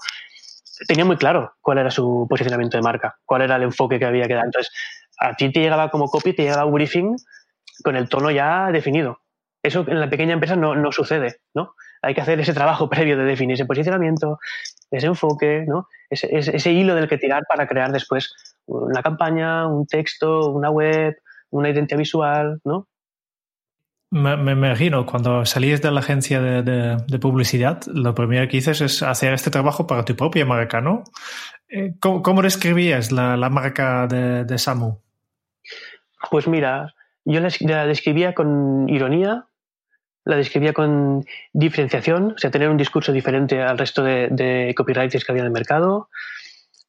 tenían 0.86 1.06
muy 1.06 1.16
claro 1.16 1.54
cuál 1.60 1.78
era 1.78 1.90
su 1.90 2.26
posicionamiento 2.28 2.76
de 2.76 2.82
marca, 2.82 3.18
cuál 3.24 3.42
era 3.42 3.56
el 3.56 3.62
enfoque 3.62 3.98
que 3.98 4.04
había 4.04 4.26
que 4.26 4.34
dar. 4.34 4.44
Entonces, 4.46 4.72
a 5.18 5.34
ti 5.34 5.50
te 5.52 5.60
llegaba 5.60 5.90
como 5.90 6.08
copy, 6.08 6.32
te 6.32 6.42
llegaba 6.42 6.64
un 6.64 6.74
briefing 6.74 7.16
con 7.82 7.96
el 7.96 8.08
tono 8.08 8.30
ya 8.30 8.70
definido. 8.70 9.20
Eso 9.62 9.84
en 9.88 10.00
la 10.00 10.08
pequeña 10.08 10.34
empresa 10.34 10.56
no, 10.56 10.74
no 10.74 10.92
sucede, 10.92 11.40
¿no? 11.54 11.74
Hay 12.02 12.14
que 12.14 12.20
hacer 12.20 12.38
ese 12.40 12.54
trabajo 12.54 12.88
previo 12.90 13.16
de 13.16 13.24
definir 13.24 13.54
ese 13.54 13.66
posicionamiento, 13.66 14.38
ese 14.90 15.06
enfoque, 15.06 15.64
¿no? 15.66 15.88
Ese, 16.08 16.28
ese, 16.32 16.72
hilo 16.72 16.94
del 16.94 17.08
que 17.08 17.18
tirar 17.18 17.44
para 17.48 17.66
crear 17.66 17.92
después 17.92 18.32
una 18.66 19.02
campaña, 19.02 19.66
un 19.66 19.86
texto, 19.86 20.50
una 20.50 20.70
web, 20.70 21.16
una 21.50 21.70
identidad 21.70 21.98
visual, 21.98 22.60
¿no? 22.64 22.88
Me, 24.10 24.38
me 24.38 24.52
imagino, 24.52 25.04
cuando 25.04 25.44
salís 25.44 25.82
de 25.82 25.90
la 25.90 26.00
agencia 26.00 26.40
de, 26.40 27.18
publicidad, 27.18 27.82
lo 27.86 28.14
primero 28.14 28.48
que 28.48 28.56
dices 28.56 28.80
es 28.80 29.02
hacer 29.02 29.34
este 29.34 29.50
trabajo 29.50 29.86
para 29.86 30.04
tu 30.04 30.16
propia 30.16 30.46
marca, 30.46 30.80
¿no? 30.80 31.04
Eh, 31.68 31.94
¿Cómo, 32.00 32.40
describías 32.40 33.12
la, 33.12 33.36
marca 33.50 34.06
de, 34.06 34.56
Samu? 34.56 34.98
Pues 36.30 36.48
mira, 36.48 36.94
yo 37.26 37.40
la 37.60 37.86
describía 37.86 38.34
con 38.34 38.88
ironía, 38.88 39.46
la 40.24 40.36
describía 40.36 40.72
con 40.72 41.26
diferenciación, 41.52 42.32
o 42.32 42.38
sea, 42.38 42.50
tener 42.50 42.70
un 42.70 42.78
discurso 42.78 43.12
diferente 43.12 43.60
al 43.60 43.76
resto 43.76 44.02
de, 44.02 44.72
copywriters 44.74 45.22
que 45.22 45.32
había 45.32 45.42
en 45.42 45.48
el 45.48 45.52
mercado 45.52 46.08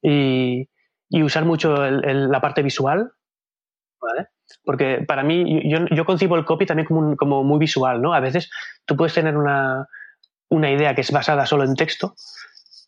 y, 0.02 0.70
y 1.10 1.24
usar 1.24 1.44
mucho 1.44 1.76
la 1.76 2.40
parte 2.40 2.64
visual, 2.64 3.12
¿vale? 4.02 4.30
Porque 4.64 5.04
para 5.08 5.24
mí, 5.24 5.70
yo, 5.70 5.80
yo 5.92 6.06
concibo 6.06 6.36
el 6.36 6.46
copy 6.46 6.66
también 6.66 6.88
como, 6.88 7.16
como, 7.16 7.44
muy 7.44 7.60
visual, 7.60 8.02
¿no? 8.02 8.14
A 8.14 8.20
veces 8.20 8.50
tú 8.86 8.96
puedes 8.96 9.14
tener 9.14 9.38
una, 9.38 9.88
una 10.50 10.72
idea 10.72 10.94
que 10.96 11.02
es 11.02 11.12
basada 11.12 11.46
solo 11.46 11.64
en 11.64 11.76
texto, 11.76 12.16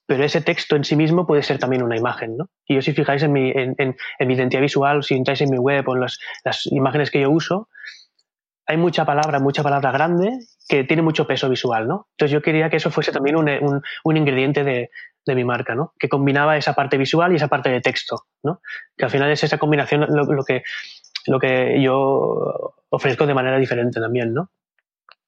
pero 0.05 0.23
ese 0.23 0.41
texto 0.41 0.75
en 0.75 0.83
sí 0.83 0.95
mismo 0.95 1.25
puede 1.25 1.43
ser 1.43 1.57
también 1.57 1.83
una 1.83 1.97
imagen, 1.97 2.37
¿no? 2.37 2.49
Y 2.67 2.75
yo 2.75 2.81
si 2.81 2.93
fijáis 2.93 3.23
en 3.23 3.31
mi, 3.31 3.51
en, 3.51 3.75
en, 3.77 3.95
en 4.19 4.27
mi 4.27 4.33
identidad 4.33 4.61
visual, 4.61 5.03
si 5.03 5.15
entráis 5.15 5.41
en 5.41 5.49
mi 5.49 5.57
web 5.57 5.87
o 5.87 5.95
en 5.95 6.01
las, 6.01 6.19
las 6.43 6.65
imágenes 6.67 7.09
que 7.09 7.21
yo 7.21 7.31
uso, 7.31 7.69
hay 8.71 8.77
mucha 8.77 9.05
palabra, 9.05 9.39
mucha 9.39 9.63
palabra 9.63 9.91
grande 9.91 10.31
que 10.67 10.83
tiene 10.83 11.01
mucho 11.01 11.27
peso 11.27 11.49
visual, 11.49 11.87
¿no? 11.87 12.07
Entonces 12.11 12.31
yo 12.31 12.41
quería 12.41 12.69
que 12.69 12.77
eso 12.77 12.91
fuese 12.91 13.11
también 13.11 13.35
un, 13.35 13.49
un, 13.49 13.81
un 14.05 14.17
ingrediente 14.17 14.63
de, 14.63 14.89
de, 15.25 15.35
mi 15.35 15.43
marca, 15.43 15.75
¿no? 15.75 15.93
Que 15.99 16.07
combinaba 16.07 16.55
esa 16.55 16.73
parte 16.73 16.97
visual 16.97 17.33
y 17.33 17.35
esa 17.35 17.49
parte 17.49 17.69
de 17.69 17.81
texto, 17.81 18.23
¿no? 18.43 18.61
Que 18.95 19.05
al 19.05 19.11
final 19.11 19.29
es 19.29 19.43
esa 19.43 19.57
combinación 19.57 20.05
lo, 20.09 20.23
lo, 20.23 20.43
que, 20.45 20.63
lo 21.27 21.39
que 21.39 21.81
yo 21.81 22.73
ofrezco 22.89 23.25
de 23.25 23.33
manera 23.33 23.57
diferente 23.57 23.99
también, 23.99 24.33
¿no? 24.33 24.49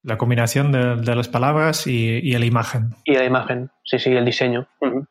La 0.03 0.17
combinación 0.17 0.71
de, 0.71 0.97
de 0.97 1.15
las 1.15 1.29
palabras 1.29 1.87
y, 1.87 2.19
y, 2.21 2.37
la 2.37 2.45
imagen. 2.45 2.95
Y 3.05 3.13
la 3.13 3.23
imagen, 3.23 3.71
sí, 3.85 3.99
sí, 3.99 4.11
el 4.11 4.25
diseño. 4.25 4.67
Uh 4.81 4.87
-huh. 4.87 5.07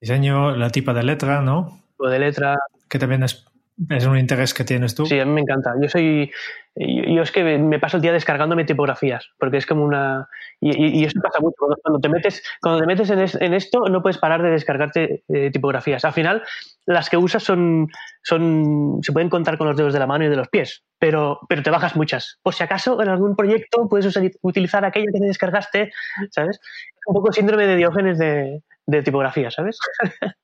Diseño, 0.00 0.54
la 0.56 0.70
tipa 0.70 0.92
de 0.92 1.02
letra, 1.02 1.40
¿no? 1.40 1.80
O 1.96 2.08
de 2.08 2.18
letra. 2.18 2.58
Que 2.90 2.98
también 2.98 3.22
es 3.22 3.46
es 3.88 4.06
un 4.06 4.18
interés 4.18 4.54
que 4.54 4.64
tienes 4.64 4.94
tú. 4.94 5.06
Sí, 5.06 5.18
a 5.18 5.24
mí 5.24 5.32
me 5.32 5.40
encanta. 5.40 5.74
Yo 5.80 5.88
soy. 5.88 6.30
Yo, 6.74 7.22
es 7.22 7.30
que 7.32 7.58
me 7.58 7.78
paso 7.78 7.96
el 7.98 8.02
día 8.02 8.12
descargándome 8.12 8.64
tipografías, 8.64 9.28
porque 9.38 9.56
es 9.56 9.66
como 9.66 9.84
una. 9.84 10.28
Y, 10.60 11.00
y 11.00 11.04
eso 11.04 11.20
pasa 11.22 11.40
mucho. 11.40 11.56
Cuando 11.82 12.00
te 12.00 12.08
metes, 12.08 12.42
cuando 12.60 12.80
te 12.80 12.86
metes 12.86 13.10
en, 13.10 13.20
es, 13.20 13.34
en 13.34 13.54
esto, 13.54 13.88
no 13.88 14.02
puedes 14.02 14.18
parar 14.18 14.42
de 14.42 14.50
descargarte 14.50 15.24
eh, 15.28 15.50
tipografías. 15.50 16.04
Al 16.04 16.12
final, 16.12 16.42
las 16.86 17.10
que 17.10 17.16
usas 17.16 17.42
son, 17.42 17.88
son. 18.22 19.00
se 19.02 19.12
pueden 19.12 19.30
contar 19.30 19.58
con 19.58 19.66
los 19.66 19.76
dedos 19.76 19.92
de 19.92 19.98
la 19.98 20.06
mano 20.06 20.24
y 20.24 20.28
de 20.28 20.36
los 20.36 20.48
pies, 20.48 20.84
pero, 20.98 21.40
pero 21.48 21.62
te 21.62 21.70
bajas 21.70 21.96
muchas. 21.96 22.38
Por 22.42 22.54
si 22.54 22.62
acaso, 22.62 23.00
en 23.02 23.08
algún 23.08 23.36
proyecto 23.36 23.88
puedes 23.88 24.14
utilizar 24.42 24.84
aquella 24.84 25.06
que 25.12 25.20
te 25.20 25.26
descargaste, 25.26 25.92
¿sabes? 26.30 26.60
Un 27.06 27.14
poco 27.14 27.32
síndrome 27.32 27.66
de 27.66 27.76
Diógenes 27.76 28.18
de, 28.18 28.62
de 28.86 29.02
tipografía, 29.02 29.50
¿sabes? 29.50 29.78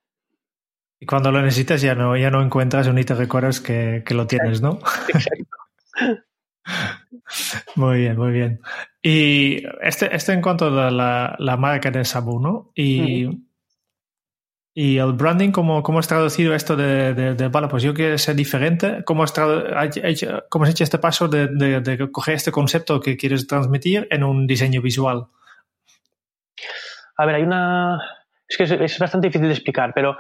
Y 1.01 1.07
cuando 1.07 1.31
lo 1.31 1.41
necesitas 1.41 1.81
ya 1.81 1.95
no, 1.95 2.17
ya 2.17 2.31
no 2.31 2.43
encuentras 2.43 2.93
ni 2.93 3.05
te 3.05 3.15
recuerdas 3.15 3.61
que, 3.61 4.03
que 4.05 4.15
lo 4.15 4.27
tienes, 4.27 4.61
¿no? 4.61 4.81
Exacto. 5.09 5.57
muy 7.77 7.99
bien, 7.99 8.17
muy 8.17 8.33
bien. 8.33 8.61
Y 9.03 9.63
este, 9.81 10.15
este 10.15 10.33
en 10.33 10.43
cuanto 10.43 10.67
a 10.67 10.91
la, 10.91 11.37
la 11.39 11.57
marca 11.57 11.91
de 11.91 12.05
Sabu, 12.05 12.41
¿no? 12.41 12.73
Y, 12.75 13.27
mm. 13.27 13.47
y 14.75 14.99
el 14.99 15.13
branding, 15.13 15.53
¿cómo, 15.53 15.85
¿cómo 15.85 16.01
has 16.01 16.09
traducido 16.09 16.55
esto 16.55 16.75
de, 16.75 17.15
de, 17.15 17.35
de, 17.35 17.49
vale, 17.49 17.69
pues 17.69 17.85
yo 17.85 17.95
quiero 17.95 18.19
ser 18.19 18.35
diferente? 18.35 19.05
¿Cómo 19.05 19.23
has, 19.23 19.33
hecho, 20.03 20.45
cómo 20.49 20.65
has 20.65 20.71
hecho 20.71 20.85
este 20.85 20.99
paso 20.99 21.29
de, 21.29 21.47
de, 21.47 21.81
de 21.81 22.11
coger 22.11 22.35
este 22.35 22.51
concepto 22.51 23.01
que 23.01 23.17
quieres 23.17 23.47
transmitir 23.47 24.09
en 24.11 24.25
un 24.25 24.49
diseño 24.49 24.83
visual? 24.83 25.29
A 27.17 27.27
ver, 27.27 27.37
hay 27.37 27.43
una... 27.43 27.99
Es 28.49 28.57
que 28.57 28.65
es, 28.65 28.71
es 28.73 28.99
bastante 28.99 29.29
difícil 29.29 29.49
de 29.49 29.55
explicar, 29.55 29.93
pero 29.95 30.17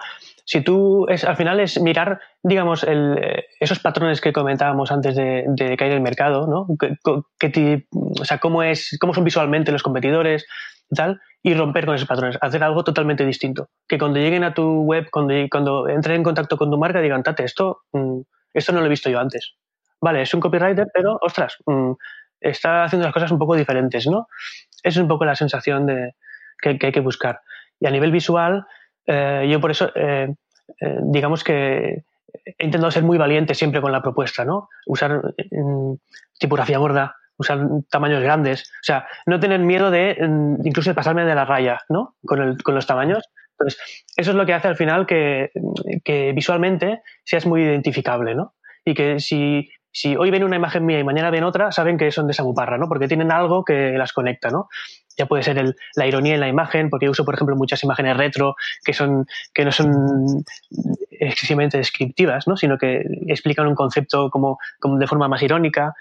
si 0.48 0.62
tú 0.62 1.06
es, 1.10 1.24
al 1.24 1.36
final 1.36 1.60
es 1.60 1.78
mirar, 1.78 2.20
digamos, 2.42 2.82
el, 2.82 3.44
esos 3.60 3.80
patrones 3.80 4.22
que 4.22 4.32
comentábamos 4.32 4.90
antes 4.90 5.14
de, 5.14 5.44
de 5.46 5.76
caer 5.76 5.92
el 5.92 6.00
mercado, 6.00 6.46
¿no? 6.46 6.66
Que, 6.78 7.52
que, 7.52 7.86
o 7.92 8.24
sea, 8.24 8.38
cómo, 8.38 8.62
es, 8.62 8.96
cómo 8.98 9.12
son 9.12 9.24
visualmente 9.24 9.72
los 9.72 9.82
competidores 9.82 10.46
y 10.90 10.94
tal, 10.94 11.20
y 11.42 11.52
romper 11.52 11.84
con 11.84 11.96
esos 11.96 12.08
patrones, 12.08 12.38
hacer 12.40 12.64
algo 12.64 12.82
totalmente 12.82 13.26
distinto. 13.26 13.68
Que 13.86 13.98
cuando 13.98 14.20
lleguen 14.20 14.42
a 14.42 14.54
tu 14.54 14.84
web, 14.84 15.08
cuando, 15.10 15.34
cuando 15.50 15.86
entren 15.86 16.16
en 16.16 16.22
contacto 16.22 16.56
con 16.56 16.70
tu 16.70 16.78
marca, 16.78 17.02
digan, 17.02 17.22
tate, 17.22 17.44
esto, 17.44 17.82
mm, 17.92 18.20
esto 18.54 18.72
no 18.72 18.80
lo 18.80 18.86
he 18.86 18.88
visto 18.88 19.10
yo 19.10 19.20
antes. 19.20 19.52
Vale, 20.00 20.22
es 20.22 20.32
un 20.32 20.40
copywriter, 20.40 20.86
pero, 20.94 21.18
ostras, 21.20 21.58
mm, 21.66 21.92
está 22.40 22.84
haciendo 22.84 23.06
las 23.06 23.12
cosas 23.12 23.30
un 23.30 23.38
poco 23.38 23.54
diferentes, 23.54 24.06
¿no? 24.06 24.28
Esa 24.82 24.88
es 24.88 24.96
un 24.96 25.08
poco 25.08 25.26
la 25.26 25.34
sensación 25.34 25.84
de, 25.84 26.14
que, 26.62 26.78
que 26.78 26.86
hay 26.86 26.92
que 26.92 27.00
buscar. 27.00 27.42
Y 27.78 27.86
a 27.86 27.90
nivel 27.90 28.12
visual, 28.12 28.64
eh, 29.08 29.48
yo 29.50 29.60
por 29.60 29.70
eso, 29.70 29.90
eh, 29.94 30.34
eh, 30.80 30.98
digamos 31.02 31.42
que 31.42 32.04
he 32.44 32.64
intentado 32.64 32.90
ser 32.90 33.02
muy 33.02 33.16
valiente 33.16 33.54
siempre 33.54 33.80
con 33.80 33.90
la 33.90 34.02
propuesta, 34.02 34.44
¿no? 34.44 34.68
Usar 34.86 35.22
mm, 35.50 35.94
tipografía 36.38 36.78
gorda, 36.78 37.16
usar 37.38 37.58
tamaños 37.90 38.22
grandes, 38.22 38.70
o 38.82 38.84
sea, 38.84 39.06
no 39.26 39.40
tener 39.40 39.60
miedo 39.60 39.90
de 39.90 40.16
mm, 40.20 40.66
incluso 40.66 40.90
de 40.90 40.94
pasarme 40.94 41.24
de 41.24 41.34
la 41.34 41.46
raya, 41.46 41.80
¿no? 41.88 42.16
Con, 42.24 42.42
el, 42.42 42.62
con 42.62 42.74
los 42.74 42.86
tamaños. 42.86 43.24
Entonces, 43.52 43.80
eso 44.16 44.30
es 44.30 44.36
lo 44.36 44.46
que 44.46 44.54
hace 44.54 44.68
al 44.68 44.76
final 44.76 45.06
que, 45.06 45.50
que 46.04 46.32
visualmente 46.32 47.00
seas 47.24 47.46
muy 47.46 47.62
identificable, 47.62 48.34
¿no? 48.34 48.54
Y 48.84 48.94
que 48.94 49.18
si 49.18 49.70
si 49.90 50.16
hoy 50.16 50.30
ven 50.30 50.44
una 50.44 50.56
imagen 50.56 50.86
mía 50.86 51.00
y 51.00 51.04
mañana 51.04 51.30
ven 51.30 51.44
otra, 51.44 51.72
saben 51.72 51.98
que 51.98 52.12
son 52.12 52.26
de 52.26 52.34
Samuparra, 52.34 52.78
¿no? 52.78 52.88
Porque 52.88 53.08
tienen 53.08 53.32
algo 53.32 53.64
que 53.64 53.92
las 53.98 54.12
conecta, 54.12 54.50
¿no? 54.50 54.68
Ya 55.18 55.26
puede 55.26 55.42
ser 55.42 55.58
el, 55.58 55.74
la 55.96 56.06
ironía 56.06 56.34
en 56.34 56.40
la 56.40 56.48
imagen, 56.48 56.90
porque 56.90 57.08
uso, 57.08 57.24
por 57.24 57.34
ejemplo, 57.34 57.56
muchas 57.56 57.82
imágenes 57.82 58.16
retro 58.16 58.54
que, 58.84 58.92
son, 58.94 59.26
que 59.52 59.64
no 59.64 59.72
son 59.72 60.44
excesivamente 61.10 61.76
descriptivas, 61.76 62.46
¿no? 62.46 62.56
Sino 62.56 62.78
que 62.78 63.02
explican 63.26 63.66
un 63.66 63.74
concepto 63.74 64.30
como, 64.30 64.58
de 64.80 65.06
forma 65.06 65.28
más 65.28 65.42
irónica. 65.42 65.94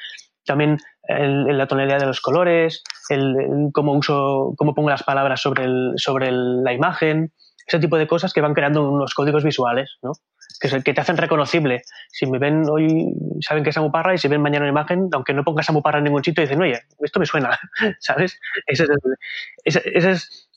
También 0.45 0.77
la 1.09 1.67
tonalidad 1.67 1.99
de 1.99 2.05
los 2.05 2.21
colores, 2.21 2.83
el, 3.09 3.35
el, 3.39 3.69
cómo 3.73 3.93
uso, 3.93 4.53
cómo 4.55 4.73
pongo 4.73 4.89
las 4.89 5.03
palabras 5.03 5.41
sobre, 5.41 5.65
el, 5.65 5.93
sobre 5.95 6.31
la 6.31 6.73
imagen, 6.73 7.31
ese 7.67 7.79
tipo 7.79 7.97
de 7.97 8.07
cosas 8.07 8.33
que 8.33 8.41
van 8.41 8.53
creando 8.53 8.89
unos 8.89 9.13
códigos 9.13 9.43
visuales, 9.43 9.97
¿no? 10.01 10.13
que, 10.59 10.83
que 10.83 10.93
te 10.93 11.01
hacen 11.01 11.17
reconocible. 11.17 11.83
Si 12.09 12.25
me 12.25 12.39
ven 12.39 12.63
hoy, 12.69 13.13
saben 13.41 13.63
que 13.63 13.69
es 13.69 13.77
Amuparra 13.77 14.13
y 14.13 14.17
si 14.17 14.27
ven 14.27 14.41
mañana 14.41 14.63
una 14.63 14.71
imagen, 14.71 15.09
aunque 15.11 15.33
no 15.33 15.43
pongas 15.43 15.69
Amuparra 15.69 15.99
en 15.99 16.05
ningún 16.05 16.23
sitio, 16.23 16.41
dicen, 16.41 16.61
oye, 16.61 16.81
esto 17.01 17.19
me 17.19 17.25
suena, 17.25 17.59
¿sabes? 17.99 18.39
Ese 18.65 18.85
es, 19.63 19.75
ese, 19.85 20.11
es 20.11 20.49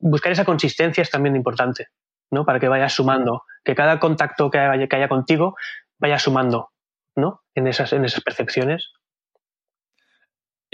buscar 0.00 0.32
esa 0.32 0.44
consistencia 0.44 1.02
es 1.02 1.10
también 1.10 1.36
importante, 1.36 1.88
¿no? 2.30 2.44
Para 2.44 2.60
que 2.60 2.68
vayas 2.68 2.92
sumando, 2.92 3.42
que 3.64 3.74
cada 3.74 3.98
contacto 3.98 4.50
que 4.50 4.58
haya, 4.58 4.86
que 4.86 4.96
haya 4.96 5.08
contigo 5.08 5.56
vaya 5.98 6.18
sumando, 6.18 6.70
¿no? 7.16 7.42
En 7.54 7.66
esas, 7.66 7.92
en 7.92 8.04
esas 8.04 8.22
percepciones. 8.22 8.92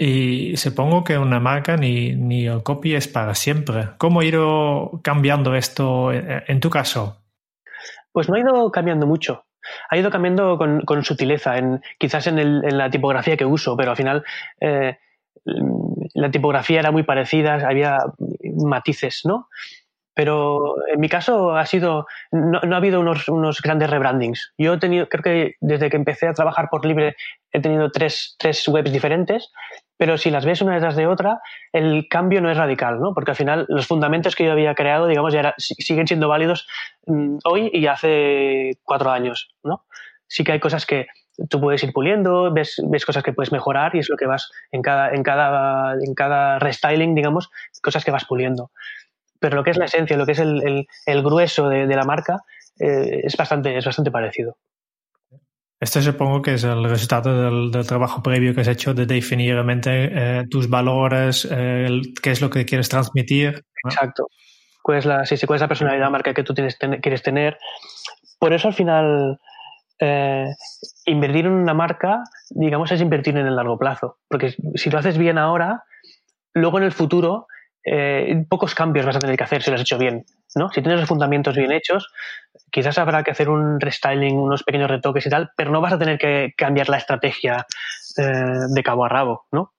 Y 0.03 0.57
supongo 0.57 1.03
que 1.03 1.19
una 1.19 1.39
marca 1.39 1.77
ni, 1.77 2.15
ni 2.15 2.47
el 2.47 2.63
para 3.13 3.35
siempre. 3.35 3.89
¿Cómo 3.99 4.21
ha 4.21 4.25
ido 4.25 4.99
cambiando 5.03 5.53
esto 5.53 6.11
en 6.11 6.59
tu 6.59 6.71
caso? 6.71 7.21
Pues 8.11 8.27
no 8.27 8.33
ha 8.33 8.39
ido 8.39 8.71
cambiando 8.71 9.05
mucho. 9.05 9.45
Ha 9.91 9.97
ido 9.97 10.09
cambiando 10.09 10.57
con, 10.57 10.81
con 10.85 11.05
sutileza, 11.05 11.59
en, 11.59 11.83
quizás 11.99 12.25
en, 12.25 12.39
el, 12.39 12.63
en, 12.65 12.79
la 12.79 12.89
tipografía 12.89 13.37
que 13.37 13.45
uso, 13.45 13.77
pero 13.77 13.91
al 13.91 13.95
final 13.97 14.23
eh, 14.59 14.97
la 16.15 16.31
tipografía 16.31 16.79
era 16.79 16.89
muy 16.89 17.03
parecida, 17.03 17.53
había 17.67 17.99
matices, 18.55 19.21
¿no? 19.23 19.49
Pero 20.13 20.75
en 20.87 20.99
mi 20.99 21.07
caso 21.07 21.55
ha 21.55 21.65
sido, 21.65 22.05
no, 22.31 22.59
ha 22.59 22.77
habido 22.77 22.99
unos, 22.99 23.29
unos, 23.29 23.61
grandes 23.61 23.89
rebrandings. 23.89 24.53
Yo 24.57 24.73
he 24.73 24.77
tenido, 24.77 25.07
creo 25.07 25.23
que 25.23 25.55
desde 25.61 25.89
que 25.89 25.95
empecé 25.95 26.27
a 26.27 26.33
trabajar 26.33 26.67
por 26.69 26.85
libre 26.85 27.15
he 27.51 27.61
tenido 27.61 27.91
tres, 27.91 28.35
tres 28.37 28.67
webs 28.67 28.91
diferentes, 28.91 29.51
pero 29.97 30.17
si 30.17 30.29
las 30.29 30.45
ves 30.45 30.61
una 30.61 30.73
detrás 30.73 30.95
de 30.95 31.07
otra, 31.07 31.39
el 31.71 32.07
cambio 32.09 32.41
no 32.41 32.49
es 32.49 32.57
radical, 32.57 32.99
¿no? 32.99 33.13
Porque 33.13 33.31
al 33.31 33.37
final 33.37 33.65
los 33.69 33.87
fundamentos 33.87 34.35
que 34.35 34.45
yo 34.45 34.51
había 34.51 34.75
creado, 34.75 35.07
digamos, 35.07 35.33
ya 35.33 35.53
siguen 35.57 36.07
siendo 36.07 36.27
válidos 36.27 36.67
mm, 37.05 37.37
hoy 37.45 37.69
y 37.71 37.87
hace 37.87 38.71
cuatro 38.83 39.11
años, 39.11 39.55
¿no? 39.63 39.85
Sí 40.27 40.43
que 40.43 40.53
hay 40.53 40.59
cosas 40.59 40.85
que 40.85 41.07
tú 41.49 41.61
puedes 41.61 41.83
ir 41.83 41.93
puliendo, 41.93 42.51
ves, 42.51 42.81
ves 42.89 43.05
cosas 43.05 43.23
que 43.23 43.33
puedes 43.33 43.51
mejorar 43.51 43.95
y 43.95 43.99
es 43.99 44.09
lo 44.09 44.17
que 44.17 44.25
vas 44.25 44.51
en 44.71 44.81
cada, 44.81 45.11
en 45.11 45.23
cada, 45.23 45.93
en 45.93 46.13
cada 46.13 46.59
restyling, 46.59 47.15
digamos, 47.15 47.49
cosas 47.81 48.03
que 48.03 48.11
vas 48.11 48.25
puliendo 48.25 48.71
pero 49.41 49.57
lo 49.57 49.63
que 49.63 49.71
es 49.71 49.77
la 49.77 49.85
esencia, 49.85 50.15
lo 50.15 50.25
que 50.25 50.33
es 50.33 50.39
el, 50.39 50.87
el, 51.05 51.23
grueso 51.23 51.67
de, 51.67 51.87
de, 51.87 51.95
la 51.95 52.03
marca, 52.03 52.43
eh, 52.79 53.21
es, 53.23 53.35
bastante, 53.35 53.75
es 53.75 53.83
bastante 53.83 54.11
parecido. 54.11 54.55
Este 55.79 55.99
supongo 55.99 56.43
que 56.43 56.53
es 56.53 56.63
el 56.63 56.83
resultado 56.83 57.43
del, 57.43 57.71
del 57.71 57.87
trabajo 57.87 58.21
previo 58.21 58.53
que 58.53 58.61
has 58.61 58.67
hecho 58.67 58.93
de 58.93 59.07
definir 59.07 59.55
realmente 59.55 60.11
eh, 60.13 60.43
tus 60.47 60.69
valores, 60.69 61.47
eh, 61.49 61.87
qué 62.21 62.29
es 62.29 62.39
lo 62.39 62.51
que 62.51 62.65
quieres 62.65 62.87
transmitir. 62.87 63.65
Exacto. 63.83 64.27
Cuál 64.83 64.99
es, 64.99 65.05
la, 65.05 65.25
sí, 65.25 65.37
sí, 65.37 65.47
cuál 65.47 65.55
es 65.55 65.61
la 65.61 65.67
personalidad 65.67 66.11
marca 66.11 66.35
que 66.35 66.43
tú 66.43 66.53
tienes, 66.53 66.77
quieres 67.01 67.23
tener. 67.23 67.57
Por 68.39 68.53
eso 68.53 68.67
al 68.67 68.75
final 68.75 69.39
invertir 71.05 71.45
en 71.45 71.51
una 71.51 71.75
marca, 71.75 72.23
digamos, 72.49 72.91
es 72.91 73.01
invertir 73.01 73.37
en 73.37 73.45
el 73.45 73.55
largo 73.55 73.77
plazo. 73.77 74.17
Porque 74.27 74.55
si 74.73 74.89
lo 74.89 74.97
haces 74.97 75.17
bien 75.17 75.37
ahora, 75.37 75.83
luego 76.53 76.79
en 76.79 76.85
el 76.85 76.91
futuro 76.91 77.47
eh, 77.83 78.45
pocos 78.49 78.75
cambios 78.75 79.05
vas 79.05 79.15
a 79.15 79.19
tener 79.19 79.37
que 79.37 79.43
hacer 79.43 79.63
si 79.63 79.69
lo 79.69 79.75
has 79.75 79.81
hecho 79.81 79.97
bien. 79.97 80.25
¿no? 80.55 80.69
Si 80.69 80.81
tienes 80.81 80.99
los 80.99 81.09
fundamentos 81.09 81.55
bien 81.55 81.71
hechos, 81.71 82.11
quizás 82.71 82.97
habrá 82.97 83.23
que 83.23 83.31
hacer 83.31 83.49
un 83.49 83.79
restyling, 83.79 84.35
unos 84.35 84.63
pequeños 84.63 84.89
retoques 84.89 85.25
y 85.25 85.29
tal, 85.29 85.51
pero 85.55 85.71
no 85.71 85.81
vas 85.81 85.93
a 85.93 85.99
tener 85.99 86.17
que 86.17 86.53
cambiar 86.57 86.89
la 86.89 86.97
estrategia 86.97 87.65
eh, 88.17 88.23
de 88.73 88.83
cabo 88.83 89.05
a 89.05 89.09
rabo. 89.09 89.45
¿no? 89.51 89.73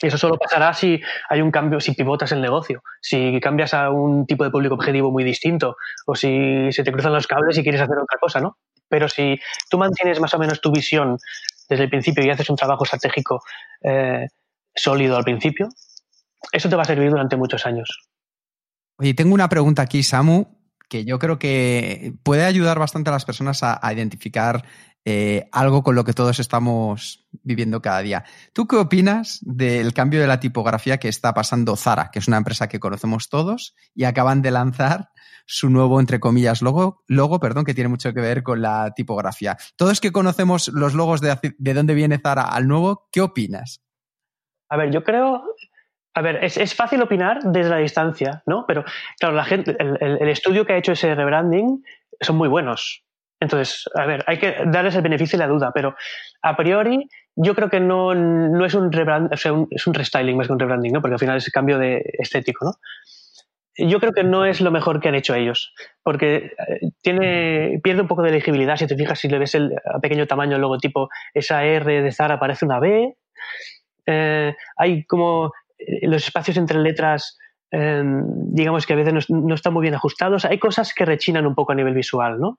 Eso 0.00 0.18
solo 0.18 0.36
pasará 0.36 0.74
si 0.74 1.00
hay 1.28 1.40
un 1.40 1.50
cambio, 1.50 1.80
si 1.80 1.92
pivotas 1.92 2.30
el 2.32 2.42
negocio, 2.42 2.82
si 3.00 3.40
cambias 3.40 3.72
a 3.72 3.90
un 3.90 4.26
tipo 4.26 4.44
de 4.44 4.50
público 4.50 4.74
objetivo 4.74 5.10
muy 5.10 5.24
distinto 5.24 5.76
o 6.06 6.14
si 6.14 6.70
se 6.70 6.84
te 6.84 6.92
cruzan 6.92 7.14
los 7.14 7.26
cables 7.26 7.56
y 7.56 7.62
quieres 7.62 7.80
hacer 7.80 7.96
otra 7.96 8.18
cosa, 8.20 8.40
¿no? 8.40 8.58
Pero 8.88 9.08
si 9.08 9.40
tú 9.70 9.78
mantienes 9.78 10.20
más 10.20 10.34
o 10.34 10.38
menos 10.38 10.60
tu 10.60 10.70
visión 10.70 11.16
desde 11.68 11.84
el 11.84 11.90
principio 11.90 12.24
y 12.24 12.30
haces 12.30 12.50
un 12.50 12.56
trabajo 12.56 12.84
estratégico 12.84 13.42
eh, 13.82 14.26
sólido 14.74 15.16
al 15.16 15.24
principio, 15.24 15.68
eso 16.52 16.68
te 16.68 16.76
va 16.76 16.82
a 16.82 16.86
servir 16.86 17.10
durante 17.10 17.36
muchos 17.36 17.66
años. 17.66 18.08
Oye, 18.98 19.14
tengo 19.14 19.34
una 19.34 19.48
pregunta 19.48 19.82
aquí, 19.82 20.02
Samu, 20.02 20.46
que 20.88 21.04
yo 21.04 21.18
creo 21.18 21.38
que 21.38 22.14
puede 22.22 22.44
ayudar 22.44 22.78
bastante 22.78 23.10
a 23.10 23.12
las 23.12 23.24
personas 23.24 23.62
a, 23.62 23.80
identificar 23.92 24.64
eh, 25.04 25.48
algo 25.52 25.82
con 25.82 25.94
lo 25.94 26.04
que 26.04 26.12
todos 26.12 26.38
estamos 26.38 27.26
viviendo 27.42 27.82
cada 27.82 28.00
día. 28.00 28.24
¿Tú 28.52 28.66
qué 28.66 28.76
opinas 28.76 29.38
del 29.42 29.92
cambio 29.92 30.20
de 30.20 30.26
la 30.26 30.40
tipografía 30.40 30.98
que 30.98 31.08
está 31.08 31.34
pasando 31.34 31.76
Zara, 31.76 32.10
que 32.10 32.18
es 32.18 32.28
una 32.28 32.38
empresa 32.38 32.68
que 32.68 32.80
conocemos 32.80 33.28
todos 33.28 33.74
y 33.94 34.04
acaban 34.04 34.42
de 34.42 34.50
lanzar 34.50 35.10
su 35.44 35.70
nuevo, 35.70 36.00
entre 36.00 36.18
comillas, 36.18 36.60
logo, 36.60 37.04
logo 37.06 37.38
perdón, 37.38 37.64
que 37.64 37.74
tiene 37.74 37.88
mucho 37.88 38.12
que 38.12 38.20
ver 38.20 38.42
con 38.42 38.62
la 38.62 38.92
tipografía? 38.96 39.56
Todos 39.76 40.00
que 40.00 40.10
conocemos 40.10 40.68
los 40.68 40.94
logos 40.94 41.20
de, 41.20 41.54
de 41.56 41.74
dónde 41.74 41.94
viene 41.94 42.18
Zara 42.18 42.42
al 42.42 42.66
nuevo, 42.66 43.08
¿qué 43.12 43.20
opinas? 43.20 43.82
A 44.68 44.76
ver, 44.76 44.90
yo 44.90 45.04
creo 45.04 45.44
a 46.16 46.22
ver, 46.22 46.42
es, 46.42 46.74
fácil 46.74 47.02
opinar 47.02 47.40
desde 47.42 47.68
la 47.68 47.76
distancia, 47.76 48.42
¿no? 48.46 48.64
Pero, 48.66 48.86
claro, 49.20 49.34
la 49.34 49.44
gente, 49.44 49.76
el, 49.78 50.28
estudio 50.30 50.64
que 50.64 50.72
ha 50.72 50.78
hecho 50.78 50.92
ese 50.92 51.14
rebranding 51.14 51.84
son 52.18 52.36
muy 52.36 52.48
buenos. 52.48 53.04
Entonces, 53.38 53.84
a 53.94 54.06
ver, 54.06 54.24
hay 54.26 54.38
que 54.38 54.56
darles 54.64 54.94
el 54.94 55.02
beneficio 55.02 55.36
y 55.36 55.40
la 55.40 55.46
duda, 55.46 55.72
pero 55.74 55.94
a 56.40 56.56
priori 56.56 57.06
yo 57.34 57.54
creo 57.54 57.68
que 57.68 57.80
no, 57.80 58.14
no 58.14 58.64
es 58.64 58.72
un 58.72 58.90
rebranding, 58.90 59.34
o 59.34 59.36
sea, 59.36 59.52
es 59.70 59.86
un 59.86 59.92
restyling 59.92 60.38
más 60.38 60.46
que 60.46 60.54
un 60.54 60.58
rebranding, 60.58 60.94
¿no? 60.94 61.02
Porque 61.02 61.16
al 61.16 61.20
final 61.20 61.36
es 61.36 61.46
el 61.48 61.52
cambio 61.52 61.76
de 61.76 62.02
estético, 62.18 62.64
¿no? 62.64 62.72
Yo 63.76 64.00
creo 64.00 64.14
que 64.14 64.24
no 64.24 64.46
es 64.46 64.62
lo 64.62 64.70
mejor 64.70 65.00
que 65.00 65.10
han 65.10 65.16
hecho 65.16 65.34
ellos, 65.34 65.74
porque 66.02 66.52
eh, 66.66 66.80
tiene, 67.02 67.78
pierde 67.82 68.00
un 68.00 68.08
poco 68.08 68.22
de 68.22 68.30
legibilidad. 68.30 68.78
Si 68.78 68.86
te 68.86 68.96
fijas, 68.96 69.18
si 69.18 69.28
le 69.28 69.38
ves 69.38 69.54
el 69.54 69.74
a 69.84 69.98
pequeño 69.98 70.26
tamaño 70.26 70.56
el 70.56 70.62
logotipo, 70.62 71.10
esa 71.34 71.62
R 71.62 72.00
de 72.00 72.10
Zara 72.10 72.40
parece 72.40 72.64
una 72.64 72.80
B. 72.80 73.18
Eh, 74.06 74.54
hay 74.78 75.04
como 75.04 75.52
los 76.02 76.24
espacios 76.24 76.56
entre 76.56 76.78
letras, 76.78 77.38
em, 77.70 78.22
digamos 78.52 78.86
que 78.86 78.92
a 78.92 78.96
veces 78.96 79.30
no, 79.30 79.54
están 79.54 79.72
muy 79.72 79.82
bien 79.82 79.94
ajustados. 79.94 80.44
Hay 80.44 80.58
cosas 80.58 80.94
que 80.94 81.04
rechinan 81.04 81.46
un 81.46 81.54
poco 81.54 81.72
a 81.72 81.74
nivel 81.74 81.94
visual, 81.94 82.38
¿no? 82.38 82.58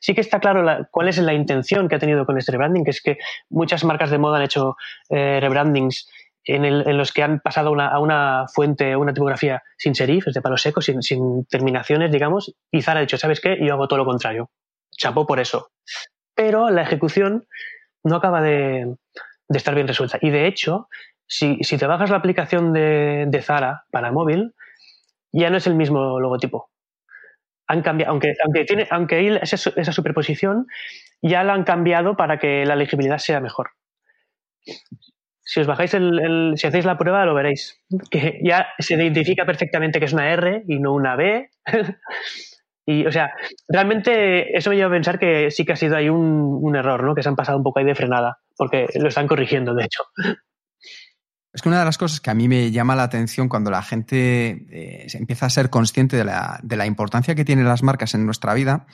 Sí 0.00 0.14
que 0.14 0.20
está 0.20 0.40
claro 0.40 0.86
cuál 0.90 1.08
es 1.08 1.18
la 1.18 1.32
intención 1.32 1.88
que 1.88 1.94
ha 1.94 1.98
tenido 1.98 2.26
con 2.26 2.36
este 2.38 2.52
rebranding, 2.52 2.84
que 2.84 2.90
es 2.90 3.00
que 3.00 3.18
muchas 3.48 3.84
marcas 3.84 4.10
de 4.10 4.18
moda 4.18 4.38
han 4.38 4.44
hecho 4.44 4.76
eh, 5.10 5.38
rebrandings 5.40 6.08
en, 6.44 6.96
los 6.96 7.12
que 7.12 7.22
han 7.22 7.40
pasado 7.40 7.74
a 7.80 7.98
una 7.98 8.46
fuente, 8.52 8.94
una 8.94 9.12
tipografía 9.12 9.62
sin 9.76 9.94
serif, 9.94 10.28
es 10.28 10.34
de 10.34 10.42
palo 10.42 10.56
seco, 10.56 10.80
sin, 10.80 11.44
terminaciones, 11.46 12.12
digamos, 12.12 12.54
y 12.70 12.82
Zara 12.82 13.00
ha 13.00 13.02
dicho, 13.02 13.18
¿sabes 13.18 13.40
qué? 13.40 13.58
Yo 13.60 13.74
hago 13.74 13.88
todo 13.88 13.98
lo 13.98 14.04
contrario. 14.04 14.50
Chapó 14.96 15.26
por 15.26 15.40
eso. 15.40 15.70
Pero 16.34 16.70
la 16.70 16.82
ejecución 16.82 17.46
no 18.04 18.16
acaba 18.16 18.42
de 18.42 18.94
estar 19.48 19.74
bien 19.74 19.88
resuelta. 19.88 20.18
Y 20.20 20.30
de 20.30 20.46
hecho, 20.46 20.88
si, 21.26 21.58
te 21.58 21.86
bajas 21.86 22.10
la 22.10 22.16
aplicación 22.16 22.72
de, 22.72 23.40
Zara 23.42 23.84
para 23.90 24.12
móvil, 24.12 24.54
ya 25.32 25.50
no 25.50 25.56
es 25.56 25.66
el 25.66 25.74
mismo 25.74 26.20
logotipo. 26.20 26.70
Han 27.68 27.82
cambiado, 27.82 28.12
aunque, 28.12 28.34
aunque 28.44 28.64
tiene, 28.64 28.86
aunque 28.90 29.16
hay 29.16 29.38
esa, 29.42 29.70
esa 29.76 29.92
superposición, 29.92 30.66
ya 31.20 31.42
la 31.42 31.54
han 31.54 31.64
cambiado 31.64 32.16
para 32.16 32.38
que 32.38 32.64
la 32.64 32.76
legibilidad 32.76 33.18
sea 33.18 33.40
mejor. 33.40 33.70
Si 35.48 35.60
os 35.60 35.66
bajáis 35.66 35.94
el, 35.94 36.18
el, 36.18 36.52
si 36.56 36.66
hacéis 36.66 36.84
la 36.84 36.98
prueba 36.98 37.24
lo 37.24 37.34
veréis. 37.34 37.80
Que 38.10 38.40
ya 38.42 38.66
se 38.78 38.94
identifica 38.94 39.46
perfectamente 39.46 40.00
que 40.00 40.06
es 40.06 40.12
una 40.12 40.32
R 40.32 40.64
y 40.66 40.80
no 40.80 40.92
una 40.92 41.14
B. 41.14 41.50
y, 42.86 43.06
o 43.06 43.12
sea, 43.12 43.32
realmente 43.68 44.56
eso 44.56 44.70
me 44.70 44.76
lleva 44.76 44.88
a 44.88 44.96
pensar 44.96 45.20
que 45.20 45.52
sí 45.52 45.64
que 45.64 45.72
ha 45.72 45.76
sido 45.76 45.96
ahí 45.96 46.08
un, 46.08 46.58
un 46.60 46.74
error, 46.76 47.04
¿no? 47.04 47.14
Que 47.14 47.22
se 47.22 47.28
han 47.28 47.36
pasado 47.36 47.58
un 47.58 47.64
poco 47.64 47.78
ahí 47.78 47.84
de 47.84 47.94
frenada, 47.94 48.38
porque 48.56 48.88
lo 48.96 49.08
están 49.08 49.28
corrigiendo, 49.28 49.72
de 49.74 49.84
hecho. 49.84 50.02
Es 51.56 51.62
que 51.62 51.70
una 51.70 51.78
de 51.78 51.86
las 51.86 51.96
cosas 51.96 52.20
que 52.20 52.28
a 52.28 52.34
mí 52.34 52.48
me 52.48 52.70
llama 52.70 52.94
la 52.94 53.04
atención 53.04 53.48
cuando 53.48 53.70
la 53.70 53.80
gente 53.80 54.66
eh, 54.68 55.06
empieza 55.14 55.46
a 55.46 55.50
ser 55.50 55.70
consciente 55.70 56.14
de 56.14 56.22
la, 56.22 56.86
importancia 56.86 57.34
que 57.34 57.46
tienen 57.46 57.66
las 57.66 57.82
marcas 57.82 58.12
en 58.12 58.26
nuestra 58.26 58.52
vida 58.52 58.86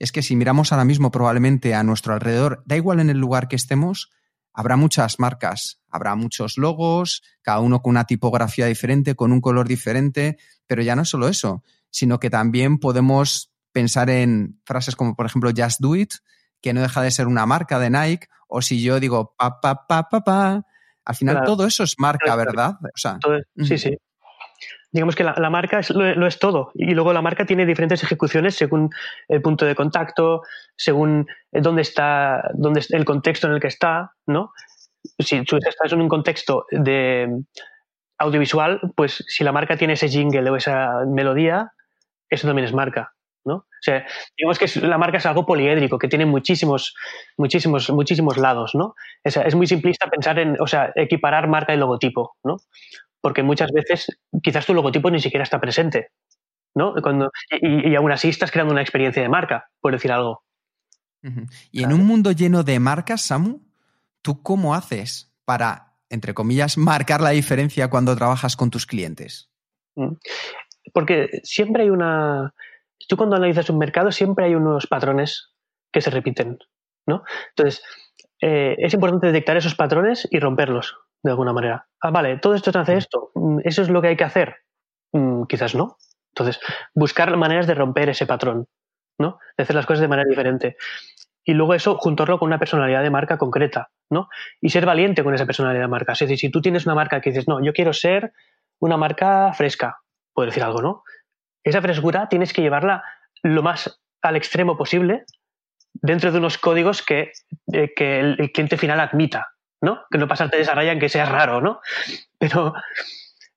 es 0.00 0.10
que 0.10 0.20
si 0.20 0.34
miramos 0.34 0.72
ahora 0.72 0.84
mismo 0.84 1.12
probablemente 1.12 1.76
a 1.76 1.84
nuestro 1.84 2.14
alrededor, 2.14 2.64
da 2.66 2.74
igual 2.74 2.98
en 2.98 3.08
el 3.08 3.18
lugar 3.18 3.46
que 3.46 3.54
estemos, 3.54 4.10
habrá 4.52 4.76
muchas 4.76 5.20
marcas, 5.20 5.80
habrá 5.90 6.16
muchos 6.16 6.58
logos, 6.58 7.22
cada 7.40 7.60
uno 7.60 7.82
con 7.82 7.90
una 7.90 8.02
tipografía 8.02 8.66
diferente, 8.66 9.14
con 9.14 9.30
un 9.30 9.40
color 9.40 9.68
diferente, 9.68 10.38
pero 10.66 10.82
ya 10.82 10.96
no 10.96 11.04
solo 11.04 11.28
eso, 11.28 11.62
sino 11.88 12.18
que 12.18 12.30
también 12.30 12.78
podemos 12.78 13.52
pensar 13.70 14.10
en 14.10 14.60
frases 14.64 14.96
como, 14.96 15.14
por 15.14 15.26
ejemplo, 15.26 15.52
Just 15.56 15.80
Do 15.80 15.94
It, 15.94 16.14
que 16.60 16.72
no 16.72 16.82
deja 16.82 17.00
de 17.00 17.12
ser 17.12 17.28
una 17.28 17.46
marca 17.46 17.78
de 17.78 17.90
Nike, 17.90 18.26
o 18.48 18.60
si 18.60 18.82
yo 18.82 18.98
digo 18.98 19.36
pa, 19.38 19.60
pa, 19.60 19.86
pa, 19.86 20.08
pa, 20.08 20.24
pa, 20.24 20.66
al 21.08 21.14
final 21.14 21.42
todo 21.44 21.66
eso 21.66 21.84
es 21.84 21.94
marca, 21.98 22.36
¿verdad? 22.36 22.74
sí, 23.56 23.78
sí. 23.78 23.96
Digamos 24.92 25.16
que 25.16 25.24
la, 25.24 25.50
marca 25.50 25.80
lo, 25.88 26.26
es 26.26 26.38
todo 26.38 26.70
y 26.74 26.92
luego 26.92 27.14
la 27.14 27.22
marca 27.22 27.46
tiene 27.46 27.64
diferentes 27.64 28.02
ejecuciones 28.02 28.56
según 28.56 28.90
el 29.26 29.40
punto 29.40 29.64
de 29.64 29.74
contacto, 29.74 30.42
según 30.76 31.26
eh, 31.52 31.60
dónde 31.62 31.82
está, 31.82 32.50
dónde 32.54 32.84
el 32.90 33.04
contexto 33.06 33.46
en 33.46 33.54
el 33.54 33.60
que 33.60 33.68
está, 33.68 34.12
¿no? 34.26 34.52
Si 35.18 35.42
tú 35.44 35.56
estás 35.56 35.92
en 35.92 36.02
un 36.02 36.08
contexto 36.08 36.66
de 36.70 37.42
audiovisual, 38.18 38.80
pues 38.94 39.24
si 39.28 39.44
la 39.44 39.52
marca 39.52 39.78
tiene 39.78 39.94
ese 39.94 40.08
jingle 40.08 40.50
o 40.50 40.56
esa 40.56 41.04
melodía, 41.06 41.72
eso 42.28 42.46
también 42.46 42.66
es 42.66 42.74
marca. 42.74 43.14
¿No? 43.48 43.54
O 43.56 43.82
sea, 43.82 44.06
digamos 44.36 44.58
que 44.58 44.86
la 44.86 44.98
marca 44.98 45.18
es 45.18 45.26
algo 45.26 45.46
poliédrico, 45.46 45.98
que 45.98 46.06
tiene 46.06 46.26
muchísimos, 46.26 46.94
muchísimos, 47.36 47.90
muchísimos 47.90 48.36
lados, 48.36 48.74
¿no? 48.74 48.94
Es, 49.24 49.36
es, 49.36 49.54
muy 49.54 49.66
simplista 49.66 50.08
pensar 50.08 50.38
en, 50.38 50.60
o 50.60 50.66
sea, 50.66 50.92
equiparar 50.94 51.48
marca 51.48 51.74
y 51.74 51.78
logotipo, 51.78 52.36
¿no? 52.44 52.58
Porque 53.20 53.42
muchas 53.42 53.72
veces 53.72 54.18
quizás 54.42 54.66
tu 54.66 54.74
logotipo 54.74 55.10
ni 55.10 55.20
siquiera 55.20 55.42
está 55.42 55.60
presente, 55.60 56.10
¿no? 56.74 56.94
Cuando, 57.02 57.30
y, 57.50 57.94
aún 57.96 58.12
así 58.12 58.28
estás 58.28 58.50
creando 58.50 58.72
una 58.72 58.82
experiencia 58.82 59.22
de 59.22 59.28
marca, 59.28 59.68
por 59.80 59.92
decir 59.92 60.12
algo. 60.12 60.44
Y 61.72 61.82
en 61.82 61.92
un 61.92 62.06
mundo 62.06 62.30
lleno 62.30 62.62
de 62.62 62.78
marcas, 62.78 63.22
Samu, 63.22 63.60
¿tú 64.22 64.42
cómo 64.42 64.74
haces 64.74 65.34
para, 65.44 65.94
entre 66.10 66.32
comillas, 66.32 66.78
marcar 66.78 67.20
la 67.20 67.30
diferencia 67.30 67.90
cuando 67.90 68.14
trabajas 68.14 68.54
con 68.54 68.70
tus 68.70 68.86
clientes? 68.86 69.50
Mm. 69.96 70.12
Porque 70.92 71.40
siempre 71.42 71.82
hay 71.82 71.90
una, 71.90 72.54
tú 73.06 73.16
cuando 73.16 73.36
analizas 73.36 73.70
un 73.70 73.78
mercado 73.78 74.12
siempre 74.12 74.46
hay 74.46 74.54
unos 74.54 74.86
patrones 74.86 75.52
que 75.92 76.00
se 76.00 76.10
repiten, 76.10 76.58
¿no? 77.06 77.22
Entonces, 77.50 77.82
eh, 78.40 78.76
es 78.78 78.94
importante 78.94 79.26
detectar 79.28 79.56
esos 79.56 79.74
patrones 79.74 80.26
y 80.30 80.38
romperlos. 80.40 80.96
de 81.20 81.32
alguna 81.32 81.52
manera. 81.52 81.88
Ah, 82.00 82.12
vale, 82.12 82.38
todo 82.38 82.54
esto 82.54 82.70
te 82.70 82.78
hace 82.78 82.96
esto. 82.96 83.32
Mm, 83.34 83.58
¿Eso 83.64 83.82
es 83.82 83.88
lo 83.90 84.00
que 84.00 84.08
hay 84.08 84.16
que 84.16 84.22
hacer? 84.22 84.54
Mm, 85.12 85.44
quizás 85.44 85.74
no. 85.74 85.96
Entonces, 86.32 86.60
buscar 86.94 87.36
maneras 87.36 87.66
de 87.66 87.74
romper 87.74 88.08
ese 88.10 88.24
patrón, 88.24 88.68
¿no? 89.18 89.38
De 89.56 89.64
hacer 89.64 89.74
las 89.74 89.84
cosas 89.84 90.00
de 90.00 90.08
manera 90.08 90.28
diferente. 90.28 90.76
Y 91.44 91.54
luego 91.54 91.74
eso, 91.74 91.96
juntarlo 91.98 92.38
con 92.38 92.46
una 92.46 92.58
personalidad 92.58 93.02
de 93.02 93.10
marca 93.10 93.38
concreta, 93.38 93.90
¿no? 94.10 94.28
Y 94.60 94.68
ser 94.68 94.86
valiente 94.86 95.24
con 95.24 95.34
esa 95.34 95.46
personalidad 95.46 95.82
de 95.82 95.88
marca. 95.88 96.12
Es 96.12 96.20
decir, 96.20 96.38
si 96.38 96.50
tú 96.50 96.60
tienes 96.60 96.86
una 96.86 96.94
marca 96.94 97.20
que 97.20 97.30
dices, 97.30 97.48
no, 97.48 97.64
yo 97.64 97.72
quiero 97.72 97.92
ser 97.92 98.32
una 98.80 98.96
marca 98.96 99.52
fresca, 99.54 99.98
puedo 100.32 100.46
decir 100.46 100.62
algo, 100.62 100.82
¿no? 100.82 101.02
Esa 101.64 101.82
frescura 101.82 102.28
tienes 102.28 102.52
que 102.52 102.62
llevarla 102.62 103.02
lo 103.42 103.62
más 103.62 104.00
al 104.22 104.36
extremo 104.36 104.76
posible 104.76 105.24
dentro 105.94 106.32
de 106.32 106.38
unos 106.38 106.58
códigos 106.58 107.02
que, 107.02 107.32
eh, 107.72 107.92
que 107.94 108.20
el, 108.20 108.52
cliente 108.52 108.76
final 108.76 109.00
admita, 109.00 109.48
¿no? 109.80 110.00
Que 110.10 110.18
no 110.18 110.28
pasarte 110.28 110.56
de 110.56 110.62
esa 110.62 110.74
raya 110.74 110.92
en 110.92 111.00
que 111.00 111.08
sea 111.08 111.26
raro, 111.26 111.60
¿no? 111.60 111.80
Pero, 112.38 112.72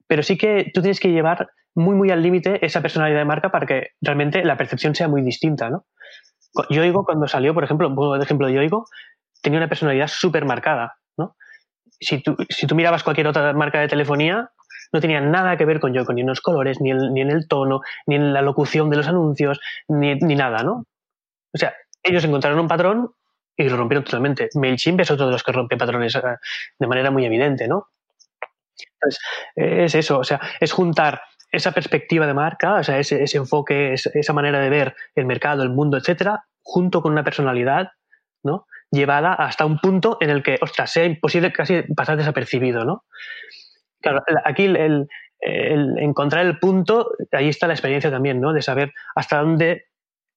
pero 0.07 0.23
sí 0.23 0.37
que 0.37 0.71
tú 0.73 0.81
tienes 0.81 0.99
que 0.99 1.11
llevar 1.11 1.49
muy, 1.75 1.95
muy 1.95 2.09
al 2.11 2.21
límite 2.21 2.65
esa 2.65 2.81
personalidad 2.81 3.19
de 3.19 3.25
marca 3.25 3.51
para 3.51 3.65
que 3.65 3.89
realmente 4.01 4.43
la 4.43 4.57
percepción 4.57 4.95
sea 4.95 5.07
muy 5.07 5.21
distinta, 5.21 5.69
¿no? 5.69 5.85
Yoigo 6.69 7.05
cuando 7.05 7.27
salió, 7.27 7.53
por 7.53 7.63
ejemplo, 7.63 7.93
por 7.93 8.21
ejemplo, 8.21 8.49
Yoigo 8.49 8.85
tenía 9.41 9.59
una 9.59 9.69
personalidad 9.69 10.07
súper 10.07 10.45
marcada, 10.45 10.97
¿no? 11.17 11.35
Si 11.99 12.21
tú, 12.21 12.35
si 12.49 12.67
tú 12.67 12.75
mirabas 12.75 13.03
cualquier 13.03 13.27
otra 13.27 13.53
marca 13.53 13.79
de 13.79 13.87
telefonía, 13.87 14.51
no 14.91 14.99
tenía 15.01 15.21
nada 15.21 15.57
que 15.57 15.65
ver 15.65 15.79
con 15.79 15.93
Yoigo, 15.93 16.13
ni 16.13 16.21
en 16.21 16.27
los 16.27 16.41
colores, 16.41 16.81
ni, 16.81 16.93
ni 16.93 17.21
en 17.21 17.31
el 17.31 17.47
tono, 17.47 17.81
ni 18.05 18.15
en 18.15 18.33
la 18.33 18.41
locución 18.41 18.89
de 18.89 18.97
los 18.97 19.07
anuncios, 19.07 19.59
ni, 19.87 20.15
ni 20.15 20.35
nada, 20.35 20.63
¿no? 20.63 20.85
O 21.53 21.57
sea, 21.57 21.73
ellos 22.03 22.23
encontraron 22.23 22.59
un 22.59 22.67
patrón 22.67 23.11
y 23.55 23.69
lo 23.69 23.77
rompieron 23.77 24.03
totalmente. 24.03 24.49
MailChimp 24.55 25.01
es 25.01 25.11
otro 25.11 25.27
de 25.27 25.31
los 25.33 25.43
que 25.43 25.51
rompe 25.51 25.77
patrones 25.77 26.15
eh, 26.15 26.21
de 26.79 26.87
manera 26.87 27.11
muy 27.11 27.25
evidente, 27.25 27.67
¿no? 27.67 27.87
Entonces, 28.93 29.21
es 29.55 29.95
eso, 29.95 30.19
o 30.19 30.23
sea, 30.23 30.39
es 30.59 30.71
juntar 30.71 31.21
esa 31.51 31.71
perspectiva 31.71 32.25
de 32.25 32.33
marca, 32.33 32.75
o 32.75 32.83
sea, 32.83 32.97
ese, 32.97 33.23
ese 33.23 33.37
enfoque, 33.37 33.93
esa 33.93 34.33
manera 34.33 34.59
de 34.59 34.69
ver 34.69 34.95
el 35.15 35.25
mercado, 35.25 35.63
el 35.63 35.69
mundo, 35.69 35.97
etcétera, 35.97 36.45
junto 36.61 37.01
con 37.01 37.11
una 37.11 37.23
personalidad, 37.23 37.91
¿no? 38.43 38.67
Llevada 38.89 39.33
hasta 39.33 39.65
un 39.65 39.79
punto 39.79 40.17
en 40.21 40.29
el 40.29 40.43
que, 40.43 40.57
ostras, 40.61 40.91
sea 40.91 41.05
imposible 41.05 41.51
casi 41.51 41.81
pasar 41.95 42.17
desapercibido, 42.17 42.85
¿no? 42.85 43.05
Claro, 44.01 44.23
aquí 44.45 44.65
el, 44.65 45.07
encontrar 45.39 46.45
el 46.45 46.59
punto, 46.59 47.11
ahí 47.31 47.49
está 47.49 47.67
la 47.67 47.73
experiencia 47.73 48.11
también, 48.11 48.41
¿no? 48.41 48.53
De 48.53 48.61
saber 48.61 48.93
hasta 49.15 49.39
dónde 49.39 49.85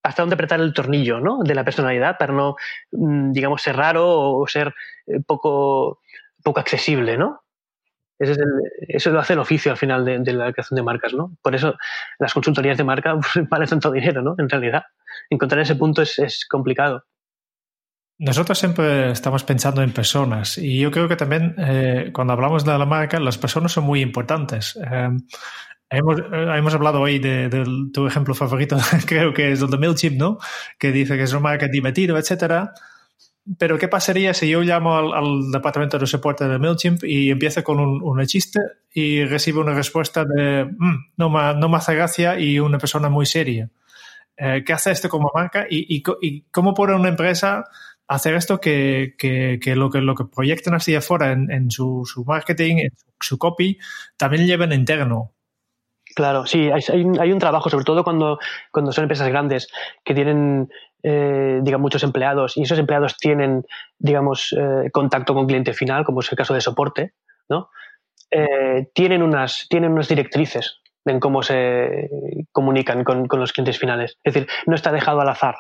hasta 0.05 0.21
dónde 0.23 0.35
apretar 0.35 0.61
el 0.61 0.75
tornillo 0.75 1.19
¿no? 1.19 1.43
de 1.43 1.55
la 1.55 1.65
personalidad 1.65 2.19
para 2.19 2.35
no, 2.35 2.57
mm, 2.93 3.33
digamos, 3.33 3.63
ser 3.63 3.75
raro 3.75 4.33
o 4.37 4.47
ser 4.47 4.75
eh, 5.07 5.21
poco, 5.27 6.01
poco 6.43 6.61
accesible, 6.61 7.17
¿no? 7.17 7.41
Ese 8.19 8.33
es 8.33 8.39
el, 8.39 8.47
eso 8.89 9.11
lo 9.11 9.19
hace 9.19 9.33
el 9.33 9.39
oficio 9.39 9.73
al 9.73 9.79
final 9.79 10.05
de, 10.05 10.19
de, 10.19 10.33
la 10.35 10.53
creación 10.53 10.77
de 10.77 10.83
marcas, 10.83 11.15
¿no? 11.15 11.37
Por 11.43 11.55
eso 11.55 11.75
las 12.19 12.35
consultorías 12.35 12.77
de 12.77 12.85
marca 12.85 13.19
pues, 13.35 13.49
valen 13.49 13.69
tanto 13.69 13.91
dinero, 13.91 14.21
¿no? 14.23 14.35
En 14.39 14.49
realidad, 14.49 14.85
encontrar 15.31 15.63
ese 15.63 15.75
punto 15.75 16.03
es, 16.03 16.19
es 16.19 16.47
complicado. 16.47 17.05
Nosotros 18.25 18.59
siempre 18.59 19.11
estamos 19.11 19.45
pensando 19.45 19.83
en 19.83 19.93
personas 19.93 20.57
y 20.57 20.79
yo 20.79 20.91
creo 20.91 21.09
que 21.09 21.17
también 21.17 21.55
eh, 21.59 22.11
cuando 22.11 22.33
hablamos 22.33 22.65
de 22.65 22.79
la 22.79 22.87
marca, 22.87 23.21
las 23.21 23.37
personas 23.37 23.73
son 23.73 23.85
muy 23.85 24.01
importantes. 24.01 24.79
Eh, 24.91 25.11
Hemos, 25.91 26.19
hemos, 26.33 26.75
hablado 26.75 27.03
hoy 27.03 27.21
de, 27.21 27.49
de, 27.49 27.65
tu 27.93 28.07
ejemplo 28.07 28.35
favorito, 28.35 28.77
creo 29.07 29.33
que 29.33 29.53
es 29.53 29.61
el 29.61 29.71
de 29.71 29.79
MailChimp, 29.79 30.17
¿no? 30.17 30.39
Que 30.77 30.91
dice 30.91 31.17
que 31.17 31.23
es 31.23 31.33
un 31.33 31.43
marketing 31.43 31.71
divertido, 31.73 32.19
etcétera. 32.19 32.73
Pero, 33.59 33.79
¿qué 33.79 33.87
pasaría 33.87 34.35
si 34.35 34.49
yo 34.49 34.63
llamo 34.63 34.97
al, 34.97 35.13
al, 35.13 35.53
departamento 35.53 35.99
de 35.99 36.07
soporte 36.07 36.49
de 36.49 36.59
MailChimp 36.59 37.05
y 37.05 37.31
empiezo 37.31 37.63
con 37.63 37.79
un, 37.79 38.03
un 38.03 38.27
chiste 38.27 38.59
y 38.93 39.25
recibo 39.25 39.61
una 39.61 39.75
respuesta 39.75 40.25
de 40.25 40.65
mmm, 40.65 41.13
no, 41.17 41.31
me, 41.31 41.55
no 41.55 41.69
me 41.69 41.77
hace 41.77 41.95
gracia 41.95 42.41
y 42.41 42.59
una 42.59 42.79
persona 42.79 43.09
muy 43.09 43.27
seria? 43.27 43.71
Eh, 44.37 44.65
¿Qué 44.67 44.73
hace 44.73 44.91
esto 44.91 45.09
como 45.09 45.31
marca 45.33 45.67
y, 45.71 45.97
y, 45.97 46.03
y, 46.23 46.41
cómo 46.51 46.75
puede 46.75 46.97
una 46.97 47.11
empresa 47.11 47.65
hacer 48.09 48.35
esto 48.35 48.61
que, 48.61 49.15
que, 49.19 49.59
que, 49.63 49.77
lo, 49.77 49.91
que 49.91 50.01
lo 50.01 50.15
que 50.15 50.25
proyectan 50.25 50.75
así 50.75 50.95
afuera 50.95 51.33
en, 51.33 51.51
en 51.51 51.71
su, 51.71 52.03
su, 52.05 52.25
marketing, 52.25 52.77
en 52.79 52.91
su, 53.21 53.39
copy, 53.39 53.79
también 54.17 54.47
lleven 54.47 54.73
interno? 54.73 55.33
Claro, 56.15 56.47
sí, 56.47 56.71
hay, 56.71 56.83
hay, 57.19 57.33
un 57.33 57.39
trabajo, 57.39 57.71
sobre 57.71 57.85
todo 57.85 58.05
cuando, 58.05 58.39
cuando 58.71 58.93
son 58.93 59.05
empresas 59.05 59.29
grandes 59.29 59.69
que 60.05 60.15
tienen, 60.15 60.69
eh, 61.03 61.61
muchos 61.79 62.05
empleados 62.05 62.57
y 62.57 62.63
esos 62.63 62.79
empleados 62.79 63.17
tienen, 63.17 63.65
digamos, 63.99 64.55
eh, 64.57 64.91
contacto 64.93 65.35
con 65.35 65.47
cliente 65.47 65.73
final, 65.73 66.05
como 66.05 66.21
es 66.21 66.31
el 66.31 66.39
caso 66.39 66.55
de 66.55 66.61
soporte, 66.61 67.15
¿no? 67.49 67.71
Eh, 68.31 68.91
tienen, 68.95 69.23
unas, 69.23 69.67
tienen 69.69 69.93
unas 69.93 70.09
directrices 70.09 70.81
en 71.05 71.21
cómo 71.21 71.43
se 71.43 72.09
comunican 72.53 73.05
con, 73.05 73.27
con, 73.27 73.41
los 73.41 73.53
clientes 73.53 73.79
finales. 73.79 74.19
Es 74.23 74.35
decir, 74.35 74.49
no 74.67 74.75
está 74.75 74.93
dejado 74.93 75.21
al 75.21 75.29
azar, 75.29 75.57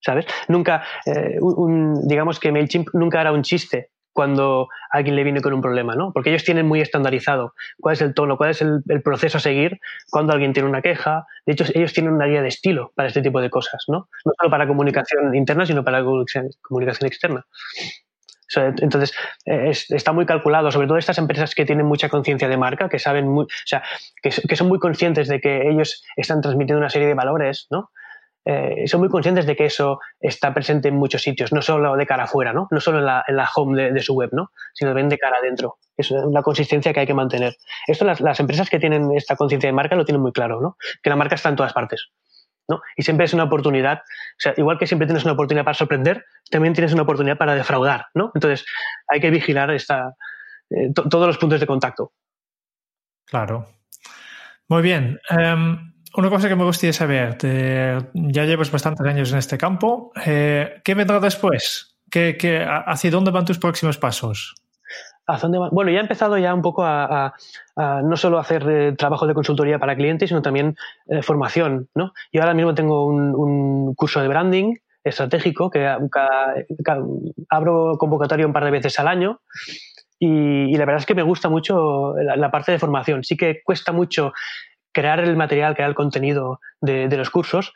¿sabes? 0.00 0.26
Nunca, 0.48 0.84
eh, 1.06 1.38
un, 1.40 2.06
digamos 2.06 2.40
que 2.40 2.52
MailChimp 2.52 2.88
nunca 2.92 3.20
hará 3.20 3.32
un 3.32 3.42
chiste 3.42 3.90
cuando 4.12 4.68
alguien 4.90 5.14
le 5.14 5.24
viene 5.24 5.42
con 5.42 5.52
un 5.52 5.60
problema, 5.60 5.94
¿no? 5.94 6.10
Porque 6.12 6.30
ellos 6.30 6.42
tienen 6.42 6.66
muy 6.66 6.80
estandarizado 6.80 7.52
cuál 7.78 7.92
es 7.92 8.00
el 8.00 8.14
tono, 8.14 8.38
cuál 8.38 8.50
es 8.50 8.62
el, 8.62 8.82
proceso 9.04 9.36
a 9.36 9.40
seguir 9.40 9.78
cuando 10.10 10.32
alguien 10.32 10.54
tiene 10.54 10.68
una 10.68 10.80
queja. 10.80 11.26
De 11.44 11.52
hecho, 11.52 11.64
ellos 11.74 11.92
tienen 11.92 12.14
una 12.14 12.24
guía 12.24 12.40
de 12.40 12.48
estilo 12.48 12.92
para 12.94 13.08
este 13.08 13.20
tipo 13.20 13.42
de 13.42 13.50
cosas, 13.50 13.84
¿no? 13.88 14.08
No 14.24 14.32
solo 14.40 14.50
para 14.50 14.66
comunicación 14.66 15.34
interna, 15.34 15.66
sino 15.66 15.84
para 15.84 16.02
comunicación 16.02 17.06
externa. 17.06 17.44
Entonces, 18.54 19.12
es, 19.44 19.90
está 19.90 20.12
muy 20.12 20.24
calculado, 20.24 20.70
sobre 20.70 20.86
todo 20.86 20.98
estas 20.98 21.18
empresas 21.18 21.54
que 21.54 21.64
tienen 21.64 21.86
mucha 21.86 22.08
conciencia 22.08 22.48
de 22.48 22.56
marca, 22.56 22.88
que 22.88 22.98
saben 22.98 23.28
muy, 23.28 23.44
o 23.44 23.66
sea, 23.66 23.82
que, 24.22 24.30
son 24.30 24.68
muy 24.68 24.78
conscientes 24.78 25.28
de 25.28 25.40
que 25.40 25.68
ellos 25.68 26.02
están 26.16 26.40
transmitiendo 26.40 26.78
una 26.78 26.90
serie 26.90 27.08
de 27.08 27.14
valores, 27.14 27.66
¿no? 27.70 27.90
Eh, 28.48 28.86
son 28.86 29.00
muy 29.00 29.08
conscientes 29.08 29.44
de 29.44 29.56
que 29.56 29.64
eso 29.64 29.98
está 30.20 30.54
presente 30.54 30.86
en 30.86 30.96
muchos 30.96 31.20
sitios, 31.20 31.52
no 31.52 31.60
solo 31.62 31.96
de 31.96 32.06
cara 32.06 32.24
afuera, 32.24 32.52
¿no? 32.52 32.68
No 32.70 32.80
solo 32.80 33.00
en 33.00 33.06
la, 33.06 33.24
en 33.26 33.34
la 33.34 33.50
home 33.52 33.90
de, 33.90 34.02
su 34.02 34.14
web, 34.14 34.30
¿no? 34.32 34.52
Sino 34.72 34.90
también 34.90 35.08
de 35.08 35.18
cara 35.18 35.38
adentro. 35.42 35.78
Es 35.96 36.12
una 36.12 36.42
consistencia 36.42 36.92
que 36.92 37.00
hay 37.00 37.06
que 37.08 37.14
mantener. 37.14 37.56
Esto 37.88 38.04
las, 38.04 38.20
las 38.20 38.38
empresas 38.38 38.70
que 38.70 38.78
tienen 38.78 39.10
esta 39.16 39.34
conciencia 39.34 39.68
de 39.68 39.72
marca 39.72 39.96
lo 39.96 40.04
tienen 40.04 40.22
muy 40.22 40.30
claro, 40.30 40.60
¿no? 40.60 40.76
Que 41.02 41.10
la 41.10 41.16
marca 41.16 41.34
está 41.34 41.48
en 41.48 41.56
todas 41.56 41.72
partes. 41.72 42.08
¿no? 42.68 42.80
Y 42.96 43.02
siempre 43.02 43.26
es 43.26 43.34
una 43.34 43.44
oportunidad, 43.44 43.98
o 43.98 44.38
sea, 44.38 44.54
igual 44.56 44.78
que 44.78 44.86
siempre 44.86 45.06
tienes 45.06 45.24
una 45.24 45.32
oportunidad 45.34 45.64
para 45.64 45.74
sorprender, 45.74 46.24
también 46.48 46.72
tienes 46.72 46.92
una 46.92 47.02
oportunidad 47.02 47.38
para 47.38 47.54
defraudar, 47.54 48.06
¿no? 48.14 48.32
Entonces, 48.34 48.64
hay 49.08 49.20
que 49.20 49.30
vigilar 49.30 49.70
esta, 49.70 50.14
eh, 50.70 50.92
todos 50.92 51.26
los 51.26 51.38
puntos 51.38 51.60
de 51.60 51.66
contacto. 51.66 52.12
Claro. 53.24 53.66
Muy 54.68 54.82
bien. 54.82 55.20
Um... 55.30 55.95
Una 56.16 56.30
cosa 56.30 56.48
que 56.48 56.56
me 56.56 56.64
gustaría 56.64 56.94
saber, 56.94 57.36
ya 58.14 58.44
llevas 58.44 58.70
bastantes 58.70 59.06
años 59.06 59.32
en 59.32 59.38
este 59.38 59.58
campo, 59.58 60.12
eh, 60.24 60.80
¿qué 60.82 60.94
vendrá 60.94 61.20
después? 61.20 61.94
¿Qué, 62.10 62.36
qué, 62.38 62.64
¿Hacia 62.66 63.10
dónde 63.10 63.30
van 63.30 63.44
tus 63.44 63.58
próximos 63.58 63.98
pasos? 63.98 64.54
Bueno, 65.72 65.90
ya 65.90 65.98
he 65.98 66.02
empezado 66.02 66.38
ya 66.38 66.54
un 66.54 66.62
poco 66.62 66.84
a, 66.84 67.34
no 67.76 68.16
solo 68.16 68.38
hacer 68.38 68.64
eh, 68.68 68.92
trabajo 68.92 69.26
de 69.26 69.34
consultoría 69.34 69.78
para 69.78 69.96
clientes, 69.96 70.28
sino 70.28 70.40
también 70.40 70.76
eh, 71.08 71.20
formación. 71.22 71.88
¿no? 71.94 72.12
Yo 72.32 72.42
ahora 72.42 72.54
mismo 72.54 72.74
tengo 72.74 73.06
un, 73.06 73.94
curso 73.94 74.20
de 74.20 74.28
branding 74.28 74.74
estratégico 75.02 75.68
que, 75.68 75.80
que, 76.12 76.92
abro 77.50 77.96
convocatorio 77.98 78.46
un 78.46 78.52
par 78.52 78.64
de 78.64 78.70
veces 78.70 78.98
al 79.00 79.08
año. 79.08 79.40
Y, 80.18 80.74
la 80.76 80.86
verdad 80.86 81.00
es 81.00 81.06
que 81.06 81.14
me 81.14 81.22
gusta 81.22 81.48
mucho 81.48 82.14
la, 82.16 82.50
parte 82.50 82.72
de 82.72 82.78
formación. 82.78 83.24
Sí 83.24 83.36
que 83.36 83.60
cuesta 83.64 83.92
mucho 83.92 84.32
crear 84.96 85.20
el 85.20 85.36
material, 85.36 85.74
crear 85.74 85.90
el 85.90 85.94
contenido 85.94 86.58
de, 86.80 87.14
los 87.18 87.28
cursos, 87.28 87.74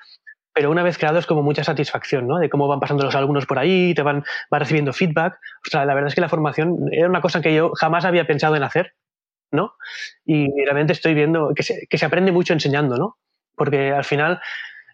pero 0.54 0.70
una 0.70 0.82
vez 0.82 0.96
creado 0.96 1.18
es 1.18 1.26
como 1.26 1.42
mucha 1.42 1.62
satisfacción, 1.62 2.26
¿no? 2.26 2.38
De 2.38 2.48
cómo 2.48 2.66
van 2.66 2.80
pasando 2.80 3.04
los 3.04 3.14
alumnos 3.14 3.44
por 3.44 3.58
ahí, 3.58 3.92
te 3.92 4.00
van, 4.00 4.24
van 4.50 4.60
recibiendo 4.60 4.94
feedback. 4.94 5.34
O 5.66 5.70
sea, 5.70 5.84
la 5.84 5.92
verdad 5.92 6.08
es 6.08 6.14
que 6.14 6.22
la 6.22 6.30
formación 6.30 6.78
era 6.90 7.10
una 7.10 7.20
cosa 7.20 7.42
que 7.42 7.54
yo 7.54 7.72
jamás 7.78 8.06
había 8.06 8.26
pensado 8.26 8.56
en 8.56 8.62
hacer, 8.62 8.94
¿no? 9.52 9.74
Y 10.24 10.48
realmente 10.64 10.94
estoy 10.94 11.12
viendo 11.12 11.52
que 11.54 11.62
se, 11.62 11.86
que 11.90 11.98
se 11.98 12.06
aprende 12.06 12.32
mucho 12.32 12.54
enseñando, 12.54 12.96
¿no? 12.96 13.18
Porque 13.54 13.92
al 13.92 14.04
final 14.04 14.40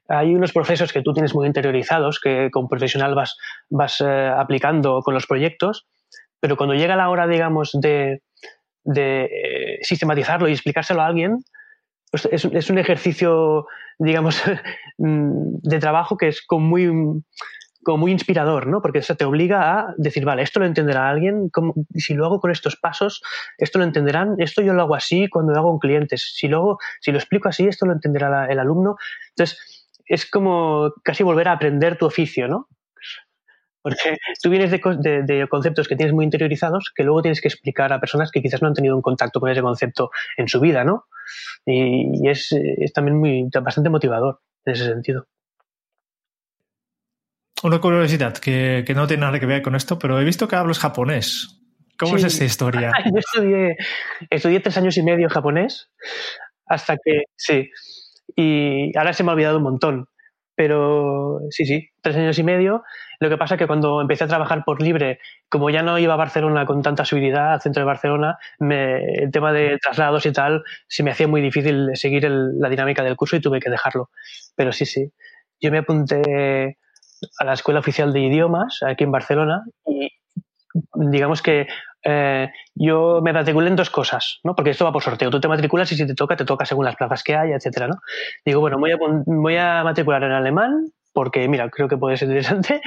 hay 0.09 0.35
unos 0.35 0.53
procesos 0.53 0.93
que 0.93 1.03
tú 1.03 1.13
tienes 1.13 1.33
muy 1.33 1.47
interiorizados, 1.47 2.19
que 2.19 2.51
como 2.51 2.69
profesional 2.69 3.15
vas, 3.15 3.37
vas 3.71 4.01
eh, 4.01 4.33
aplicando 4.37 5.01
con 5.03 5.15
los 5.15 5.29
proyectos, 5.29 5.87
pero 6.41 6.57
cuando 6.57 6.75
llega 6.75 6.97
la 6.97 7.09
hora, 7.09 7.29
digamos, 7.29 7.71
de, 7.81 8.23
de 8.83 9.25
eh, 9.27 9.79
sistematizarlo 9.83 10.49
y 10.49 10.53
explicárselo 10.53 11.03
a 11.03 11.07
alguien, 11.07 11.39
pues 12.23 12.45
es, 12.45 12.53
es, 12.53 12.71
un 12.71 12.79
ejercicio, 12.79 13.67
digamos, 13.99 14.43
de 14.99 15.79
trabajo 15.79 16.17
que 16.17 16.29
es 16.29 16.43
muy, 16.51 16.87
como 17.83 17.99
muy 17.99 18.13
inspirador, 18.13 18.67
¿no? 18.67 18.81
Porque 18.81 18.99
eso 19.01 19.17
te 19.17 19.25
obliga 19.25 19.79
a 19.79 19.95
decir, 19.97 20.25
vale, 20.25 20.43
esto 20.43 20.61
lo 20.61 20.67
entenderá 20.67 21.09
alguien, 21.09 21.51
¿Cómo, 21.51 21.75
si 21.95 22.15
lo 22.15 22.27
hago 22.27 22.41
con 22.41 22.51
estos 22.51 22.77
pasos, 22.77 23.23
esto 23.59 23.79
lo 23.79 23.85
entenderán, 23.85 24.37
esto 24.39 24.63
yo 24.63 24.73
lo 24.73 24.83
hago 24.83 24.95
así 24.95 25.29
cuando 25.29 25.53
lo 25.53 25.59
hago 25.59 25.71
con 25.71 25.79
clientes, 25.79 26.33
si 26.35 26.49
luego, 26.49 26.79
si 27.01 27.13
lo 27.13 27.19
explico 27.19 27.49
así, 27.49 27.67
esto 27.67 27.87
lo 27.87 27.93
entenderá 27.93 28.47
el 28.47 28.59
alumno. 28.59 28.97
Entonces, 29.31 29.89
es 30.07 30.29
como 30.31 30.93
casi 31.03 31.23
volver 31.23 31.49
a 31.49 31.53
aprender 31.53 31.99
tu 31.99 32.07
oficio, 32.07 32.49
¿no? 32.49 32.69
Porque 33.87 34.17
tú 34.43 34.51
vienes 34.51 34.73
de, 34.73 34.81
de, 34.99 35.23
de, 35.23 35.47
conceptos 35.47 35.87
que 35.87 35.95
tienes 35.95 36.13
muy 36.13 36.25
interiorizados 36.25 36.91
que 36.93 37.05
luego 37.05 37.23
tienes 37.23 37.41
que 37.41 37.47
explicar 37.47 37.93
a 37.93 38.01
personas 38.01 38.33
que 38.33 38.43
quizás 38.43 38.61
no 38.61 38.67
han 38.67 38.75
tenido 38.75 38.97
un 38.97 39.01
contacto 39.01 39.39
con 39.39 39.49
ese 39.49 39.63
concepto 39.63 40.11
en 40.37 40.49
su 40.49 40.59
vida, 40.59 40.83
¿no? 40.83 41.05
Y, 41.65 42.21
y 42.21 42.29
es, 42.29 42.51
es, 42.51 42.93
también 42.93 43.17
muy, 43.17 43.49
bastante 43.63 43.89
motivador 43.89 44.41
en 44.65 44.73
ese 44.73 44.87
sentido. 44.87 45.29
Una 47.63 47.81
curiosidad 47.81 48.37
que, 48.37 48.83
que, 48.85 48.93
no 48.93 49.07
tiene 49.07 49.21
nada 49.21 49.39
que 49.39 49.47
ver 49.47 49.63
con 49.63 49.77
esto, 49.77 50.01
pero 50.01 50.21
he 50.21 50.25
visto 50.25 50.49
que 50.49 50.57
hablas 50.57 50.81
japonés. 50.81 51.61
¿Cómo 51.97 52.19
sí. 52.19 52.27
es 52.27 52.33
esta 52.33 52.45
historia? 52.45 52.91
Yo 53.05 53.21
estudié, 53.21 53.77
estudié 54.31 54.59
tres 54.59 54.77
años 54.79 54.97
y 54.97 55.05
medio 55.05 55.29
japonés 55.29 55.93
hasta 56.67 56.97
que, 56.97 57.23
sí, 57.37 57.71
y 58.35 58.99
ahora 58.99 59.13
se 59.13 59.23
me 59.23 59.31
ha 59.31 59.35
olvidado 59.35 59.59
un 59.59 59.63
montón. 59.63 60.09
Pero 60.57 61.41
sí, 61.51 61.67
sí, 61.67 61.91
tres 62.01 62.17
años 62.17 62.39
y 62.39 62.43
medio. 62.43 62.83
Lo 63.21 63.29
que 63.29 63.37
pasa 63.37 63.55
es 63.55 63.59
que 63.59 63.67
cuando 63.67 64.01
empecé 64.01 64.25
a 64.25 64.29
trabajar 64.29 64.65
por 64.65 64.83
libre, 64.83 65.21
como 65.49 65.71
ya 65.71 65.83
no 65.83 65.99
iba 65.99 66.15
a 66.15 66.17
Barcelona 66.17 66.67
con 66.67 66.83
tanta 66.83 67.05
seguridad, 67.05 67.53
al 67.53 67.61
centro 67.61 67.83
de 67.83 67.87
Barcelona, 67.87 68.39
me, 68.59 69.05
el 69.23 69.31
tema 69.31 69.53
de 69.53 69.79
traslados 69.79 70.27
y 70.27 70.33
tal, 70.33 70.65
se 70.89 71.03
me 71.03 71.11
hacía 71.11 71.29
muy 71.29 71.43
difícil 71.43 71.91
seguir 71.95 72.25
el, 72.25 72.59
la 72.59 72.69
dinámica 72.69 73.03
del 73.03 73.17
curso 73.17 73.37
y 73.37 73.41
tuve 73.41 73.61
que 73.61 73.71
dejarlo. 73.71 74.11
Pero 74.57 74.73
sí, 74.73 74.87
sí. 74.87 75.13
Yo 75.61 75.71
me 75.71 75.79
apunté 75.79 76.79
a 77.39 77.45
la 77.45 77.53
Escuela 77.53 77.81
Oficial 77.81 78.13
de 78.13 78.21
Idiomas 78.21 78.81
aquí 78.83 79.05
en 79.05 79.13
Barcelona 79.13 79.65
y 79.87 80.11
digamos 80.95 81.43
que 81.43 81.67
eh, 82.09 82.51
yo 82.75 83.21
me 83.23 83.33
matriculé 83.33 83.69
en 83.69 83.77
dos 83.77 83.91
cosas, 83.91 84.39
¿no? 84.45 84.55
Porque 84.55 84.71
esto 84.71 84.85
va 84.85 84.93
por 84.93 85.03
sorteo. 85.03 85.29
Tú 85.29 85.41
te 85.41 85.49
matriculas 85.49 85.91
y 85.91 85.97
si 85.97 86.07
te 86.07 86.15
toca, 86.15 86.37
te 86.37 86.45
toca 86.45 86.65
según 86.65 86.85
las 86.85 86.95
plazas 86.95 87.23
que 87.25 87.35
haya, 87.35 87.57
etcétera, 87.57 87.89
¿no? 87.89 87.97
Digo, 88.45 88.61
bueno, 88.61 88.79
voy 88.79 88.93
a, 88.93 88.97
voy 89.27 89.57
a 89.57 89.83
matricular 89.83 90.23
en 90.23 90.33
alemán 90.33 90.87
porque, 91.13 91.49
mira, 91.49 91.69
creo 91.71 91.89
que 91.89 91.97
puede 91.97 92.17
ser 92.17 92.29
interesante 92.29 92.81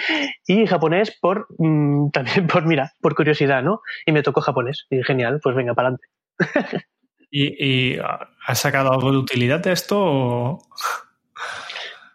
y 0.48 0.66
japonés 0.68 1.18
por 1.20 1.48
mmm, 1.58 2.12
también 2.12 2.48
por, 2.48 2.66
mira, 2.66 2.94
por 3.02 3.16
curiosidad, 3.16 3.62
¿no? 3.62 3.82
Y 4.06 4.12
me 4.12 4.24
tocó 4.24 4.40
japonés 4.40 4.86
y 4.90 5.04
genial, 5.04 5.40
pues 5.44 5.56
venga, 5.56 5.74
para 5.74 5.90
adelante. 5.90 6.88
¿Y, 7.30 7.94
¿Y 7.94 8.00
has 8.48 8.60
sacado 8.60 8.94
algo 8.94 9.12
de 9.12 9.18
utilidad 9.18 9.60
de 9.60 9.74
esto? 9.74 10.00
O... 10.00 10.60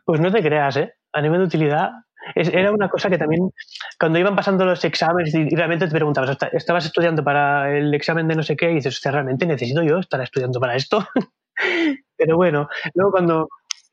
Pues 0.05 0.20
no 0.20 0.32
te 0.32 0.42
creas, 0.42 0.76
¿eh? 0.76 0.94
A 1.12 1.20
nivel 1.20 1.40
de 1.40 1.46
utilidad, 1.46 1.90
es, 2.35 2.49
era 2.49 2.72
una 2.72 2.89
cosa 2.89 3.11
que 3.11 3.18
también, 3.18 3.51
cuando 3.99 4.18
iban 4.18 4.37
pasando 4.37 4.64
los 4.64 4.85
exámenes 4.85 5.35
y, 5.35 5.49
realmente 5.55 5.87
te 5.87 5.93
preguntabas, 5.93 6.37
¿estabas 6.53 6.87
estudiando 6.87 7.22
para 7.22 7.77
el 7.77 7.93
examen 7.95 8.29
de 8.29 8.37
no 8.37 8.43
sé 8.43 8.57
qué? 8.57 8.70
Y 8.70 8.75
dices, 8.77 9.01
¿realmente 9.05 9.47
necesito 9.47 9.83
yo 9.83 9.99
estar 9.99 10.20
estudiando 10.20 10.61
para 10.61 10.77
esto? 10.77 11.07
Pero 12.16 12.37
bueno, 12.37 12.68
luego 12.95 13.12
cuando 13.12 13.49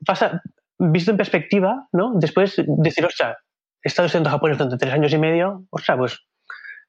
pasa, 0.06 0.42
visto 0.78 1.12
en 1.12 1.18
perspectiva, 1.18 1.88
¿no? 1.92 2.14
Después 2.16 2.62
decir, 2.66 3.06
ostras, 3.06 3.38
he 3.84 3.88
estado 3.88 4.08
estudiando 4.08 4.30
japonés 4.30 4.58
durante 4.58 4.78
tres 4.78 4.94
años 4.94 5.14
y 5.14 5.18
medio, 5.18 5.66
ostras, 5.70 5.98
pues, 5.98 6.20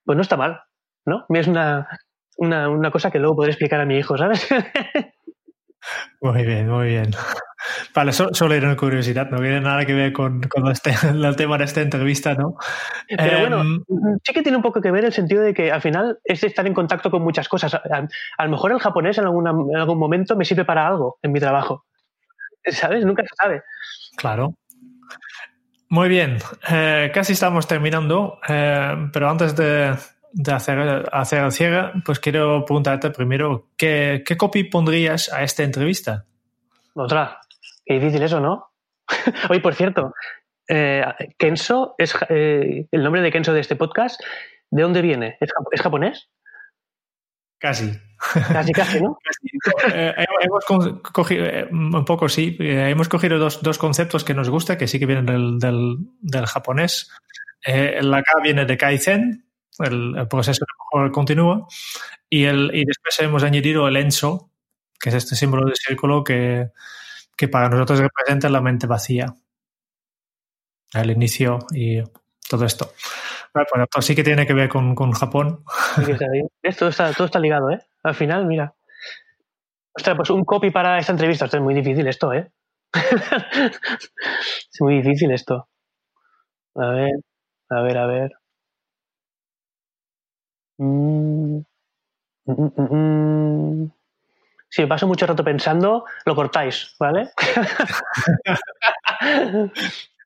pues 0.05 0.16
no 0.16 0.22
está 0.22 0.36
mal, 0.36 0.61
¿no? 1.07 1.26
Es 1.30 1.47
una, 1.47 1.88
una, 2.36 2.68
una 2.68 2.90
cosa 2.90 3.11
que 3.11 3.18
luego 3.18 3.36
podré 3.36 3.51
explicar 3.51 3.80
a 3.80 3.86
mi 3.86 3.99
hijo, 3.99 4.16
¿sabes? 4.16 4.49
Muy 6.20 6.44
bien, 6.44 6.68
muy 6.68 6.88
bien. 6.88 7.10
Vale, 7.94 8.12
solo, 8.12 8.34
solo 8.34 8.54
era 8.54 8.66
una 8.66 8.76
curiosidad, 8.76 9.30
no 9.30 9.38
tiene 9.38 9.60
nada 9.60 9.84
que 9.84 9.94
ver 9.94 10.12
con, 10.12 10.42
con 10.42 10.70
este, 10.70 10.92
el 11.08 11.36
tema 11.36 11.58
de 11.58 11.64
esta 11.64 11.80
entrevista, 11.80 12.34
¿no? 12.34 12.56
Pero 13.08 13.40
bueno, 13.40 13.84
sí 14.22 14.32
que 14.32 14.42
tiene 14.42 14.56
un 14.56 14.62
poco 14.62 14.80
que 14.80 14.90
ver 14.90 15.04
el 15.04 15.12
sentido 15.12 15.42
de 15.42 15.54
que 15.54 15.70
al 15.70 15.80
final 15.80 16.18
es 16.24 16.42
estar 16.42 16.66
en 16.66 16.74
contacto 16.74 17.10
con 17.10 17.22
muchas 17.22 17.48
cosas. 17.48 17.74
A, 17.74 17.80
a 18.38 18.44
lo 18.44 18.50
mejor 18.50 18.72
el 18.72 18.78
japonés 18.78 19.18
en, 19.18 19.24
alguna, 19.24 19.50
en 19.50 19.76
algún 19.76 19.98
momento 19.98 20.36
me 20.36 20.44
sirve 20.44 20.64
para 20.64 20.86
algo 20.86 21.18
en 21.22 21.32
mi 21.32 21.40
trabajo. 21.40 21.84
¿Sabes? 22.64 23.04
Nunca 23.04 23.22
se 23.22 23.34
sabe. 23.40 23.62
Claro. 24.16 24.54
Muy 25.88 26.08
bien, 26.08 26.38
eh, 26.70 27.10
casi 27.12 27.34
estamos 27.34 27.66
terminando, 27.66 28.40
eh, 28.48 29.10
pero 29.12 29.28
antes 29.28 29.54
de, 29.54 29.94
de 30.32 30.52
hacer, 30.52 31.08
hacer 31.12 31.44
el 31.44 31.52
cierre, 31.52 31.92
pues 32.04 32.18
quiero 32.18 32.64
preguntarte 32.64 33.10
primero, 33.10 33.68
¿qué, 33.76 34.22
¿qué 34.26 34.36
copy 34.36 34.64
pondrías 34.64 35.32
a 35.32 35.42
esta 35.42 35.62
entrevista? 35.62 36.24
Otra, 36.94 37.40
qué 37.84 37.94
difícil 37.94 38.22
eso, 38.22 38.40
¿no? 38.40 38.72
Oye, 39.50 39.60
por 39.60 39.74
cierto, 39.74 40.14
eh, 40.68 41.04
Kenso 41.38 41.94
es 41.98 42.14
eh, 42.28 42.86
el 42.90 43.02
nombre 43.02 43.22
de 43.22 43.30
Kenso 43.30 43.52
de 43.52 43.60
este 43.60 43.76
podcast. 43.76 44.20
¿De 44.70 44.82
dónde 44.82 45.02
viene? 45.02 45.36
¿Es, 45.40 45.50
¿es 45.70 45.82
japonés? 45.82 46.30
Casi. 47.58 47.92
Casi, 48.32 48.72
casi, 48.72 49.00
¿no? 49.00 49.18
Casi. 49.64 49.94
Eh, 49.94 50.14
hemos 50.40 50.64
cogido, 51.12 51.46
un 51.70 52.04
poco 52.04 52.28
sí, 52.28 52.56
hemos 52.58 53.08
cogido 53.08 53.38
dos, 53.38 53.62
dos, 53.62 53.78
conceptos 53.78 54.24
que 54.24 54.34
nos 54.34 54.48
gusta, 54.48 54.78
que 54.78 54.88
sí 54.88 54.98
que 54.98 55.06
vienen 55.06 55.26
del, 55.26 55.58
del, 55.58 55.96
del 56.20 56.46
japonés. 56.46 57.10
la 57.64 58.22
K 58.22 58.40
viene 58.42 58.64
de 58.64 58.76
Kaizen, 58.76 59.44
el, 59.78 60.16
el 60.16 60.28
proceso 60.28 60.64
mejor 60.92 61.12
continúa, 61.12 61.66
y, 62.28 62.44
el, 62.44 62.70
y 62.74 62.84
después 62.84 63.18
hemos 63.20 63.42
añadido 63.42 63.88
el 63.88 63.96
ENSO, 63.96 64.50
que 64.98 65.08
es 65.10 65.16
este 65.16 65.36
símbolo 65.36 65.66
de 65.66 65.74
círculo 65.74 66.24
que, 66.24 66.70
que 67.36 67.48
para 67.48 67.68
nosotros 67.68 68.00
representa 68.00 68.48
la 68.48 68.60
mente 68.60 68.86
vacía. 68.86 69.34
El 70.94 71.10
inicio 71.10 71.58
y 71.74 72.02
todo 72.48 72.64
esto. 72.66 72.92
Bueno, 73.54 73.86
pues 73.90 74.04
sí 74.04 74.14
que 74.14 74.22
tiene 74.22 74.46
que 74.46 74.54
ver 74.54 74.68
con, 74.68 74.94
con 74.94 75.12
Japón. 75.12 75.64
Esto 76.62 76.88
está, 76.88 77.12
todo 77.12 77.26
está 77.26 77.38
ligado, 77.38 77.70
¿eh? 77.70 77.80
Al 78.02 78.14
final, 78.14 78.46
mira. 78.46 78.74
Ostras, 79.94 80.16
pues 80.16 80.30
un 80.30 80.44
copy 80.44 80.70
para 80.70 80.98
esta 80.98 81.12
entrevista. 81.12 81.44
Esto 81.46 81.58
es 81.58 81.62
muy 81.62 81.74
difícil 81.74 82.06
esto, 82.06 82.32
¿eh? 82.32 82.50
es 82.94 84.80
muy 84.80 85.02
difícil 85.02 85.32
esto. 85.32 85.68
A 86.74 86.88
ver, 86.90 87.12
a 87.70 87.82
ver, 87.82 87.98
a 87.98 88.06
ver. 88.06 88.30
Si 94.68 94.86
paso 94.86 95.06
mucho 95.06 95.26
rato 95.26 95.44
pensando, 95.44 96.04
lo 96.24 96.34
cortáis, 96.34 96.96
¿vale? 96.98 97.28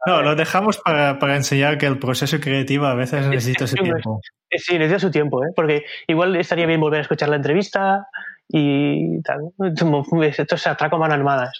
No, 0.06 0.22
lo 0.22 0.36
dejamos 0.36 0.78
para, 0.78 1.18
para, 1.18 1.34
enseñar 1.34 1.78
que 1.78 1.86
el 1.86 1.98
proceso 1.98 2.38
creativo 2.38 2.86
a 2.86 2.94
veces 2.94 3.26
necesita 3.26 3.66
su 3.66 3.74
tiempo. 3.74 4.20
Sí, 4.50 4.78
necesita 4.78 5.00
su 5.00 5.10
tiempo, 5.10 5.42
¿eh? 5.42 5.48
porque 5.54 5.84
igual 6.06 6.36
estaría 6.36 6.66
bien 6.66 6.80
volver 6.80 7.00
a 7.00 7.02
escuchar 7.02 7.28
la 7.28 7.36
entrevista 7.36 8.06
y 8.48 9.20
tal. 9.22 9.52
Esto 10.22 10.56
se 10.56 10.68
atraco 10.68 10.94
a 10.94 10.98
mano 11.00 11.14
armada. 11.14 11.50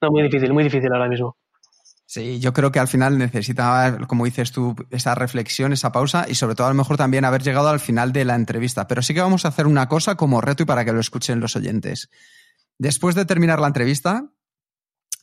No, 0.00 0.10
muy 0.10 0.22
difícil, 0.22 0.52
muy 0.52 0.62
difícil 0.62 0.92
ahora 0.92 1.08
mismo. 1.08 1.36
Sí, 2.12 2.40
yo 2.40 2.52
creo 2.52 2.70
que 2.70 2.78
al 2.78 2.88
final 2.88 3.16
necesitaba, 3.16 3.96
como 4.06 4.26
dices 4.26 4.52
tú, 4.52 4.76
esa 4.90 5.14
reflexión, 5.14 5.72
esa 5.72 5.92
pausa 5.92 6.26
y 6.28 6.34
sobre 6.34 6.54
todo 6.54 6.66
a 6.66 6.70
lo 6.70 6.76
mejor 6.76 6.98
también 6.98 7.24
haber 7.24 7.42
llegado 7.42 7.70
al 7.70 7.80
final 7.80 8.12
de 8.12 8.26
la 8.26 8.34
entrevista. 8.34 8.86
Pero 8.86 9.00
sí 9.00 9.14
que 9.14 9.22
vamos 9.22 9.46
a 9.46 9.48
hacer 9.48 9.66
una 9.66 9.88
cosa 9.88 10.14
como 10.14 10.42
reto 10.42 10.62
y 10.62 10.66
para 10.66 10.84
que 10.84 10.92
lo 10.92 11.00
escuchen 11.00 11.40
los 11.40 11.56
oyentes. 11.56 12.10
Después 12.76 13.14
de 13.14 13.24
terminar 13.24 13.60
la 13.60 13.68
entrevista, 13.68 14.30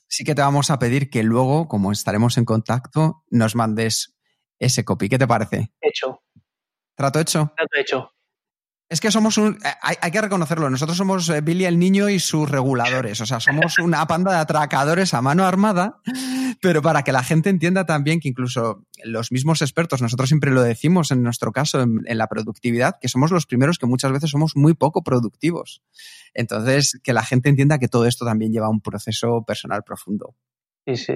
sí 0.08 0.24
que 0.24 0.34
te 0.34 0.42
vamos 0.42 0.72
a 0.72 0.80
pedir 0.80 1.12
que 1.12 1.22
luego, 1.22 1.68
como 1.68 1.92
estaremos 1.92 2.40
en 2.40 2.46
contacto, 2.46 3.24
nos 3.30 3.56
mandes 3.56 4.18
ese 4.58 4.84
copy. 4.84 5.10
¿Qué 5.10 5.20
te 5.20 5.28
parece? 5.28 5.72
Hecho. 5.82 6.24
¿Trato 6.96 7.20
hecho? 7.20 7.54
Trato 7.56 7.80
hecho. 7.80 8.12
Es 8.90 9.02
que 9.02 9.12
somos 9.12 9.38
un. 9.38 9.60
Hay, 9.84 9.96
hay, 10.02 10.12
que 10.12 10.20
reconocerlo. 10.20 10.68
Nosotros 10.70 10.98
somos 10.98 11.32
Billy 11.44 11.66
el 11.66 11.78
niño 11.78 12.10
y 12.10 12.20
sus 12.20 12.50
reguladores. 12.50 13.22
O 13.22 13.26
sea, 13.28 13.40
somos 13.40 13.78
una 13.78 14.06
panda 14.08 14.32
de 14.32 14.40
atracadores 14.40 15.14
a 15.14 15.22
mano 15.22 15.46
armada. 15.46 16.02
Pero 16.62 16.82
para 16.82 17.04
que 17.04 17.12
la 17.12 17.24
gente 17.24 17.50
entienda 17.50 17.86
también 17.86 18.20
que 18.20 18.28
incluso 18.28 18.86
los 19.04 19.32
mismos 19.32 19.62
expertos, 19.62 20.02
nosotros 20.02 20.30
siempre 20.30 20.52
lo 20.52 20.62
decimos 20.62 21.12
en 21.12 21.24
nuestro 21.24 21.52
caso, 21.52 21.82
en, 21.82 22.02
la 22.06 22.28
productividad, 22.28 22.98
que 23.00 23.08
somos 23.08 23.32
los 23.32 23.46
primeros 23.46 23.78
que 23.78 23.86
muchas 23.86 24.12
veces 24.12 24.30
somos 24.30 24.56
muy 24.56 24.74
poco 24.74 25.04
productivos. 25.04 25.82
Entonces, 26.34 27.00
que 27.04 27.14
la 27.14 27.24
gente 27.24 27.50
entienda 27.50 27.80
que 27.80 27.88
todo 27.88 28.06
esto 28.06 28.26
también 28.26 28.52
lleva 28.52 28.70
un 28.70 28.82
proceso 28.82 29.44
personal 29.46 29.84
profundo. 29.84 30.36
Sí, 30.86 30.98
sí. 30.98 31.14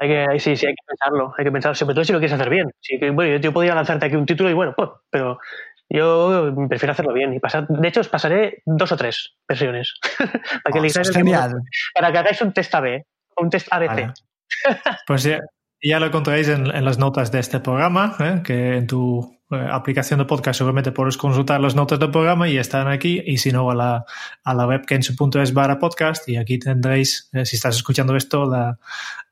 Hay 0.00 0.08
que, 0.08 0.38
sí, 0.38 0.56
sí, 0.56 0.66
hay 0.66 0.74
que 0.74 0.84
pensarlo, 0.86 1.32
hay 1.36 1.44
que 1.44 1.50
pensarlo, 1.50 1.74
sobre 1.74 1.94
todo 1.94 2.04
si 2.04 2.12
lo 2.12 2.18
quieres 2.18 2.34
hacer 2.34 2.50
bien. 2.50 2.70
Sí, 2.80 2.98
bueno, 2.98 3.32
yo, 3.32 3.38
yo 3.38 3.52
podría 3.52 3.74
lanzarte 3.74 4.06
aquí 4.06 4.16
un 4.16 4.26
título 4.26 4.50
y 4.50 4.54
bueno, 4.54 4.74
pues, 4.76 4.90
pero 5.10 5.38
yo 5.90 6.54
prefiero 6.68 6.92
hacerlo 6.92 7.12
bien 7.12 7.32
y 7.32 7.40
pasar. 7.40 7.66
De 7.68 7.88
hecho, 7.88 8.00
os 8.00 8.08
pasaré 8.08 8.62
dos 8.66 8.92
o 8.92 8.96
tres 8.96 9.34
versiones 9.48 9.94
para 10.64 10.72
que 10.72 11.00
oh, 11.00 11.12
genial. 11.12 11.62
para 11.94 12.12
que 12.12 12.18
hagáis 12.18 12.42
un 12.42 12.52
test 12.52 12.74
AB, 12.74 13.04
un 13.36 13.50
test 13.50 13.68
ABC. 13.70 13.88
Vale. 13.88 14.12
Pues 15.06 15.22
ya, 15.24 15.40
ya, 15.82 16.00
lo 16.00 16.06
encontraréis 16.06 16.48
en, 16.48 16.74
en, 16.74 16.84
las 16.84 16.98
notas 16.98 17.30
de 17.30 17.38
este 17.38 17.60
programa, 17.60 18.16
¿eh? 18.18 18.40
que 18.42 18.78
en 18.78 18.86
tu 18.86 19.38
eh, 19.50 19.68
aplicación 19.70 20.18
de 20.18 20.26
podcast 20.26 20.58
seguramente 20.58 20.92
puedes 20.92 21.16
consultar 21.16 21.60
las 21.60 21.74
notas 21.74 21.98
del 21.98 22.10
programa 22.10 22.48
y 22.48 22.58
están 22.58 22.88
aquí, 22.88 23.22
y 23.24 23.38
si 23.38 23.50
no, 23.50 23.70
a 23.70 23.74
la, 23.74 24.04
a 24.44 24.54
la 24.54 24.66
web 24.66 24.84
kensu.es 24.84 25.54
barra 25.54 25.78
podcast, 25.78 26.28
y 26.28 26.36
aquí 26.36 26.58
tendréis, 26.58 27.30
eh, 27.32 27.46
si 27.46 27.56
estás 27.56 27.76
escuchando 27.76 28.14
esto, 28.14 28.44
la, 28.44 28.78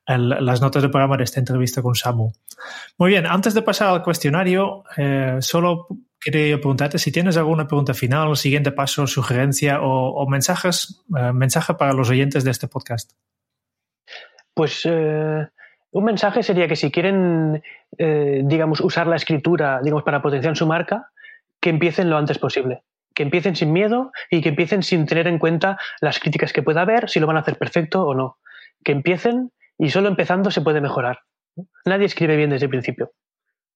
el, 0.06 0.28
las 0.28 0.62
notas 0.62 0.82
del 0.82 0.90
programa 0.90 1.18
de 1.18 1.24
esta 1.24 1.40
entrevista 1.40 1.82
con 1.82 1.94
Samu. 1.94 2.32
Muy 2.96 3.10
bien, 3.10 3.26
antes 3.26 3.52
de 3.52 3.60
pasar 3.60 3.88
al 3.88 4.02
cuestionario, 4.02 4.84
eh, 4.96 5.36
solo 5.40 5.86
quería 6.20 6.56
preguntarte 6.56 6.98
si 6.98 7.12
tienes 7.12 7.36
alguna 7.36 7.66
pregunta 7.66 7.94
final, 7.94 8.36
siguiente 8.36 8.72
paso, 8.72 9.06
sugerencia 9.06 9.80
o, 9.82 10.26
mensajes, 10.28 11.04
eh, 11.16 11.32
mensaje 11.32 11.74
para 11.74 11.92
los 11.92 12.10
oyentes 12.10 12.44
de 12.44 12.50
este 12.50 12.68
podcast. 12.68 13.12
Pues 14.54 14.82
eh, 14.84 15.46
Un 15.90 16.04
mensaje 16.04 16.42
sería 16.42 16.68
que 16.68 16.76
si 16.76 16.90
quieren, 16.90 17.62
eh, 17.98 18.42
digamos, 18.44 18.80
usar 18.80 19.06
la 19.06 19.16
escritura, 19.16 19.80
digamos, 19.82 20.04
para 20.04 20.20
potenciar 20.20 20.56
su 20.56 20.66
marca, 20.66 21.10
que 21.60 21.70
empiecen 21.70 22.10
lo 22.10 22.18
antes 22.18 22.38
posible. 22.38 22.82
Que 23.14 23.22
empiecen 23.22 23.56
sin 23.56 23.72
miedo 23.72 24.12
y 24.30 24.42
que 24.42 24.50
empiecen 24.50 24.82
sin 24.82 25.06
tener 25.06 25.26
en 25.26 25.38
cuenta 25.38 25.78
las 26.00 26.20
críticas 26.20 26.52
que 26.52 26.62
pueda 26.62 26.82
haber, 26.82 27.08
si 27.08 27.18
lo 27.18 27.26
van 27.26 27.36
a 27.36 27.40
hacer 27.40 27.56
perfecto 27.56 28.04
o 28.04 28.14
no. 28.14 28.38
Que 28.84 28.92
empiecen 28.92 29.52
y 29.78 29.88
solo 29.88 30.08
empezando 30.08 30.50
se 30.50 30.60
puede 30.60 30.80
mejorar. 30.80 31.20
Nadie 31.86 32.06
escribe 32.06 32.36
bien 32.36 32.50
desde 32.50 32.66
el 32.66 32.70
principio. 32.70 33.12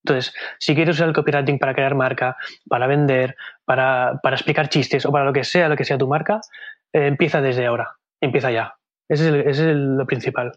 Entonces, 0.05 0.33
si 0.59 0.75
quieres 0.75 0.97
usar 0.97 1.09
el 1.09 1.15
copywriting 1.15 1.59
para 1.59 1.75
crear 1.75 1.95
marca, 1.95 2.37
para 2.69 2.87
vender, 2.87 3.37
para, 3.65 4.19
para 4.23 4.37
explicar 4.37 4.69
chistes 4.69 5.05
o 5.07 5.13
para 5.13 5.25
lo 5.25 5.33
que 5.33 5.45
sea, 5.45 5.69
lo 5.69 5.77
que 5.77 5.85
sea 5.85 5.99
tu 5.99 6.09
marca, 6.09 6.41
eh, 6.93 7.07
empieza 7.07 7.41
desde 7.41 7.67
ahora. 7.67 7.97
Empieza 8.21 8.51
ya. 8.51 8.75
Ese 9.09 9.25
es, 9.29 9.35
el- 9.35 9.49
es 9.49 9.59
el- 9.59 9.97
lo 9.97 10.07
principal. 10.07 10.53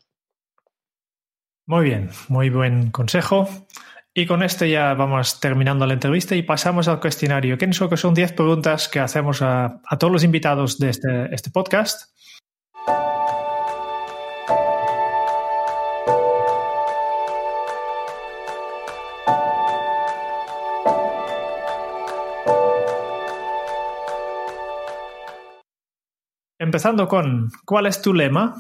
Muy 1.65 1.85
bien, 1.85 2.09
muy 2.27 2.49
buen 2.49 2.91
consejo. 2.91 3.47
Y 4.13 4.25
con 4.27 4.43
esto 4.43 4.65
ya 4.65 4.93
vamos 4.93 5.39
terminando 5.39 5.87
la 5.87 5.93
entrevista 5.93 6.35
y 6.35 6.43
pasamos 6.43 6.87
al 6.87 6.99
cuestionario. 6.99 7.57
Que 7.57 7.71
son 7.73 8.13
10 8.13 8.33
preguntas 8.33 8.87
que 8.87 8.99
hacemos 8.99 9.41
a, 9.41 9.81
a 9.87 9.97
todos 9.97 10.13
los 10.13 10.23
invitados 10.23 10.77
de 10.77 10.89
este, 10.89 11.33
este 11.33 11.49
podcast. 11.49 12.13
Empezando 26.73 27.07
con, 27.07 27.51
¿cuál 27.65 27.85
es 27.85 28.01
tu 28.01 28.15
lema? 28.15 28.55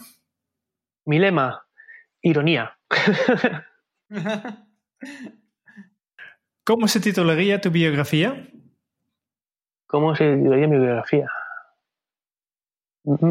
Mi 1.07 1.17
lema, 1.17 1.65
ironía. 2.21 2.77
¿Cómo 6.63 6.87
se 6.87 6.99
titularía 6.99 7.59
tu 7.59 7.71
biografía? 7.71 8.47
¿Cómo 9.87 10.15
se 10.15 10.35
titularía 10.35 10.67
mi 10.67 10.77
biografía? 10.77 11.27
Uf, 13.03 13.23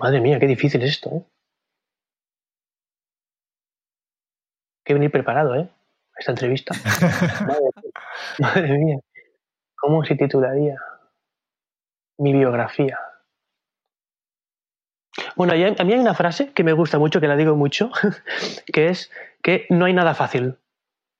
Madre 0.00 0.20
mía, 0.20 0.38
qué 0.38 0.46
difícil 0.46 0.80
es 0.84 0.90
esto, 0.90 1.10
¿eh? 1.16 1.24
Que 4.90 4.94
venir 4.94 5.12
preparado, 5.12 5.54
¿eh? 5.54 5.68
Esta 6.16 6.32
entrevista. 6.32 6.74
Madre 7.46 7.62
mía. 7.62 7.70
Madre 8.40 8.78
mía. 8.78 8.98
¿Cómo 9.76 10.04
se 10.04 10.16
titularía 10.16 10.74
mi 12.18 12.32
biografía? 12.32 12.98
Bueno, 15.36 15.52
a 15.52 15.84
mí 15.84 15.92
hay 15.92 15.98
una 16.00 16.14
frase 16.14 16.52
que 16.52 16.64
me 16.64 16.72
gusta 16.72 16.98
mucho, 16.98 17.20
que 17.20 17.28
la 17.28 17.36
digo 17.36 17.54
mucho, 17.54 17.92
que 18.72 18.88
es 18.88 19.12
que 19.42 19.66
no 19.70 19.84
hay 19.84 19.92
nada 19.92 20.14
fácil. 20.14 20.58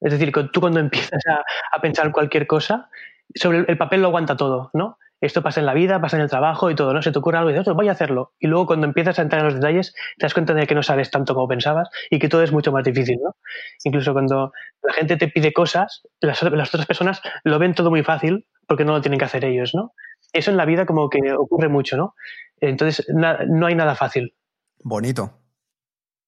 Es 0.01 0.13
decir, 0.13 0.33
que 0.33 0.43
tú 0.53 0.61
cuando 0.61 0.81
empiezas 0.81 1.25
a, 1.29 1.45
a 1.71 1.81
pensar 1.81 2.11
cualquier 2.11 2.49
cosa, 2.49 2.91
sobre 3.35 3.59
el, 3.59 3.65
el 3.69 3.79
papel 3.79 4.03
lo 4.03 4.09
aguanta 4.09 4.37
todo, 4.37 4.71
¿no? 4.75 4.97
Esto 5.23 5.43
pasa 5.43 5.61
en 5.61 5.67
la 5.67 5.75
vida, 5.75 6.01
pasa 6.01 6.17
en 6.17 6.23
el 6.23 6.31
trabajo 6.31 6.71
y 6.71 6.75
todo, 6.75 6.95
¿no? 6.95 7.03
Se 7.03 7.13
te 7.13 7.19
ocurre 7.19 7.37
algo 7.37 7.51
y 7.51 7.53
dices, 7.53 7.61
"Ostras, 7.61 7.77
voy 7.77 7.89
a 7.89 7.93
hacerlo. 7.93 8.33
Y 8.39 8.47
luego 8.47 8.65
cuando 8.67 8.87
empiezas 8.87 9.19
a 9.19 9.23
entrar 9.23 9.41
en 9.41 9.47
los 9.47 9.55
detalles, 9.55 9.93
te 10.17 10.25
das 10.25 10.33
cuenta 10.33 10.55
de 10.55 10.67
que 10.67 10.75
no 10.75 10.83
sabes 10.83 11.11
tanto 11.11 11.35
como 11.35 11.47
pensabas 11.47 11.91
y 12.09 12.19
que 12.19 12.29
todo 12.31 12.43
es 12.43 12.53
mucho 12.53 12.73
más 12.73 12.85
difícil, 12.85 13.19
¿no? 13.23 13.37
Incluso 13.85 14.15
cuando 14.15 14.53
la 14.83 14.93
gente 14.95 15.17
te 15.19 15.29
pide 15.29 15.53
cosas, 15.53 16.03
las, 16.21 16.43
las 16.43 16.69
otras 16.75 16.87
personas 16.87 17.21
lo 17.45 17.59
ven 17.59 17.75
todo 17.75 17.91
muy 17.91 18.03
fácil 18.03 18.47
porque 18.67 18.87
no 18.87 18.93
lo 18.93 19.03
tienen 19.03 19.19
que 19.19 19.27
hacer 19.27 19.45
ellos, 19.45 19.75
¿no? 19.75 19.93
Eso 20.33 20.51
en 20.53 20.57
la 20.57 20.65
vida 20.65 20.87
como 20.87 21.11
que 21.11 21.19
ocurre 21.35 21.69
mucho, 21.69 21.99
¿no? 21.99 22.15
Entonces, 22.59 23.07
na- 23.13 23.41
no 23.47 23.67
hay 23.67 23.75
nada 23.75 23.95
fácil. 23.97 24.35
Bonito. 24.83 25.33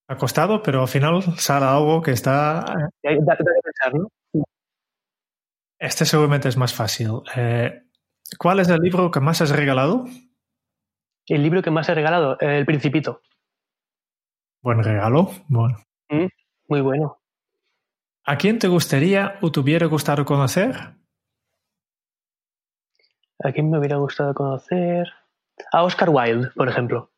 Ha 0.09 0.17
costado, 0.17 0.63
pero 0.63 0.83
al 0.83 0.89
final 0.89 1.23
sale 1.39 1.65
algo 1.65 2.03
que 2.03 2.11
está... 2.11 2.63
Y 3.03 3.09
hay- 3.09 3.17
da- 3.21 3.37
da 3.37 3.37
que 3.37 3.61
pensar, 3.65 3.95
¿no? 3.95 4.09
Este 5.83 6.05
seguramente 6.05 6.49
es 6.49 6.57
más 6.57 6.73
fácil. 6.73 7.23
Eh, 7.35 7.83
¿Cuál 8.39 8.61
es 8.61 8.69
el 8.69 8.79
libro 8.79 9.11
que 9.11 9.19
más 9.19 9.43
has 9.43 9.51
regalado? 9.51 10.05
El 11.27 11.43
libro 11.43 11.61
que 11.61 11.73
más 11.73 11.89
he 11.89 11.95
regalado, 11.95 12.39
El 12.39 12.65
Principito. 12.65 13.21
Buen 14.61 14.81
regalo. 14.85 15.33
Bueno. 15.49 15.79
Mm, 16.09 16.27
Muy 16.69 16.81
bueno. 16.83 17.21
¿A 18.25 18.39
quién 18.39 18.61
te 18.61 18.69
gustaría 18.69 19.41
o 19.43 19.51
te 19.51 19.59
hubiera 19.59 19.89
gustado 19.89 20.25
conocer? 20.25 20.77
¿A 23.43 23.51
quién 23.53 23.69
me 23.69 23.81
hubiera 23.81 23.97
gustado 23.97 24.35
conocer? 24.35 25.13
A 25.73 25.83
Oscar 25.83 26.11
Wilde, 26.11 26.51
por 26.55 26.69
ejemplo. 26.69 27.11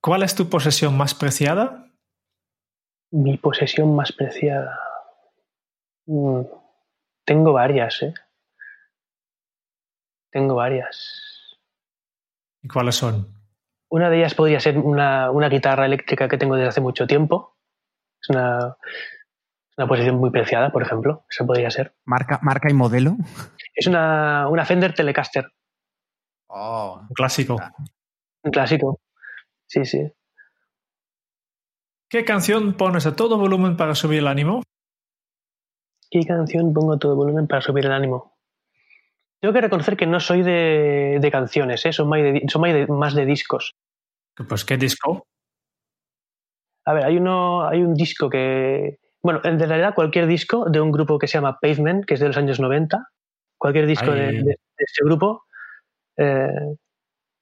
¿Cuál 0.00 0.22
es 0.22 0.36
tu 0.36 0.48
posesión 0.48 0.96
más 0.96 1.12
preciada? 1.12 1.90
Mi 3.10 3.36
posesión 3.36 3.96
más 3.96 4.12
preciada. 4.12 4.78
Mm, 6.06 6.40
Tengo 7.24 7.52
varias, 7.52 8.02
¿eh? 8.02 8.14
Tengo 10.32 10.54
varias. 10.56 11.58
¿Y 12.62 12.68
cuáles 12.68 12.94
son? 12.96 13.34
Una 13.88 14.08
de 14.10 14.18
ellas 14.18 14.34
podría 14.34 14.60
ser 14.60 14.78
una, 14.78 15.30
una 15.30 15.48
guitarra 15.48 15.86
eléctrica 15.86 16.28
que 16.28 16.38
tengo 16.38 16.54
desde 16.56 16.68
hace 16.68 16.80
mucho 16.80 17.06
tiempo. 17.06 17.56
Es 18.22 18.28
una, 18.30 18.76
una 19.76 19.88
posesión 19.88 20.16
muy 20.16 20.30
preciada, 20.30 20.70
por 20.70 20.82
ejemplo. 20.82 21.24
Eso 21.28 21.46
podría 21.46 21.70
ser. 21.70 21.94
Marca, 22.04 22.38
marca 22.42 22.70
y 22.70 22.74
modelo. 22.74 23.16
Es 23.74 23.86
una, 23.86 24.48
una 24.48 24.64
Fender 24.64 24.94
Telecaster, 24.94 25.46
Oh. 26.52 27.00
Un 27.08 27.14
clásico. 27.14 27.56
un 28.42 28.50
clásico. 28.50 29.00
Sí, 29.66 29.84
sí. 29.84 30.12
¿Qué 32.08 32.24
canción 32.24 32.74
pones 32.74 33.06
a 33.06 33.14
todo 33.14 33.38
volumen 33.38 33.76
para 33.76 33.94
subir 33.94 34.18
el 34.18 34.26
ánimo? 34.26 34.60
¿Qué 36.10 36.24
canción 36.26 36.72
pongo 36.72 36.94
a 36.94 36.98
todo 36.98 37.14
volumen 37.16 37.46
para 37.46 37.62
subir 37.62 37.86
el 37.86 37.92
ánimo? 37.92 38.36
Tengo 39.40 39.54
que 39.54 39.60
reconocer 39.60 39.96
que 39.96 40.06
no 40.06 40.20
soy 40.20 40.42
de, 40.42 41.18
de 41.20 41.30
canciones, 41.30 41.84
¿eh? 41.86 41.92
son, 41.92 42.08
más 42.08 42.20
de, 42.20 42.42
son 42.48 42.60
más 42.62 42.72
de- 42.74 42.86
más 42.88 43.14
de 43.14 43.24
discos. 43.24 43.74
Pues 44.48 44.64
qué 44.64 44.76
disco. 44.76 45.26
A 46.84 46.92
ver, 46.92 47.04
hay, 47.04 47.16
uno, 47.16 47.66
hay 47.66 47.82
un 47.82 47.94
disco 47.94 48.28
que. 48.28 48.98
Bueno, 49.22 49.40
en 49.44 49.58
realidad 49.58 49.94
cualquier 49.94 50.26
disco 50.26 50.64
de 50.68 50.80
un 50.80 50.90
grupo 50.90 51.18
que 51.18 51.26
se 51.28 51.34
llama 51.38 51.58
Pavement, 51.60 52.04
que 52.06 52.14
es 52.14 52.20
de 52.20 52.26
los 52.28 52.36
años 52.36 52.58
90, 52.58 53.08
cualquier 53.58 53.86
disco 53.86 54.12
de, 54.12 54.32
de- 54.32 54.42
de 54.42 54.56
este 54.78 55.04
grupo 55.04 55.44
eh, 56.16 56.48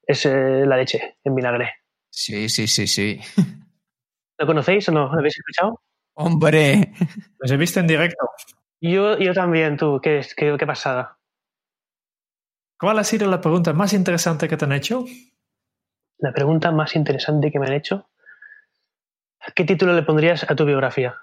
es 0.07 0.27
eh, 0.27 0.65
la 0.67 0.77
leche 0.77 1.19
en 1.25 1.35
vinagre. 1.35 1.73
Sí, 2.11 2.49
sí, 2.49 2.67
sí, 2.67 2.87
sí. 2.87 3.21
¿Lo 4.39 4.47
conocéis 4.47 4.89
o 4.89 4.93
no? 4.93 5.07
¿Lo 5.13 5.19
habéis 5.19 5.37
escuchado? 5.39 5.81
Hombre. 6.15 6.93
Los 7.39 7.51
he 7.53 7.57
visto 7.57 7.79
en 7.81 7.87
directo. 7.87 8.27
Yo, 8.81 9.19
yo 9.19 9.33
también, 9.35 9.77
tú, 9.77 10.01
qué, 10.03 10.25
qué, 10.37 10.57
qué 10.59 10.67
pasada. 10.67 11.19
¿Cuál 12.79 12.99
ha 13.01 13.05
sido 13.05 13.29
la 13.29 13.41
pregunta 13.41 13.73
más 13.73 13.93
interesante 13.93 14.49
que 14.49 14.57
te 14.57 14.65
han 14.65 14.73
hecho? 14.73 15.05
La 16.19 16.33
pregunta 16.33 16.71
más 16.71 16.95
interesante 16.95 17.51
que 17.51 17.59
me 17.59 17.67
han 17.67 17.73
hecho. 17.73 18.09
¿Qué 19.55 19.65
título 19.65 19.95
le 19.95 20.03
pondrías 20.03 20.49
a 20.49 20.55
tu 20.55 20.65
biografía? 20.65 21.17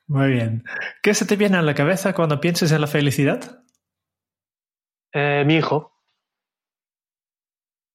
Muy 0.07 0.31
bien. 0.31 0.63
¿Qué 1.01 1.13
se 1.13 1.25
te 1.25 1.35
viene 1.35 1.57
a 1.57 1.61
la 1.61 1.75
cabeza 1.75 2.13
cuando 2.13 2.39
piensas 2.39 2.71
en 2.71 2.81
la 2.81 2.87
felicidad? 2.87 3.63
Eh, 5.13 5.43
mi 5.45 5.55
hijo. 5.55 5.93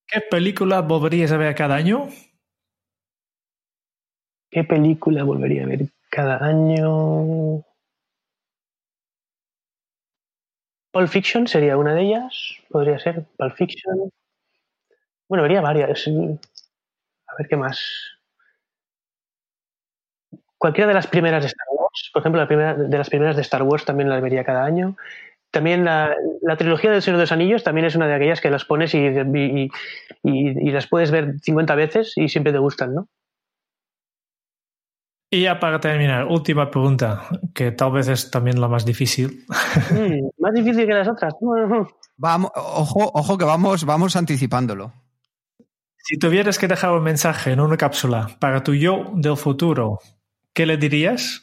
¿Qué 0.07 0.21
película 0.31 0.81
volverías 0.83 1.33
a 1.33 1.39
ver 1.39 1.55
cada 1.55 1.75
año? 1.77 2.09
¿Qué 4.53 4.65
película 4.65 5.25
volvería 5.25 5.65
a 5.65 5.67
ver 5.67 5.87
cada 6.11 6.37
año? 6.45 7.65
Pulp 10.93 11.09
Fiction 11.09 11.47
sería 11.47 11.79
una 11.79 11.95
de 11.95 12.03
ellas. 12.03 12.57
Podría 12.69 12.99
ser 12.99 13.25
Pulp 13.39 13.55
Fiction. 13.57 14.11
Bueno, 15.27 15.43
vería 15.43 15.63
varias. 15.63 16.07
A 16.07 17.35
ver 17.39 17.49
qué 17.49 17.57
más. 17.57 17.81
Cualquiera 20.59 20.89
de 20.89 20.95
las 20.95 21.07
primeras 21.07 21.43
de 21.43 21.47
Star 21.47 21.69
Wars. 21.71 22.11
Por 22.13 22.21
ejemplo, 22.21 22.43
la 22.43 22.47
primera, 22.47 22.75
de 22.75 22.99
las 22.99 23.09
primeras 23.09 23.37
de 23.37 23.43
Star 23.43 23.63
Wars 23.63 23.87
también 23.87 24.11
las 24.11 24.21
vería 24.21 24.45
cada 24.45 24.67
año. 24.67 24.99
También 25.51 25.83
la, 25.87 26.15
la 26.43 26.59
trilogía 26.59 26.91
del 26.91 27.01
Señor 27.01 27.17
de 27.17 27.23
los 27.23 27.33
Anillos 27.33 27.65
también 27.65 27.87
es 27.87 27.97
una 27.97 28.07
de 28.07 28.15
aquellas 28.15 28.43
que 28.43 28.51
las 28.51 28.67
pones 28.67 28.95
y, 28.95 29.71
las 30.71 30.87
puedes 30.89 31.11
ver 31.11 31.41
50 31.41 31.75
veces 31.75 32.13
y 32.17 32.29
siempre 32.29 32.53
te 32.53 32.59
gustan, 32.59 32.95
¿no? 32.95 33.09
Y 35.35 35.45
ya 35.45 35.59
para 35.59 35.81
terminar, 35.81 36.27
última 36.27 36.71
pregunta, 36.71 37.23
que 37.55 37.73
tal 37.73 37.91
vez 37.93 38.07
es 38.09 38.31
también 38.31 38.61
la 38.61 38.69
más 38.69 38.85
difícil. 38.85 39.47
Mm, 39.91 40.29
más 40.39 40.53
difícil 40.53 40.87
que 40.87 40.93
las 40.93 41.09
otras. 41.09 41.33
Vamos, 42.19 42.51
ojo, 42.55 43.11
ojo 43.15 43.39
que 43.39 43.47
vamos, 43.47 43.87
vamos 43.87 44.15
anticipándolo. 44.15 44.93
Si 45.97 46.19
tuvieras 46.19 46.59
que 46.59 46.69
dejar 46.69 46.93
un 46.93 47.03
mensaje 47.03 47.53
en 47.53 47.61
una 47.61 47.79
cápsula 47.79 48.29
para 48.41 48.63
tu 48.63 48.75
yo 48.75 49.11
del 49.15 49.39
futuro, 49.39 50.01
¿qué 50.53 50.67
le 50.67 50.77
dirías? 50.77 51.43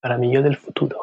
Para 0.00 0.16
mi 0.16 0.32
yo 0.32 0.40
del 0.40 0.56
futuro. 0.56 0.96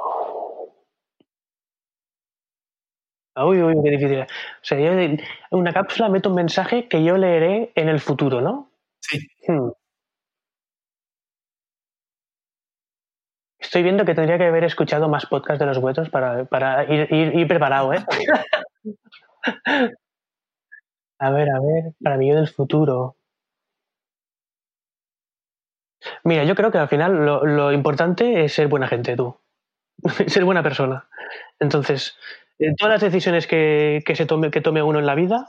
Uy, 3.36 3.62
uy, 3.62 3.76
qué 3.84 3.92
difícil. 3.92 4.22
O 4.22 4.26
sea, 4.64 4.80
yo 4.80 4.92
en 4.92 5.22
una 5.52 5.72
cápsula 5.72 6.10
meto 6.10 6.30
un 6.30 6.36
mensaje 6.36 6.88
que 6.88 7.04
yo 7.04 7.16
leeré 7.16 7.72
en 7.76 7.90
el 7.90 8.00
futuro, 8.00 8.42
¿no? 8.42 8.72
Sí. 9.02 9.20
Hmm. 9.48 9.70
Estoy 13.76 13.84
viendo 13.84 14.06
que 14.06 14.16
tendría 14.16 14.38
que 14.38 14.46
haber 14.46 14.64
escuchado 14.64 15.10
más 15.10 15.26
podcasts 15.26 15.60
de 15.60 15.66
los 15.66 15.80
huetos 15.80 16.10
para, 16.10 16.46
para 16.46 16.86
ir, 16.86 17.46
preparado, 17.46 17.92
¿eh? 17.92 18.06
A 21.20 21.30
ver, 21.30 21.50
a 21.50 21.60
ver, 21.60 21.94
para 22.02 22.16
mí 22.16 22.30
yo 22.30 22.36
del 22.36 22.48
futuro. 22.48 23.18
Mira, 26.24 26.46
yo 26.46 26.56
creo 26.56 26.72
que 26.72 26.78
al 26.78 26.88
final 26.88 27.26
lo, 27.26 27.46
lo 27.46 27.74
importante 27.74 28.46
es 28.46 28.54
ser 28.54 28.70
buena 28.70 28.88
gente, 28.88 29.18
tú. 29.18 29.36
ser 30.28 30.46
buena 30.46 30.64
persona. 30.64 31.10
Entonces, 31.60 32.18
en 32.60 32.78
todas 32.78 32.94
las 32.94 33.02
decisiones 33.02 33.46
que, 33.46 34.04
que 34.06 34.16
se 34.16 34.26
tome, 34.26 34.52
que 34.52 34.62
tome 34.62 34.84
uno 34.84 35.00
en 35.00 35.06
la 35.06 35.16
vida, 35.16 35.48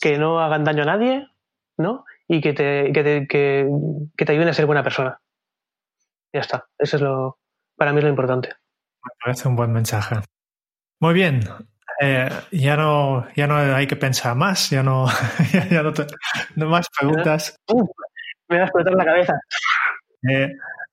que 0.00 0.18
no 0.18 0.38
hagan 0.40 0.62
daño 0.62 0.84
a 0.84 0.86
nadie, 0.86 1.26
¿no? 1.76 2.04
Y 2.28 2.40
que 2.40 2.52
te, 2.52 2.92
que 2.92 3.02
te, 3.02 3.26
que, 3.26 3.68
que 4.16 4.24
te 4.24 4.32
ayuden 4.32 4.48
a 4.50 4.54
ser 4.54 4.66
buena 4.66 4.84
persona. 4.84 5.20
Ya 6.34 6.40
está. 6.40 6.66
Eso 6.78 6.96
es 6.96 7.02
lo, 7.02 7.38
para 7.76 7.92
mí 7.92 7.98
es 7.98 8.04
lo 8.04 8.10
importante. 8.10 8.48
Me 9.04 9.10
parece 9.24 9.48
un 9.48 9.56
buen 9.56 9.72
mensaje. 9.72 10.16
Muy 11.00 11.14
bien. 11.14 11.40
Eh, 12.00 12.28
ya 12.52 12.76
no 12.76 13.26
ya 13.34 13.46
no 13.48 13.56
hay 13.56 13.86
que 13.86 13.96
pensar 13.96 14.36
más, 14.36 14.70
ya 14.70 14.82
no, 14.82 15.06
ya, 15.52 15.68
ya 15.68 15.82
no, 15.82 15.92
te- 15.92 16.06
no 16.56 16.68
más 16.68 16.86
preguntas. 16.98 17.56
Uf, 17.72 17.88
me 18.48 18.56
va 18.56 18.62
a 18.62 18.66
explotar 18.66 18.92
la 18.94 19.04
cabeza. 19.04 19.34
Eh, 20.28 20.52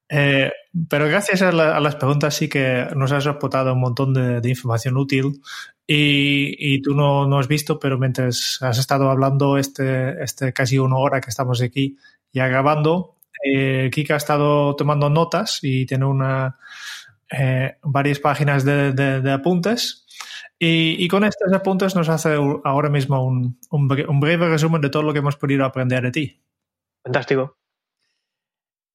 eh, 0.10 0.52
pero 0.90 1.08
gracias 1.08 1.42
a, 1.42 1.52
la- 1.52 1.76
a 1.78 1.80
las 1.80 1.96
preguntas 1.96 2.34
sí 2.36 2.48
que 2.50 2.88
nos 2.96 3.12
has 3.12 3.28
aportado 3.28 3.74
un 3.74 3.82
montón 3.82 4.14
de, 4.14 4.42
de 4.42 4.50
información 4.50 4.98
útil 4.98 5.42
y, 5.88 6.56
y 6.76 6.82
tú 6.82 6.96
no, 6.96 7.28
no 7.28 7.40
has 7.40 7.48
visto, 7.48 7.80
pero 7.80 7.98
mientras 8.00 8.60
has 8.62 8.78
estado 8.80 9.10
hablando 9.10 9.58
este, 9.58 10.24
este 10.24 10.54
casi 10.54 10.80
una 10.80 10.98
hora 10.98 11.22
que 11.22 11.30
estamos 11.30 11.62
aquí 11.62 11.98
ya 12.34 12.48
grabando, 12.48 13.15
eh, 13.54 13.90
Kika 13.92 14.16
ha 14.16 14.18
estado 14.18 14.76
tomando 14.76 15.10
notas 15.10 15.60
y 15.62 15.86
tiene 15.86 16.06
una, 16.06 16.58
eh, 17.32 17.78
varias 17.84 18.20
páginas 18.20 18.66
de, 18.66 18.92
de- 18.94 19.22
de 19.22 19.32
apuntes. 19.32 20.06
Y, 20.58 21.04
y 21.04 21.08
con 21.08 21.24
estos 21.26 21.52
apuntes 21.54 21.96
nos 21.96 22.08
hace 22.10 22.36
ahora 22.64 22.90
mismo 22.90 23.24
un, 23.26 23.60
un 23.70 23.90
bre- 23.90 24.08
un 24.08 24.20
breve 24.20 24.48
resumen 24.50 24.82
de 24.82 24.90
todo 24.90 25.04
lo 25.04 25.14
que 25.14 25.20
hemos 25.20 25.36
podido 25.36 25.66
aprender 25.66 26.02
de 26.04 26.12
ti. 26.12 26.42
Fantástico. 27.04 27.58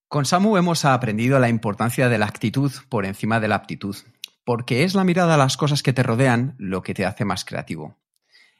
Con 0.08 0.24
Samu 0.24 0.56
hemos 0.56 0.84
aprendido 0.84 1.38
la 1.38 1.48
importancia 1.48 2.08
de 2.08 2.18
la 2.18 2.26
actitud 2.26 2.72
por 2.88 3.04
encima 3.06 3.38
de 3.38 3.48
la 3.48 3.54
aptitud, 3.56 3.94
porque 4.44 4.82
es 4.82 4.94
la 4.94 5.04
mirada 5.04 5.34
a 5.34 5.38
las 5.38 5.56
cosas 5.56 5.82
que 5.82 5.92
te 5.92 6.02
rodean 6.02 6.56
lo 6.58 6.82
que 6.82 6.94
te 6.94 7.06
hace 7.06 7.24
más 7.24 7.44
creativo. 7.44 7.98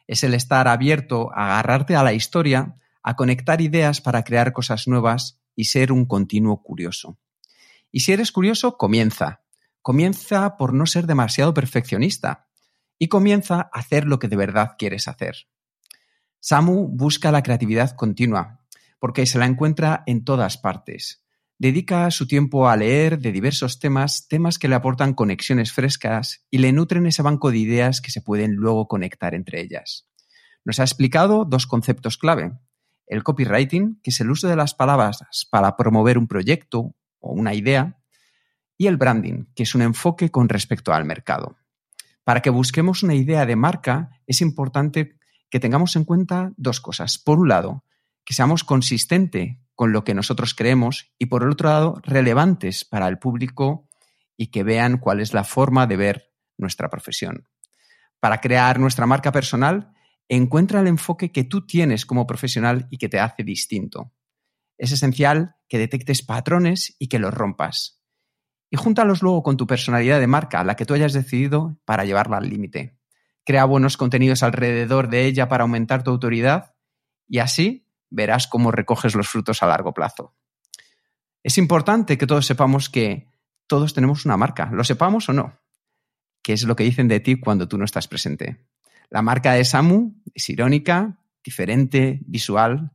Es 0.06 0.22
el 0.22 0.34
estar 0.34 0.68
abierto 0.68 1.30
a 1.34 1.46
agarrarte 1.46 1.96
a 1.96 2.04
la 2.04 2.12
historia, 2.12 2.76
a 3.02 3.16
conectar 3.16 3.60
ideas 3.60 4.00
para 4.00 4.22
crear 4.22 4.52
cosas 4.52 4.86
nuevas 4.86 5.39
y 5.54 5.64
ser 5.64 5.92
un 5.92 6.06
continuo 6.06 6.62
curioso. 6.62 7.18
Y 7.90 8.00
si 8.00 8.12
eres 8.12 8.32
curioso, 8.32 8.76
comienza. 8.76 9.42
Comienza 9.82 10.56
por 10.56 10.74
no 10.74 10.86
ser 10.86 11.06
demasiado 11.06 11.54
perfeccionista 11.54 12.48
y 12.98 13.08
comienza 13.08 13.70
a 13.72 13.78
hacer 13.78 14.04
lo 14.04 14.18
que 14.18 14.28
de 14.28 14.36
verdad 14.36 14.76
quieres 14.78 15.08
hacer. 15.08 15.48
Samu 16.38 16.88
busca 16.88 17.32
la 17.32 17.42
creatividad 17.42 17.96
continua, 17.96 18.60
porque 18.98 19.26
se 19.26 19.38
la 19.38 19.46
encuentra 19.46 20.04
en 20.06 20.24
todas 20.24 20.58
partes. 20.58 21.24
Dedica 21.58 22.10
su 22.10 22.26
tiempo 22.26 22.68
a 22.68 22.76
leer 22.76 23.18
de 23.18 23.32
diversos 23.32 23.78
temas, 23.80 24.28
temas 24.28 24.58
que 24.58 24.68
le 24.68 24.74
aportan 24.74 25.12
conexiones 25.12 25.72
frescas 25.72 26.46
y 26.50 26.58
le 26.58 26.72
nutren 26.72 27.06
ese 27.06 27.22
banco 27.22 27.50
de 27.50 27.58
ideas 27.58 28.00
que 28.00 28.10
se 28.10 28.22
pueden 28.22 28.54
luego 28.54 28.88
conectar 28.88 29.34
entre 29.34 29.60
ellas. 29.60 30.08
Nos 30.64 30.80
ha 30.80 30.84
explicado 30.84 31.44
dos 31.44 31.66
conceptos 31.66 32.16
clave. 32.16 32.52
El 33.10 33.24
copywriting, 33.24 34.00
que 34.04 34.10
es 34.10 34.20
el 34.20 34.30
uso 34.30 34.46
de 34.46 34.54
las 34.54 34.72
palabras 34.74 35.18
para 35.50 35.76
promover 35.76 36.16
un 36.16 36.28
proyecto 36.28 36.94
o 37.18 37.32
una 37.32 37.54
idea, 37.54 37.98
y 38.78 38.86
el 38.86 38.96
branding, 38.96 39.46
que 39.56 39.64
es 39.64 39.74
un 39.74 39.82
enfoque 39.82 40.30
con 40.30 40.48
respecto 40.48 40.92
al 40.92 41.04
mercado. 41.04 41.56
Para 42.22 42.40
que 42.40 42.50
busquemos 42.50 43.02
una 43.02 43.16
idea 43.16 43.46
de 43.46 43.56
marca, 43.56 44.10
es 44.28 44.40
importante 44.40 45.18
que 45.50 45.58
tengamos 45.58 45.96
en 45.96 46.04
cuenta 46.04 46.52
dos 46.56 46.80
cosas. 46.80 47.18
Por 47.18 47.40
un 47.40 47.48
lado, 47.48 47.84
que 48.24 48.32
seamos 48.32 48.62
consistentes 48.62 49.58
con 49.74 49.90
lo 49.90 50.04
que 50.04 50.14
nosotros 50.14 50.54
creemos 50.54 51.12
y 51.18 51.26
por 51.26 51.42
el 51.42 51.50
otro 51.50 51.68
lado, 51.68 52.00
relevantes 52.04 52.84
para 52.84 53.08
el 53.08 53.18
público 53.18 53.88
y 54.36 54.52
que 54.52 54.62
vean 54.62 54.98
cuál 54.98 55.18
es 55.18 55.34
la 55.34 55.42
forma 55.42 55.88
de 55.88 55.96
ver 55.96 56.32
nuestra 56.56 56.88
profesión. 56.88 57.48
Para 58.20 58.40
crear 58.40 58.78
nuestra 58.78 59.06
marca 59.06 59.32
personal, 59.32 59.92
encuentra 60.36 60.80
el 60.80 60.86
enfoque 60.86 61.32
que 61.32 61.44
tú 61.44 61.66
tienes 61.66 62.06
como 62.06 62.26
profesional 62.26 62.86
y 62.90 62.98
que 62.98 63.08
te 63.08 63.18
hace 63.18 63.42
distinto. 63.42 64.12
Es 64.78 64.92
esencial 64.92 65.56
que 65.68 65.78
detectes 65.78 66.22
patrones 66.22 66.94
y 66.98 67.08
que 67.08 67.18
los 67.18 67.34
rompas. 67.34 68.00
Y 68.70 68.76
júntalos 68.76 69.22
luego 69.22 69.42
con 69.42 69.56
tu 69.56 69.66
personalidad 69.66 70.20
de 70.20 70.28
marca, 70.28 70.62
la 70.62 70.76
que 70.76 70.86
tú 70.86 70.94
hayas 70.94 71.12
decidido 71.12 71.78
para 71.84 72.04
llevarla 72.04 72.36
al 72.36 72.48
límite. 72.48 72.96
Crea 73.44 73.64
buenos 73.64 73.96
contenidos 73.96 74.44
alrededor 74.44 75.08
de 75.08 75.26
ella 75.26 75.48
para 75.48 75.62
aumentar 75.62 76.04
tu 76.04 76.12
autoridad 76.12 76.76
y 77.26 77.40
así 77.40 77.88
verás 78.08 78.46
cómo 78.46 78.70
recoges 78.70 79.16
los 79.16 79.28
frutos 79.28 79.64
a 79.64 79.66
largo 79.66 79.92
plazo. 79.92 80.36
Es 81.42 81.58
importante 81.58 82.16
que 82.16 82.26
todos 82.28 82.46
sepamos 82.46 82.88
que 82.88 83.28
todos 83.66 83.94
tenemos 83.94 84.24
una 84.24 84.36
marca, 84.36 84.70
lo 84.72 84.84
sepamos 84.84 85.28
o 85.28 85.32
no, 85.32 85.58
que 86.42 86.52
es 86.52 86.62
lo 86.62 86.76
que 86.76 86.84
dicen 86.84 87.08
de 87.08 87.18
ti 87.18 87.40
cuando 87.40 87.66
tú 87.66 87.78
no 87.78 87.84
estás 87.84 88.06
presente. 88.06 88.68
La 89.10 89.22
marca 89.22 89.52
de 89.54 89.64
Samu 89.64 90.14
es 90.34 90.48
irónica, 90.48 91.18
diferente, 91.44 92.20
visual, 92.26 92.92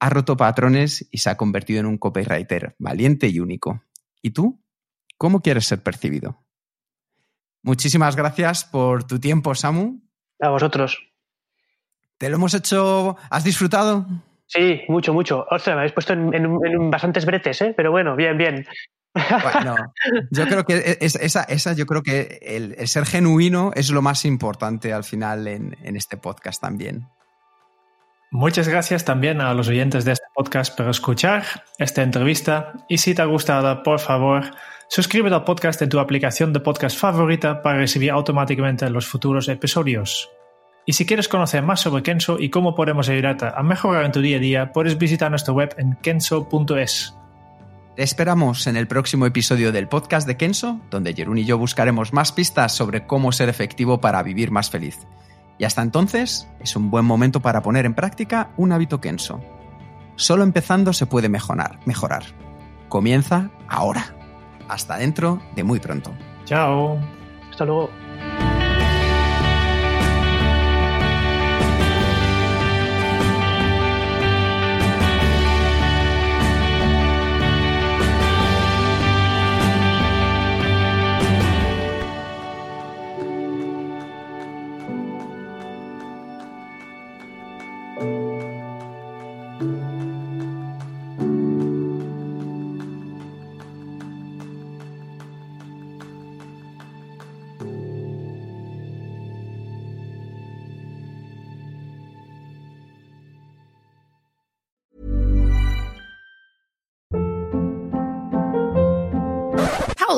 ha 0.00 0.10
roto 0.10 0.36
patrones 0.36 1.08
y 1.12 1.18
se 1.18 1.30
ha 1.30 1.36
convertido 1.36 1.80
en 1.80 1.86
un 1.86 1.98
copywriter 1.98 2.74
valiente 2.78 3.28
y 3.28 3.38
único. 3.38 3.84
¿Y 4.20 4.30
tú? 4.30 4.60
¿Cómo 5.16 5.40
quieres 5.40 5.66
ser 5.66 5.82
percibido? 5.82 6.44
Muchísimas 7.62 8.16
gracias 8.16 8.64
por 8.64 9.04
tu 9.04 9.20
tiempo, 9.20 9.54
Samu. 9.54 10.00
A 10.40 10.48
vosotros. 10.48 10.98
¿Te 12.18 12.28
lo 12.28 12.36
hemos 12.36 12.54
hecho? 12.54 13.16
¿Has 13.30 13.44
disfrutado? 13.44 14.06
Sí, 14.46 14.80
mucho, 14.88 15.14
mucho. 15.14 15.46
Ostras, 15.50 15.74
me 15.76 15.80
habéis 15.82 15.92
puesto 15.92 16.12
en, 16.12 16.34
en- 16.34 16.58
en 16.66 16.90
bastantes 16.90 17.24
bretes, 17.24 17.62
¿eh? 17.62 17.72
Pero 17.76 17.90
bueno, 17.92 18.16
bien, 18.16 18.36
bien. 18.36 18.66
Bueno, 19.14 19.76
yo 20.30 20.46
creo 20.46 20.64
que 20.64 20.98
es- 21.00 21.16
esa, 21.16 21.42
esa 21.44 21.72
yo 21.74 21.86
creo 21.86 22.02
que 22.02 22.38
el, 22.42 22.88
ser 22.88 23.04
genuino 23.06 23.70
es 23.74 23.90
lo 23.90 24.00
más 24.02 24.24
importante 24.24 24.92
al 24.92 25.04
final 25.04 25.46
en, 25.46 25.76
en 25.82 25.96
este 25.96 26.16
podcast 26.16 26.60
también. 26.60 27.08
Muchas 28.30 28.66
gracias 28.66 29.04
también 29.04 29.42
a 29.42 29.52
los 29.52 29.68
oyentes 29.68 30.06
de 30.06 30.12
este 30.12 30.24
podcast 30.34 30.74
por 30.74 30.88
escuchar 30.88 31.44
esta 31.78 32.02
entrevista 32.02 32.72
y 32.88 32.96
si 32.98 33.14
te 33.14 33.20
ha 33.20 33.26
gustado, 33.26 33.82
por 33.82 34.00
favor, 34.00 34.44
suscríbete 34.88 35.34
al 35.34 35.44
podcast 35.44 35.82
en 35.82 35.90
tu 35.90 35.98
aplicación 36.00 36.54
de 36.54 36.60
podcast 36.60 36.96
favorita 36.98 37.60
para 37.60 37.76
recibir 37.78 38.10
automáticamente 38.10 38.88
los 38.88 39.06
futuros 39.06 39.48
episodios. 39.48 40.30
Y 40.86 40.94
si 40.94 41.04
quieres 41.04 41.28
conocer 41.28 41.62
más 41.62 41.80
sobre 41.80 42.02
Kenso 42.02 42.38
y 42.40 42.48
cómo 42.48 42.74
podemos 42.74 43.08
ayudarte 43.10 43.46
a 43.54 43.62
mejorar 43.62 44.06
en 44.06 44.12
tu 44.12 44.22
día 44.22 44.38
a 44.38 44.40
día, 44.40 44.72
puedes 44.72 44.96
visitar 44.96 45.28
nuestra 45.30 45.52
web 45.52 45.74
en 45.76 45.96
kenso.es. 46.02 47.14
Te 47.94 48.02
esperamos 48.02 48.66
en 48.66 48.78
el 48.78 48.88
próximo 48.88 49.26
episodio 49.26 49.70
del 49.70 49.86
podcast 49.86 50.26
de 50.26 50.38
Kenso, 50.38 50.80
donde 50.90 51.12
Jerún 51.12 51.36
y 51.36 51.44
yo 51.44 51.58
buscaremos 51.58 52.14
más 52.14 52.32
pistas 52.32 52.72
sobre 52.72 53.06
cómo 53.06 53.32
ser 53.32 53.50
efectivo 53.50 54.00
para 54.00 54.22
vivir 54.22 54.50
más 54.50 54.70
feliz. 54.70 55.06
Y 55.58 55.64
hasta 55.64 55.82
entonces 55.82 56.48
es 56.60 56.74
un 56.74 56.90
buen 56.90 57.04
momento 57.04 57.40
para 57.40 57.60
poner 57.60 57.84
en 57.84 57.92
práctica 57.92 58.50
un 58.56 58.72
hábito 58.72 59.02
Kenso. 59.02 59.42
Solo 60.16 60.42
empezando 60.42 60.94
se 60.94 61.04
puede 61.04 61.28
mejorar. 61.28 61.80
mejorar. 61.84 62.22
Comienza 62.88 63.50
ahora. 63.68 64.16
Hasta 64.68 64.96
dentro 64.96 65.42
de 65.54 65.62
muy 65.62 65.78
pronto. 65.78 66.12
Chao. 66.46 66.98
Hasta 67.50 67.66
luego. 67.66 67.90